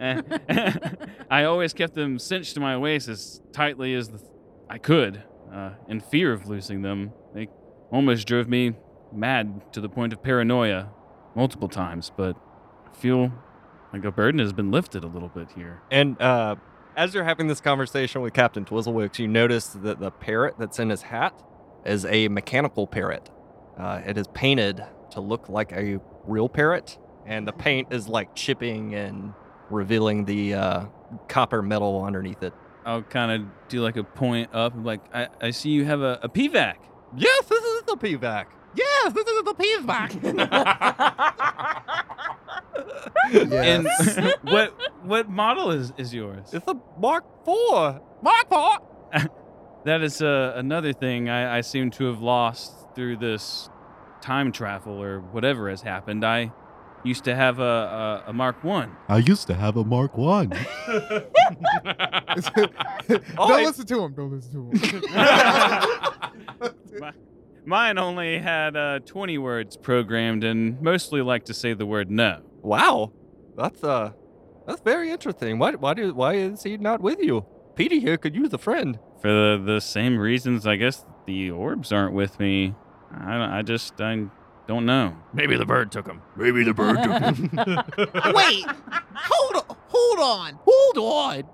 I 1.30 1.44
always 1.44 1.72
kept 1.72 1.94
them 1.94 2.18
cinched 2.18 2.54
to 2.54 2.60
my 2.60 2.76
waist 2.76 3.08
as 3.08 3.40
tightly 3.52 3.94
as 3.94 4.08
the, 4.08 4.20
I 4.68 4.78
could, 4.78 5.22
uh, 5.52 5.70
in 5.88 6.00
fear 6.00 6.32
of 6.32 6.48
losing 6.48 6.82
them. 6.82 7.12
They 7.34 7.48
almost 7.90 8.26
drove 8.26 8.48
me 8.48 8.74
mad 9.12 9.72
to 9.72 9.80
the 9.80 9.88
point 9.88 10.12
of 10.12 10.22
paranoia 10.22 10.90
multiple 11.34 11.68
times, 11.68 12.10
but 12.16 12.36
I 12.90 12.94
feel 12.96 13.32
like 13.92 14.04
a 14.04 14.10
burden 14.10 14.40
has 14.40 14.52
been 14.52 14.70
lifted 14.70 15.04
a 15.04 15.06
little 15.06 15.28
bit 15.28 15.52
here. 15.54 15.82
And 15.90 16.20
uh, 16.20 16.56
as 16.96 17.14
you're 17.14 17.24
having 17.24 17.46
this 17.46 17.60
conversation 17.60 18.20
with 18.20 18.34
Captain 18.34 18.64
Twizzlewicks, 18.64 19.18
you 19.18 19.28
notice 19.28 19.68
that 19.68 20.00
the 20.00 20.10
parrot 20.10 20.56
that's 20.58 20.78
in 20.78 20.90
his 20.90 21.02
hat 21.02 21.40
is 21.84 22.04
a 22.04 22.28
mechanical 22.28 22.86
parrot. 22.86 23.30
Uh, 23.78 24.00
it 24.04 24.16
is 24.18 24.26
painted 24.28 24.84
to 25.12 25.20
look 25.20 25.48
like 25.48 25.72
a 25.72 26.00
real 26.24 26.48
parrot, 26.48 26.98
and 27.26 27.46
the 27.46 27.52
paint 27.52 27.92
is 27.92 28.08
like 28.08 28.34
chipping 28.34 28.94
and 28.94 29.32
revealing 29.70 30.24
the 30.24 30.54
uh, 30.54 30.84
copper 31.28 31.62
metal 31.62 32.02
underneath 32.02 32.42
it. 32.42 32.52
I'll 32.84 33.02
kind 33.02 33.30
of 33.30 33.68
do 33.68 33.82
like 33.82 33.96
a 33.96 34.04
point 34.04 34.54
up, 34.54 34.72
like, 34.76 35.00
I, 35.14 35.28
I 35.40 35.50
see 35.50 35.70
you 35.70 35.84
have 35.84 36.00
a, 36.00 36.18
a 36.22 36.28
PVAC. 36.28 36.76
Yes, 37.16 37.44
this 37.44 37.62
is 37.62 37.82
the 37.82 37.96
PVAC. 37.96 38.46
Yes, 38.74 39.12
this 39.12 39.26
is 39.26 39.42
the 39.44 39.54
PVAC. 39.54 40.94
And 43.32 43.88
what 44.42 44.74
what 45.02 45.28
model 45.28 45.70
is, 45.70 45.92
is 45.96 46.14
yours? 46.14 46.52
it's 46.52 46.66
a 46.66 46.76
Mark 46.98 47.24
IV. 47.46 48.00
Mark 48.22 48.46
IV. 48.50 49.28
That 49.84 50.02
is 50.02 50.20
uh, 50.20 50.52
another 50.56 50.92
thing 50.92 51.28
I, 51.28 51.58
I 51.58 51.60
seem 51.62 51.90
to 51.92 52.04
have 52.06 52.20
lost 52.20 52.72
through 52.94 53.16
this 53.18 53.68
time 54.20 54.52
travel 54.52 55.00
or 55.02 55.20
whatever 55.20 55.70
has 55.70 55.82
happened. 55.82 56.24
I 56.24 56.52
used 57.04 57.24
to 57.24 57.34
have 57.34 57.58
a, 57.58 58.22
a, 58.26 58.30
a 58.30 58.32
Mark 58.32 58.62
One. 58.64 58.96
I 59.08 59.18
used 59.18 59.46
to 59.46 59.54
have 59.54 59.76
a 59.76 59.84
Mark 59.84 60.18
One. 60.18 60.50
Don't 60.88 61.20
I- 63.38 63.62
listen 63.64 63.86
to 63.86 64.02
him. 64.04 64.14
Don't 64.14 64.32
listen 64.32 64.52
to 64.52 64.70
him. 64.70 64.72
Mi- 67.00 67.10
Mine 67.64 67.98
only 67.98 68.38
had 68.38 68.76
uh, 68.76 68.98
20 69.00 69.36
words 69.38 69.76
programmed 69.76 70.42
and 70.42 70.80
mostly 70.80 71.20
like 71.20 71.44
to 71.46 71.54
say 71.54 71.74
the 71.74 71.84
word 71.86 72.10
no. 72.10 72.40
Wow, 72.62 73.12
that's 73.56 73.84
uh, 73.84 74.12
that's 74.66 74.80
very 74.80 75.10
interesting. 75.10 75.58
Why 75.58 75.72
why 75.72 75.92
do 75.94 76.14
why 76.14 76.34
is 76.34 76.62
he 76.62 76.78
not 76.78 77.00
with 77.02 77.20
you? 77.20 77.44
Petey 77.74 78.00
here 78.00 78.16
could 78.16 78.34
use 78.34 78.52
a 78.54 78.58
friend. 78.58 78.98
For 79.20 79.28
the, 79.28 79.62
the 79.64 79.80
same 79.80 80.18
reasons, 80.18 80.66
I 80.66 80.76
guess 80.76 81.04
the 81.26 81.50
orbs 81.50 81.92
aren't 81.92 82.14
with 82.14 82.38
me. 82.38 82.74
I, 83.12 83.58
I 83.58 83.62
just 83.62 84.00
I 84.00 84.26
don't 84.66 84.86
know. 84.86 85.16
Maybe 85.32 85.56
the 85.56 85.66
bird 85.66 85.90
took 85.90 86.06
him. 86.06 86.22
Maybe 86.36 86.62
the 86.62 86.74
bird 86.74 87.02
took 87.02 87.22
him. 87.22 87.50
Wait, 88.34 88.64
hold 89.14 89.56
on, 89.56 89.76
hold 89.88 90.18
on, 90.20 90.58
hold 90.64 90.98
on. 90.98 91.44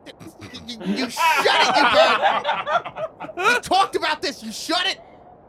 You, 0.66 0.78
you 0.94 1.10
shut 1.10 1.22
it, 1.46 1.76
you 1.76 3.36
bird. 3.36 3.48
We 3.48 3.60
talked 3.60 3.96
about 3.96 4.20
this. 4.20 4.42
You 4.42 4.52
shut 4.52 4.86
it. 4.86 5.00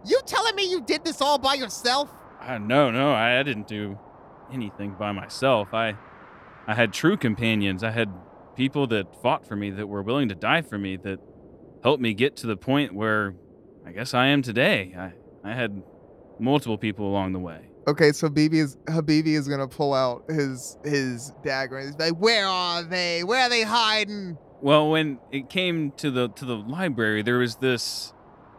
You 0.05 0.21
telling 0.25 0.55
me 0.55 0.69
you 0.69 0.81
did 0.81 1.03
this 1.03 1.21
all 1.21 1.37
by 1.37 1.55
yourself? 1.55 2.09
Uh, 2.39 2.59
no, 2.59 2.91
no, 2.91 3.11
I, 3.11 3.39
I 3.39 3.43
didn't 3.43 3.67
do 3.67 3.97
anything 4.53 4.95
by 4.99 5.11
myself. 5.11 5.73
I, 5.73 5.95
I 6.67 6.75
had 6.75 6.93
true 6.93 7.17
companions. 7.17 7.83
I 7.83 7.89
had 7.89 8.09
people 8.55 8.85
that 8.87 9.19
fought 9.21 9.47
for 9.47 9.55
me, 9.55 9.71
that 9.71 9.87
were 9.87 10.03
willing 10.03 10.29
to 10.29 10.35
die 10.35 10.61
for 10.61 10.77
me, 10.77 10.95
that 10.97 11.19
helped 11.85 12.01
me 12.01 12.15
get 12.15 12.35
to 12.35 12.47
the 12.47 12.57
point 12.57 12.95
where 12.95 13.35
I 13.85 13.91
guess 13.91 14.15
I 14.15 14.25
am 14.25 14.41
today. 14.41 14.95
I, 14.97 15.11
I 15.47 15.53
had 15.53 15.83
multiple 16.39 16.79
people 16.79 17.07
along 17.07 17.33
the 17.33 17.39
way. 17.39 17.59
Okay, 17.87 18.11
so 18.11 18.27
Bibi 18.27 18.57
is 18.57 18.75
Habibi 18.87 19.37
is 19.37 19.47
gonna 19.47 19.67
pull 19.67 19.93
out 19.93 20.23
his 20.27 20.79
his 20.83 21.31
dagger 21.43 21.77
and 21.77 21.89
he's 21.89 21.99
like, 21.99 22.19
"Where 22.19 22.47
are 22.47 22.81
they? 22.81 23.23
Where 23.23 23.41
are 23.41 23.49
they 23.49 23.61
hiding?" 23.61 24.35
Well, 24.61 24.89
when 24.89 25.19
it 25.31 25.47
came 25.51 25.91
to 25.97 26.09
the 26.09 26.29
to 26.29 26.43
the 26.43 26.55
library, 26.55 27.21
there 27.21 27.37
was 27.37 27.57
this 27.57 28.13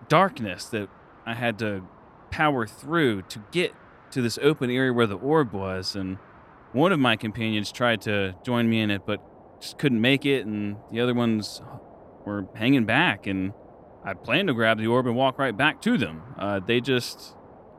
darkness 0.07 0.67
that 0.67 0.89
I 1.27 1.35
had 1.35 1.59
to 1.59 1.83
power 2.31 2.65
through 2.65 3.23
to 3.23 3.43
get 3.51 3.73
to 4.13 4.23
this 4.23 4.39
open 4.41 4.71
area 4.71 4.93
where 4.93 5.09
the 5.09 5.19
orb 5.19 5.53
was. 5.53 5.97
And 5.97 6.19
one 6.71 6.93
of 6.93 7.01
my 7.01 7.17
companions 7.17 7.73
tried 7.73 8.03
to 8.03 8.37
join 8.45 8.71
me 8.71 8.81
in 8.81 8.93
it, 8.93 9.03
but 9.05 9.21
just 9.61 9.79
couldn't 9.79 10.01
make 10.01 10.25
it. 10.25 10.47
And 10.47 10.77
the 10.93 11.01
other 11.01 11.15
ones 11.15 11.61
were 12.27 12.47
hanging 12.55 12.85
back. 12.85 13.27
And 13.27 13.55
I 14.05 14.13
planned 14.13 14.49
to 14.49 14.55
grab 14.55 14.79
the 14.79 14.87
orb 14.89 15.07
and 15.07 15.17
walk 15.17 15.39
right 15.39 15.57
back 15.57 15.81
to 15.83 15.97
them. 15.97 16.23
Uh, 16.39 16.61
they 16.61 16.81
just, 16.83 17.35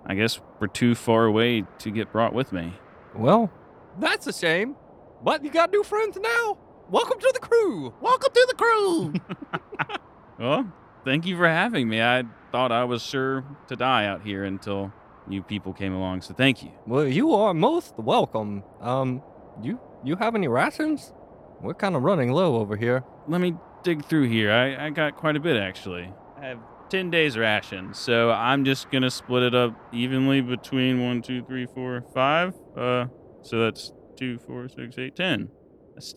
I 0.05 0.15
guess, 0.15 0.39
were 0.59 0.67
too 0.67 0.95
far 0.95 1.25
away 1.25 1.65
to 1.79 1.91
get 1.91 2.11
brought 2.11 2.33
with 2.33 2.51
me. 2.51 2.73
Well, 3.15 3.51
that's 3.99 4.25
a 4.25 4.33
shame. 4.33 4.75
But 5.23 5.43
you 5.43 5.51
got 5.51 5.71
new 5.71 5.83
friends 5.83 6.17
now. 6.19 6.57
Welcome 6.89 7.19
to 7.19 7.31
the 7.33 7.39
crew. 7.39 7.93
Welcome 8.01 8.31
to 8.33 8.45
the 8.49 8.55
crew. 8.55 9.13
Well, 10.39 10.71
thank 11.03 11.25
you 11.25 11.35
for 11.35 11.47
having 11.47 11.89
me. 11.89 11.99
I 11.99 12.23
thought 12.51 12.71
I 12.71 12.83
was 12.83 13.01
sure 13.01 13.43
to 13.69 13.75
die 13.75 14.05
out 14.05 14.21
here 14.21 14.43
until 14.43 14.93
you 15.27 15.41
people 15.41 15.73
came 15.73 15.93
along. 15.93 16.21
So 16.21 16.35
thank 16.35 16.61
you. 16.61 16.69
Well, 16.85 17.07
you 17.07 17.33
are 17.33 17.55
most 17.55 17.95
welcome. 17.97 18.63
Um, 18.79 19.23
you 19.63 19.79
you 20.03 20.15
have 20.17 20.35
any 20.35 20.47
rations? 20.47 21.11
We're 21.59 21.73
kind 21.73 21.95
of 21.95 22.03
running 22.03 22.31
low 22.31 22.57
over 22.57 22.75
here. 22.75 23.03
Let 23.27 23.41
me 23.41 23.55
dig 23.87 24.03
through 24.03 24.27
here. 24.27 24.51
I, 24.51 24.87
I 24.87 24.89
got 24.89 25.15
quite 25.15 25.37
a 25.37 25.39
bit 25.39 25.55
actually. 25.55 26.11
I 26.37 26.47
have 26.47 26.59
10 26.89 27.09
days 27.09 27.37
rations, 27.37 27.97
so 27.97 28.31
I'm 28.31 28.65
just 28.65 28.91
gonna 28.91 29.09
split 29.09 29.43
it 29.43 29.55
up 29.55 29.79
evenly 29.93 30.41
between 30.41 31.01
one, 31.05 31.21
two, 31.21 31.41
three, 31.43 31.67
four, 31.73 32.03
five. 32.13 32.53
Uh, 32.75 33.05
so 33.43 33.59
that's 33.59 33.93
two, 34.17 34.39
four, 34.39 34.67
six, 34.67 34.97
eight, 34.97 35.15
ten. 35.15 35.47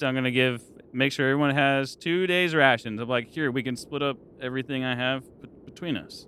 I'm 0.03 0.15
gonna 0.17 0.33
give, 0.33 0.63
make 0.93 1.13
sure 1.13 1.31
everyone 1.31 1.55
has 1.55 1.95
two 1.95 2.27
days 2.27 2.57
rations. 2.57 3.01
I'm 3.01 3.09
like, 3.09 3.31
here, 3.31 3.53
we 3.53 3.63
can 3.63 3.77
split 3.77 4.03
up 4.03 4.17
everything 4.43 4.83
I 4.85 4.97
have 4.97 5.23
b- 5.41 5.49
between 5.65 5.97
us. 5.97 6.27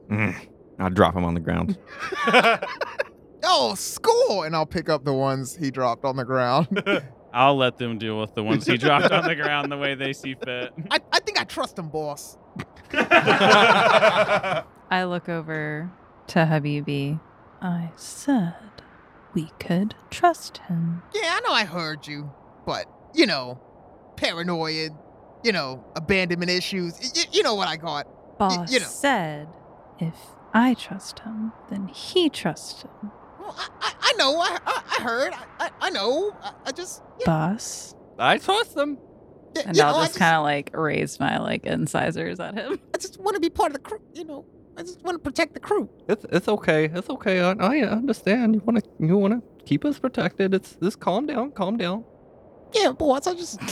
I'll 0.79 0.91
drop 0.91 1.17
him 1.17 1.25
on 1.25 1.35
the 1.35 1.41
ground. 1.41 1.77
Oh, 3.45 3.75
score! 3.75 4.47
And 4.47 4.55
I'll 4.55 4.67
pick 4.67 4.89
up 4.89 5.05
the 5.05 5.13
ones 5.13 5.57
he 5.57 5.71
dropped 5.71 6.05
on 6.05 6.17
the 6.17 6.25
ground. 6.25 6.83
I'll 7.35 7.57
let 7.57 7.79
them 7.79 7.99
deal 7.99 8.21
with 8.21 8.35
the 8.35 8.43
ones 8.45 8.67
he 8.67 8.77
dropped 8.77 9.11
on 9.11 9.25
the 9.25 9.35
ground 9.35 9.73
the 9.73 9.79
way 9.79 9.95
they 9.95 10.13
see 10.13 10.35
fit. 10.35 10.71
I, 10.91 10.97
I 10.97 11.01
I 11.13 11.21
trust 11.53 11.79
him, 11.79 11.89
boss. 11.89 12.37
I 12.93 14.65
look 15.05 15.29
over 15.29 15.91
to 16.29 16.39
Habibi. 16.41 17.21
I 17.61 17.91
said 17.97 18.55
we 19.35 19.51
could 19.59 19.95
trust 20.11 20.59
him. 20.69 21.03
Yeah, 21.15 21.23
I 21.37 21.41
know 21.47 21.53
I 21.53 21.65
heard 21.65 22.07
you, 22.07 22.33
but 22.67 22.87
you 23.15 23.27
know, 23.27 23.61
paranoid, 24.17 24.93
you 25.45 25.53
know, 25.53 25.85
abandonment 25.95 26.51
issues. 26.51 26.99
Y- 27.01 27.09
y- 27.15 27.25
you 27.33 27.43
know 27.43 27.55
what 27.55 27.69
I 27.69 27.77
got. 27.77 28.07
Boss 28.39 28.73
you 28.73 28.81
know. 28.81 28.87
said 28.87 29.49
if 29.99 30.15
I 30.53 30.75
trust 30.75 31.21
him, 31.21 31.53
then 31.71 31.89
he 31.89 32.29
trusts 32.29 32.83
him. 32.83 33.11
Well, 33.41 33.55
I, 33.57 33.69
I, 33.81 33.93
I 34.03 34.13
know. 34.19 34.39
I, 34.41 34.59
I, 34.67 34.83
I 34.99 35.03
heard. 35.03 35.33
I, 35.33 35.45
I, 35.67 35.71
I 35.83 35.91
know. 35.91 36.37
I, 36.43 36.53
I 36.67 36.73
just, 36.73 37.03
yeah, 37.21 37.27
Boss. 37.27 37.95
I 38.19 38.39
trust 38.39 38.75
them. 38.75 38.99
Y- 39.55 39.63
And 39.67 39.77
you 39.77 39.83
I'll 39.83 39.93
know, 39.95 39.99
I 40.01 40.07
just 40.07 40.19
kind 40.19 40.37
of 40.37 40.43
like 40.43 40.71
raise 40.75 41.19
my 41.21 41.39
like 41.39 41.65
incisors 41.65 42.41
at 42.41 42.55
him. 42.55 42.79
I 42.95 42.99
just 42.99 43.21
want 43.21 43.35
to 43.37 43.41
be 43.41 43.51
part 43.51 43.69
of 43.71 43.75
the 43.75 43.81
crew. 43.81 44.01
You 44.15 44.25
know, 44.25 44.45
I 44.77 44.83
just 44.83 45.03
want 45.03 45.15
to 45.17 45.19
protect 45.19 45.55
the 45.55 45.61
crew. 45.61 45.89
It's 46.09 46.25
it's 46.31 46.49
okay. 46.49 46.87
It's 46.87 47.11
okay. 47.11 47.41
I, 47.41 47.51
I 47.53 47.81
understand. 47.89 48.55
You 48.55 48.63
wanna 48.65 48.83
you 48.99 49.17
wanna 49.19 49.43
keep 49.65 49.85
us 49.85 49.99
protected. 49.99 50.55
It's 50.55 50.77
just 50.83 51.01
calm 51.01 51.27
down. 51.27 51.53
Calm 51.53 51.77
down. 51.77 52.05
Yeah, 52.75 52.93
boss. 52.93 53.27
I 53.27 53.35
just. 53.35 53.61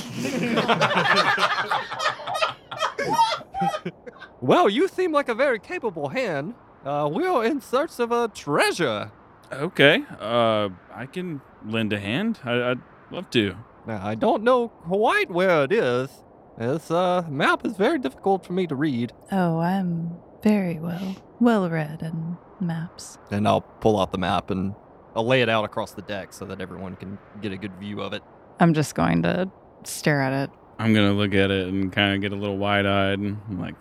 Well, 4.40 4.68
you 4.70 4.88
seem 4.88 5.12
like 5.12 5.28
a 5.28 5.34
very 5.34 5.58
capable 5.58 6.08
hand. 6.08 6.54
Uh, 6.84 7.10
we're 7.12 7.44
in 7.44 7.60
search 7.60 7.98
of 7.98 8.10
a 8.10 8.28
treasure. 8.28 9.12
Okay, 9.52 10.02
uh, 10.18 10.70
I 10.94 11.06
can 11.06 11.42
lend 11.66 11.92
a 11.92 12.00
hand. 12.00 12.38
I, 12.44 12.70
I'd 12.70 12.80
love 13.10 13.28
to. 13.30 13.54
Now, 13.86 14.06
I 14.06 14.14
don't 14.14 14.42
know 14.42 14.68
quite 14.68 15.30
where 15.30 15.64
it 15.64 15.72
is. 15.72 16.10
This 16.58 16.90
uh, 16.90 17.24
map 17.28 17.64
is 17.64 17.76
very 17.76 17.98
difficult 17.98 18.44
for 18.44 18.52
me 18.52 18.66
to 18.66 18.74
read. 18.74 19.12
Oh, 19.32 19.58
I'm 19.58 20.16
very 20.42 20.78
well 20.78 21.16
well 21.40 21.68
read 21.70 22.02
in 22.02 22.36
maps. 22.60 23.18
And 23.30 23.48
I'll 23.48 23.62
pull 23.62 23.98
out 23.98 24.12
the 24.12 24.18
map 24.18 24.50
and 24.50 24.74
I'll 25.16 25.26
lay 25.26 25.42
it 25.42 25.48
out 25.48 25.64
across 25.64 25.92
the 25.92 26.02
deck 26.02 26.32
so 26.32 26.44
that 26.46 26.60
everyone 26.60 26.96
can 26.96 27.18
get 27.40 27.52
a 27.52 27.56
good 27.56 27.74
view 27.80 28.00
of 28.00 28.12
it. 28.12 28.22
I'm 28.60 28.74
just 28.74 28.94
going 28.94 29.22
to 29.22 29.50
stare 29.84 30.20
at 30.20 30.32
it. 30.32 30.50
I'm 30.78 30.94
gonna 30.94 31.12
look 31.12 31.34
at 31.34 31.50
it 31.50 31.68
and 31.68 31.92
kind 31.92 32.14
of 32.14 32.22
get 32.22 32.32
a 32.32 32.40
little 32.40 32.56
wide-eyed, 32.56 33.18
and 33.18 33.36
I'm 33.50 33.60
like, 33.60 33.74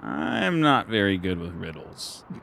I'm 0.00 0.62
not 0.62 0.88
very 0.88 1.18
good 1.18 1.38
with 1.38 1.52
riddles. 1.52 2.24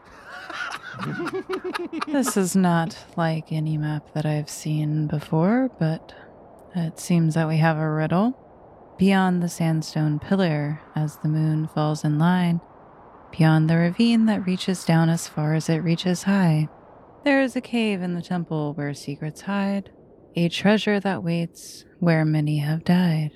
This 2.08 2.38
is 2.38 2.56
not 2.56 2.97
like 3.18 3.51
any 3.51 3.78
map 3.78 4.14
that 4.14 4.26
I've 4.26 4.49
seen 4.49 5.08
before, 5.08 5.70
but 5.80 6.14
it 6.76 7.00
seems 7.00 7.36
that 7.36 7.48
we 7.48 7.58
have 7.58 7.78
a 7.78 7.90
riddle. 7.90 8.38
Beyond 8.98 9.42
the 9.42 9.50
sandstone 9.50 10.20
pillar, 10.20 10.82
as 10.96 11.18
the 11.18 11.28
moon 11.28 11.68
falls 11.68 12.04
in 12.04 12.18
line, 12.18 12.62
beyond 13.32 13.70
the 13.70 13.78
ravine 13.78 14.26
that 14.28 14.46
reaches 14.46 14.86
down 14.86 15.10
as 15.10 15.28
far 15.28 15.54
as 15.54 15.70
it 15.70 15.78
reaches 15.78 16.24
high, 16.24 16.70
there 17.24 17.42
is 17.42 17.56
a 17.56 17.62
cave 17.62 18.02
in 18.02 18.14
the 18.14 18.22
temple 18.22 18.74
where 18.74 18.94
secrets 18.94 19.42
hide, 19.42 19.92
a 20.36 20.48
treasure 20.48 21.00
that 21.00 21.24
waits 21.24 21.86
where 22.00 22.24
many 22.24 22.60
have 22.60 22.84
died. 22.84 23.32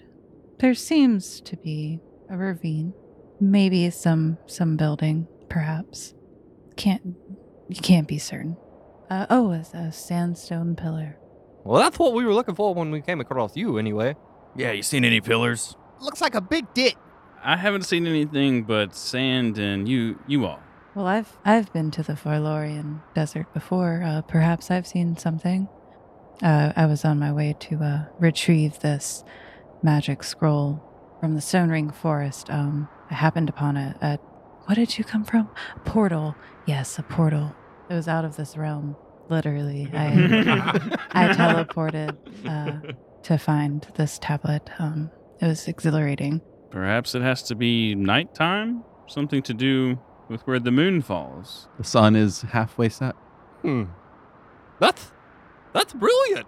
There 0.60 0.74
seems 0.74 1.42
to 1.42 1.58
be 1.58 2.00
a 2.30 2.38
ravine, 2.38 2.94
maybe 3.40 3.90
some 3.90 4.38
some 4.46 4.78
building, 4.78 5.28
perhaps. 5.50 6.14
Can't 6.76 7.16
you 7.68 7.82
can't 7.82 8.08
be 8.08 8.18
certain. 8.18 8.58
Uh, 9.10 9.26
oh, 9.30 9.52
a, 9.52 9.66
a 9.78 9.92
sandstone 9.92 10.76
pillar. 10.76 11.19
Well, 11.70 11.80
that's 11.80 12.00
what 12.00 12.14
we 12.14 12.26
were 12.26 12.34
looking 12.34 12.56
for 12.56 12.74
when 12.74 12.90
we 12.90 13.00
came 13.00 13.22
across 13.22 13.56
you, 13.56 13.78
anyway. 13.78 14.16
Yeah, 14.56 14.72
you 14.72 14.82
seen 14.82 15.06
any 15.06 15.22
pillars? 15.22 15.78
Looks 16.00 16.20
like 16.20 16.34
a 16.34 16.42
big 16.42 16.74
dick. 16.74 16.96
I 17.44 17.58
haven't 17.58 17.84
seen 17.84 18.08
anything 18.08 18.64
but 18.64 18.96
sand 18.96 19.60
and 19.60 19.88
you, 19.88 20.18
you 20.26 20.48
all. 20.48 20.60
Well, 20.96 21.06
I've 21.06 21.38
I've 21.46 21.72
been 21.72 21.92
to 21.92 22.02
the 22.02 22.14
Forlorian 22.14 23.04
Desert 23.14 23.54
before. 23.54 24.02
Uh, 24.04 24.24
perhaps 24.24 24.72
I've 24.72 24.88
seen 24.88 25.16
something. 25.16 25.70
Uh, 26.42 26.74
I 26.76 26.88
was 26.88 27.06
on 27.06 27.20
my 27.20 27.32
way 27.32 27.56
to 27.60 27.76
uh, 27.84 28.06
retrieve 28.18 28.80
this 28.80 29.24
magic 29.84 30.24
scroll 30.24 30.84
from 31.20 31.36
the 31.36 31.42
Stone 31.42 31.70
Ring 31.70 31.92
Forest. 31.92 32.50
Um, 32.50 32.90
I 33.12 33.14
happened 33.14 33.48
upon 33.48 33.78
a, 33.78 33.96
a 34.02 34.18
what 34.66 34.74
did 34.74 34.98
you 34.98 35.04
come 35.04 35.24
from? 35.24 35.48
A 35.76 35.80
portal. 35.82 36.36
Yes, 36.66 36.98
a 36.98 37.04
portal. 37.04 37.56
It 37.92 37.94
was 37.94 38.08
out 38.08 38.26
of 38.26 38.38
this 38.38 38.58
realm. 38.58 38.96
Literally, 39.30 39.90
I 39.94 40.08
I 41.12 41.28
teleported 41.34 42.18
uh, 42.48 42.94
to 43.24 43.38
find 43.38 43.86
this 43.96 44.18
tablet. 44.20 44.70
Um, 44.80 45.12
it 45.40 45.46
was 45.46 45.68
exhilarating. 45.68 46.42
Perhaps 46.72 47.16
it 47.16 47.22
has 47.22 47.44
to 47.44 47.56
be 47.56 47.96
nighttime. 47.96 48.84
Something 49.08 49.42
to 49.44 49.54
do 49.54 50.00
with 50.30 50.42
where 50.48 50.60
the 50.60 50.72
moon 50.72 51.02
falls. 51.02 51.68
The 51.78 51.84
sun 51.84 52.16
is 52.16 52.42
halfway 52.42 52.90
set. 52.90 53.16
Hmm. 53.62 53.86
That's 54.80 55.12
that's 55.74 55.94
brilliant. 55.94 56.48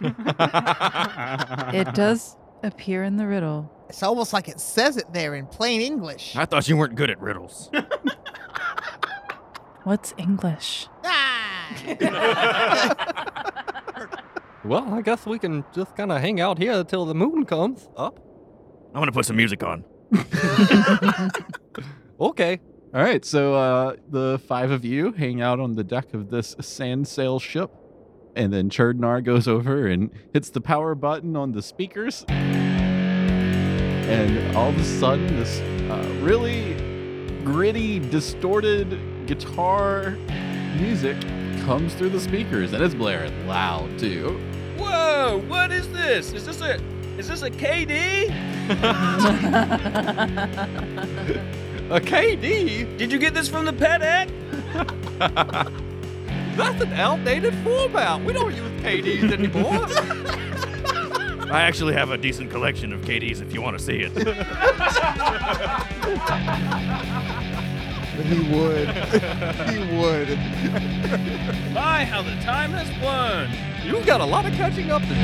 It 1.74 1.92
does 1.94 2.36
appear 2.62 3.02
in 3.02 3.16
the 3.16 3.26
riddle. 3.26 3.70
It's 3.88 4.02
almost 4.02 4.32
like 4.32 4.48
it 4.48 4.60
says 4.60 4.96
it 4.96 5.12
there 5.12 5.34
in 5.34 5.46
plain 5.46 5.80
English. 5.80 6.34
I 6.36 6.44
thought 6.44 6.68
you 6.68 6.76
weren't 6.76 6.94
good 6.94 7.10
at 7.10 7.20
riddles. 7.20 7.70
What's 9.84 10.14
English? 10.18 10.88
Well, 14.64 14.92
I 14.92 15.00
guess 15.00 15.24
we 15.26 15.38
can 15.38 15.64
just 15.72 15.94
kind 15.94 16.10
of 16.10 16.20
hang 16.20 16.40
out 16.40 16.58
here 16.58 16.82
till 16.82 17.04
the 17.06 17.14
moon 17.14 17.44
comes 17.44 17.88
up. 17.96 18.18
I'm 18.92 19.00
gonna 19.00 19.12
put 19.12 19.24
some 19.26 19.36
music 19.36 19.62
on. 19.62 19.84
Okay. 22.18 22.60
All 22.94 23.02
right, 23.02 23.22
so 23.24 23.54
uh, 23.54 23.96
the 24.08 24.40
five 24.48 24.70
of 24.70 24.82
you 24.86 25.12
hang 25.12 25.42
out 25.42 25.60
on 25.60 25.74
the 25.74 25.84
deck 25.84 26.14
of 26.14 26.30
this 26.30 26.56
sand 26.62 27.06
sail 27.06 27.38
ship, 27.38 27.70
and 28.34 28.50
then 28.50 28.70
Churdnar 28.70 29.22
goes 29.22 29.46
over 29.46 29.86
and 29.86 30.10
hits 30.32 30.48
the 30.48 30.62
power 30.62 30.94
button 30.94 31.36
on 31.36 31.52
the 31.52 31.60
speakers, 31.60 32.24
and 34.08 34.56
all 34.56 34.70
of 34.70 34.78
a 34.78 34.84
sudden, 34.84 35.26
this 35.36 35.60
uh, 35.90 36.02
really 36.22 36.72
gritty, 37.44 37.98
distorted 37.98 39.26
guitar 39.26 40.12
music 40.78 41.18
comes 41.66 41.94
through 41.94 42.10
the 42.10 42.20
speakers, 42.20 42.72
and 42.72 42.82
it's 42.82 42.94
blaring 42.94 43.48
loud 43.48 43.98
too. 43.98 44.40
Whoa! 44.78 45.42
What 45.48 45.72
is 45.72 45.90
this? 45.92 46.32
Is 46.32 46.46
this 46.46 46.60
a 46.60 46.80
is 47.18 47.26
this 47.26 47.42
a 47.42 47.50
KD? 47.50 48.32
A 51.88 52.00
KD? 52.00 52.98
Did 52.98 53.12
you 53.12 53.18
get 53.18 53.32
this 53.32 53.48
from 53.48 53.64
the 53.64 53.72
PEDEC? 53.72 54.28
That's 56.56 56.82
an 56.82 56.92
outdated 56.94 57.54
format. 57.62 58.24
We 58.24 58.32
don't 58.32 58.52
use 58.52 58.82
KDs 58.82 59.32
anymore. 59.32 59.86
I 61.52 61.62
actually 61.62 61.94
have 61.94 62.10
a 62.10 62.18
decent 62.18 62.50
collection 62.50 62.92
of 62.92 63.02
KDs 63.02 63.40
if 63.40 63.54
you 63.54 63.62
want 63.62 63.78
to 63.78 63.84
see 63.84 64.00
it. 64.00 64.12
He 68.26 68.38
would. 68.54 68.88
he 69.70 69.78
would. 69.96 70.28
My, 71.72 72.04
how 72.04 72.22
the 72.22 72.34
time 72.42 72.72
has 72.72 72.88
flown. 72.98 73.50
You've 73.84 74.06
got 74.06 74.20
a 74.20 74.24
lot 74.24 74.46
of 74.46 74.52
catching 74.54 74.90
up 74.90 75.02
to 75.02 75.08
do. 75.08 75.14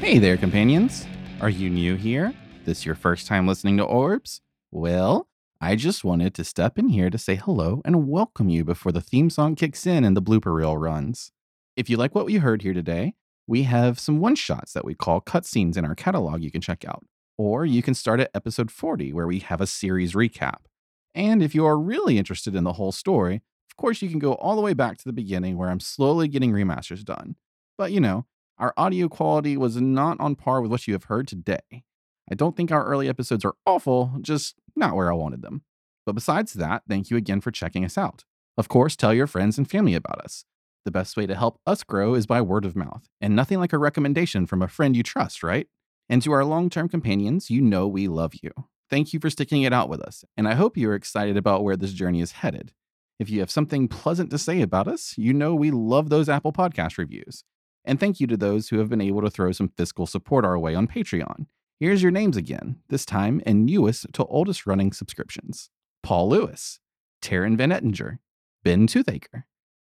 Hey 0.00 0.18
there, 0.18 0.36
companions. 0.36 1.06
Are 1.40 1.48
you 1.48 1.70
new 1.70 1.94
here? 1.94 2.34
This 2.64 2.84
your 2.84 2.94
first 2.94 3.26
time 3.26 3.46
listening 3.46 3.76
to 3.78 3.84
Orbs? 3.84 4.40
Well, 4.70 5.28
I 5.60 5.76
just 5.76 6.04
wanted 6.04 6.34
to 6.34 6.44
step 6.44 6.78
in 6.78 6.88
here 6.88 7.08
to 7.10 7.16
say 7.16 7.36
hello 7.36 7.80
and 7.84 8.08
welcome 8.08 8.48
you 8.48 8.64
before 8.64 8.92
the 8.92 9.00
theme 9.00 9.30
song 9.30 9.54
kicks 9.54 9.86
in 9.86 10.04
and 10.04 10.16
the 10.16 10.22
blooper 10.22 10.54
reel 10.54 10.76
runs. 10.76 11.30
If 11.76 11.88
you 11.88 11.96
like 11.96 12.14
what 12.14 12.26
we 12.26 12.36
heard 12.36 12.62
here 12.62 12.74
today, 12.74 13.14
we 13.46 13.62
have 13.62 13.98
some 13.98 14.20
one 14.20 14.34
shots 14.34 14.72
that 14.72 14.84
we 14.84 14.94
call 14.94 15.20
cutscenes 15.20 15.76
in 15.76 15.84
our 15.84 15.94
catalog 15.94 16.42
you 16.42 16.50
can 16.50 16.60
check 16.60 16.84
out. 16.84 17.04
Or 17.38 17.64
you 17.64 17.82
can 17.82 17.94
start 17.94 18.20
at 18.20 18.30
episode 18.34 18.70
40, 18.70 19.12
where 19.12 19.26
we 19.26 19.38
have 19.40 19.60
a 19.60 19.66
series 19.66 20.12
recap. 20.12 20.66
And 21.14 21.42
if 21.42 21.54
you 21.54 21.64
are 21.64 21.78
really 21.78 22.18
interested 22.18 22.54
in 22.54 22.64
the 22.64 22.74
whole 22.74 22.92
story, 22.92 23.36
of 23.70 23.76
course, 23.76 24.02
you 24.02 24.08
can 24.08 24.18
go 24.18 24.34
all 24.34 24.56
the 24.56 24.62
way 24.62 24.74
back 24.74 24.98
to 24.98 25.04
the 25.04 25.12
beginning 25.12 25.56
where 25.56 25.70
I'm 25.70 25.80
slowly 25.80 26.28
getting 26.28 26.52
remasters 26.52 27.04
done. 27.04 27.36
But 27.78 27.90
you 27.90 28.00
know, 28.00 28.26
our 28.58 28.74
audio 28.76 29.08
quality 29.08 29.56
was 29.56 29.80
not 29.80 30.18
on 30.20 30.36
par 30.36 30.60
with 30.60 30.70
what 30.70 30.86
you 30.86 30.94
have 30.94 31.04
heard 31.04 31.26
today. 31.26 31.84
I 32.30 32.34
don't 32.34 32.56
think 32.56 32.72
our 32.72 32.84
early 32.84 33.08
episodes 33.08 33.44
are 33.44 33.54
awful, 33.66 34.12
just 34.20 34.56
not 34.74 34.96
where 34.96 35.10
I 35.10 35.14
wanted 35.14 35.42
them. 35.42 35.62
But 36.06 36.14
besides 36.14 36.54
that, 36.54 36.82
thank 36.88 37.10
you 37.10 37.16
again 37.16 37.40
for 37.40 37.50
checking 37.50 37.84
us 37.84 37.98
out. 37.98 38.24
Of 38.56 38.68
course, 38.68 38.96
tell 38.96 39.14
your 39.14 39.26
friends 39.26 39.58
and 39.58 39.68
family 39.68 39.94
about 39.94 40.20
us. 40.20 40.44
The 40.84 40.90
best 40.90 41.16
way 41.16 41.26
to 41.26 41.34
help 41.34 41.58
us 41.66 41.82
grow 41.82 42.14
is 42.14 42.26
by 42.26 42.42
word 42.42 42.64
of 42.64 42.76
mouth, 42.76 43.08
and 43.20 43.34
nothing 43.34 43.58
like 43.58 43.72
a 43.72 43.78
recommendation 43.78 44.46
from 44.46 44.62
a 44.62 44.68
friend 44.68 44.94
you 44.96 45.02
trust, 45.02 45.42
right? 45.42 45.66
And 46.08 46.20
to 46.22 46.32
our 46.32 46.44
long 46.44 46.68
term 46.68 46.88
companions, 46.88 47.50
you 47.50 47.62
know 47.62 47.88
we 47.88 48.06
love 48.06 48.34
you. 48.42 48.50
Thank 48.90 49.12
you 49.12 49.20
for 49.20 49.30
sticking 49.30 49.62
it 49.62 49.72
out 49.72 49.88
with 49.88 50.02
us, 50.02 50.24
and 50.36 50.46
I 50.46 50.54
hope 50.54 50.76
you 50.76 50.90
are 50.90 50.94
excited 50.94 51.38
about 51.38 51.64
where 51.64 51.76
this 51.76 51.94
journey 51.94 52.20
is 52.20 52.32
headed. 52.32 52.72
If 53.18 53.30
you 53.30 53.40
have 53.40 53.50
something 53.50 53.88
pleasant 53.88 54.30
to 54.30 54.38
say 54.38 54.60
about 54.60 54.88
us, 54.88 55.14
you 55.16 55.32
know 55.32 55.54
we 55.54 55.70
love 55.70 56.10
those 56.10 56.28
Apple 56.28 56.52
Podcast 56.52 56.98
reviews. 56.98 57.44
And 57.84 58.00
thank 58.00 58.18
you 58.18 58.26
to 58.26 58.36
those 58.36 58.68
who 58.68 58.78
have 58.78 58.88
been 58.88 59.00
able 59.00 59.22
to 59.22 59.30
throw 59.30 59.52
some 59.52 59.68
fiscal 59.68 60.06
support 60.06 60.44
our 60.44 60.58
way 60.58 60.74
on 60.74 60.86
Patreon. 60.86 61.46
Here's 61.80 62.02
your 62.02 62.12
names 62.12 62.36
again, 62.36 62.76
this 62.88 63.04
time 63.04 63.40
in 63.44 63.64
newest 63.64 64.06
to 64.12 64.24
oldest 64.26 64.64
running 64.64 64.92
subscriptions. 64.92 65.70
Paul 66.04 66.28
Lewis, 66.28 66.78
Taryn 67.20 67.56
Van 67.56 67.72
Ettinger, 67.72 68.20
Ben 68.62 68.86
Toothaker, 68.86 69.42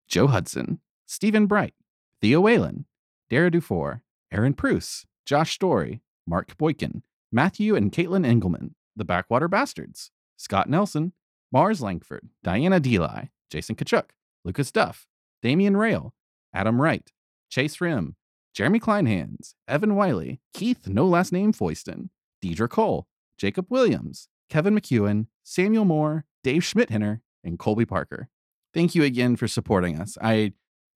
Joe 0.10 0.28
Hudson, 0.28 0.82
Stephen 1.06 1.48
Bright, 1.48 1.74
Theo 2.22 2.42
Whalen, 2.42 2.86
Dara 3.30 3.50
Dufour, 3.50 4.02
Aaron 4.34 4.54
Pruce, 4.54 5.06
Josh 5.26 5.54
Story, 5.54 6.02
Mark 6.28 6.58
Boykin, 6.58 7.04
Matthew 7.32 7.76
and 7.76 7.92
Caitlin 7.92 8.26
Engelman, 8.26 8.76
The 8.98 9.06
Backwater 9.06 9.48
Bastards, 9.48 10.12
Scott 10.36 10.70
Nelson, 10.70 11.14
Mars 11.54 11.82
Langford, 11.82 12.28
Diana 12.44 12.82
Deli, 12.82 13.32
Jason 13.50 13.76
Kachuk, 13.76 14.10
Lucas 14.44 14.72
Duff, 14.72 15.08
Damian 15.42 15.78
Rail, 15.78 16.14
Adam 16.54 16.82
Wright, 16.82 17.12
Chase 17.50 17.80
Rim, 17.80 18.17
Jeremy 18.58 18.80
Kleinhands, 18.80 19.54
Evan 19.68 19.94
Wiley, 19.94 20.40
Keith 20.52 20.88
No 20.88 21.06
Last 21.06 21.32
Name 21.32 21.54
Foyston, 21.54 22.10
Deidre 22.44 22.68
Cole, 22.68 23.08
Jacob 23.38 23.68
Williams, 23.70 24.30
Kevin 24.50 24.74
McEwen, 24.74 25.28
Samuel 25.44 25.86
Moore, 25.86 26.26
Dave 26.44 26.64
Schmidhenner, 26.64 27.20
and 27.44 27.60
Colby 27.60 27.86
Parker. 27.86 28.30
Thank 28.74 28.96
you 28.96 29.04
again 29.04 29.36
for 29.36 29.48
supporting 29.48 30.02
us. 30.02 30.18
I 30.24 30.54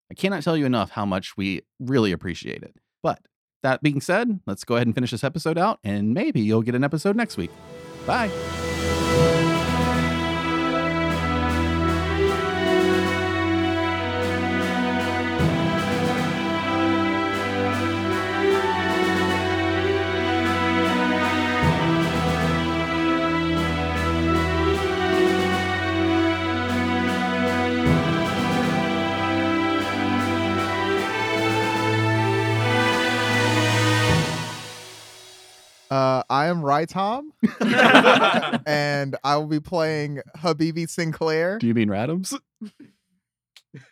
I 0.09 0.15
cannot 0.15 0.41
tell 0.41 0.57
you 0.57 0.65
enough 0.65 0.89
how 0.89 1.05
much 1.05 1.37
we 1.37 1.61
really 1.79 2.11
appreciate 2.11 2.63
it. 2.63 2.77
But 3.03 3.19
that 3.61 3.83
being 3.83 4.01
said, 4.01 4.39
let's 4.47 4.63
go 4.63 4.77
ahead 4.77 4.87
and 4.87 4.95
finish 4.95 5.11
this 5.11 5.23
episode 5.23 5.59
out, 5.59 5.77
and 5.83 6.15
maybe 6.15 6.41
you'll 6.41 6.63
get 6.63 6.73
an 6.73 6.83
episode 6.83 7.15
next 7.15 7.37
week. 7.37 7.51
Bye. 8.07 8.31
Uh, 35.91 36.23
I 36.29 36.45
am 36.45 36.61
Rytom, 36.61 37.23
and 38.65 39.17
I 39.25 39.35
will 39.35 39.47
be 39.47 39.59
playing 39.59 40.21
Habibi 40.37 40.89
Sinclair. 40.89 41.59
Do 41.59 41.67
you 41.67 41.73
mean 41.73 41.89
Radams? 41.89 42.33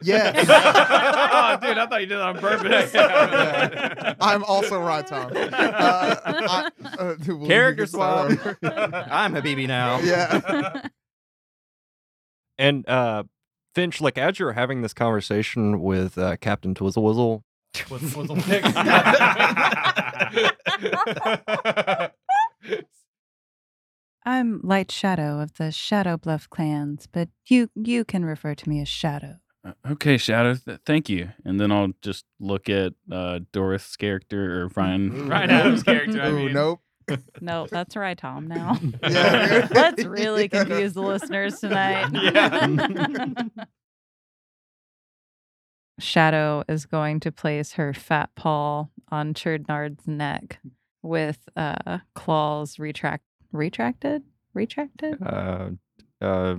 Yes, 0.01 0.35
oh, 0.49 1.57
dude, 1.61 1.77
I 1.77 1.87
thought 1.87 1.99
you 1.99 2.07
did 2.07 2.17
that 2.17 2.21
on 2.21 2.37
purpose. 2.37 2.93
Yeah. 2.93 4.15
I'm 4.21 4.45
also 4.45 4.79
Rytom. 4.79 5.35
Uh, 5.53 6.15
I, 6.25 6.71
uh, 6.97 7.47
Character 7.47 7.85
swap. 7.85 8.29
I'm 8.63 9.33
Habibi 9.33 9.67
now. 9.67 9.99
yeah. 9.99 10.81
And 12.57 12.87
uh, 12.87 13.23
Finch, 13.75 13.99
like 13.99 14.17
as 14.17 14.39
you're 14.39 14.53
having 14.53 14.81
this 14.81 14.93
conversation 14.93 15.81
with 15.81 16.17
uh, 16.17 16.37
Captain 16.37 16.73
Twizzlewizzle, 17.73 18.37
I'm 24.25 24.59
Light 24.63 24.91
Shadow 24.91 25.39
of 25.39 25.55
the 25.55 25.71
Shadow 25.71 26.17
Bluff 26.17 26.49
clans, 26.49 27.07
but 27.11 27.29
you 27.47 27.69
you 27.75 28.03
can 28.05 28.25
refer 28.25 28.53
to 28.53 28.69
me 28.69 28.81
as 28.81 28.87
Shadow. 28.89 29.35
okay, 29.89 30.17
Shadow, 30.17 30.55
th- 30.55 30.79
thank 30.85 31.09
you. 31.09 31.29
And 31.45 31.59
then 31.59 31.71
I'll 31.71 31.93
just 32.01 32.25
look 32.39 32.69
at 32.69 32.93
uh, 33.11 33.39
Dorothy's 33.51 33.95
character 33.95 34.61
or 34.63 34.67
Ryan, 34.75 35.27
Ryan 35.29 35.49
Adams' 35.49 35.83
character. 35.83 36.21
I 36.21 36.29
Ooh, 36.29 36.35
mean. 36.35 36.53
nope. 36.53 36.79
No, 37.41 37.65
that's 37.65 37.95
right, 37.95 38.15
Tom. 38.17 38.45
Now 38.47 38.77
Yeah. 39.03 39.67
let's 39.71 40.03
really 40.05 40.47
confuse 40.47 40.93
the 40.93 41.01
listeners 41.01 41.59
tonight. 41.59 42.05
Shadow 45.99 46.63
is 46.67 46.85
going 46.85 47.19
to 47.21 47.31
place 47.31 47.73
her 47.73 47.93
fat 47.93 48.29
paw 48.35 48.87
on 49.09 49.33
Churdnar's 49.33 50.07
neck 50.07 50.59
with 51.01 51.39
uh, 51.55 51.99
claws 52.15 52.79
retract 52.79 53.23
retracted 53.51 54.23
retracted 54.53 55.21
uh, 55.23 55.69
uh, 56.21 56.55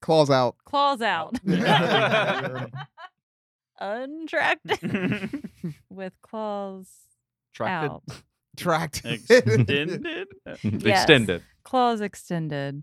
Claws 0.00 0.30
out. 0.30 0.56
claws 0.64 1.02
out 1.02 1.38
Yeah. 1.44 2.66
untracted 3.80 5.42
with 5.90 6.12
claws 6.22 6.88
tracted, 7.54 7.90
out 7.90 8.02
Tracked. 8.56 9.02
Extended? 9.04 10.26
Yes. 10.62 10.84
extended. 11.02 11.42
claws 11.64 12.00
extended 12.00 12.82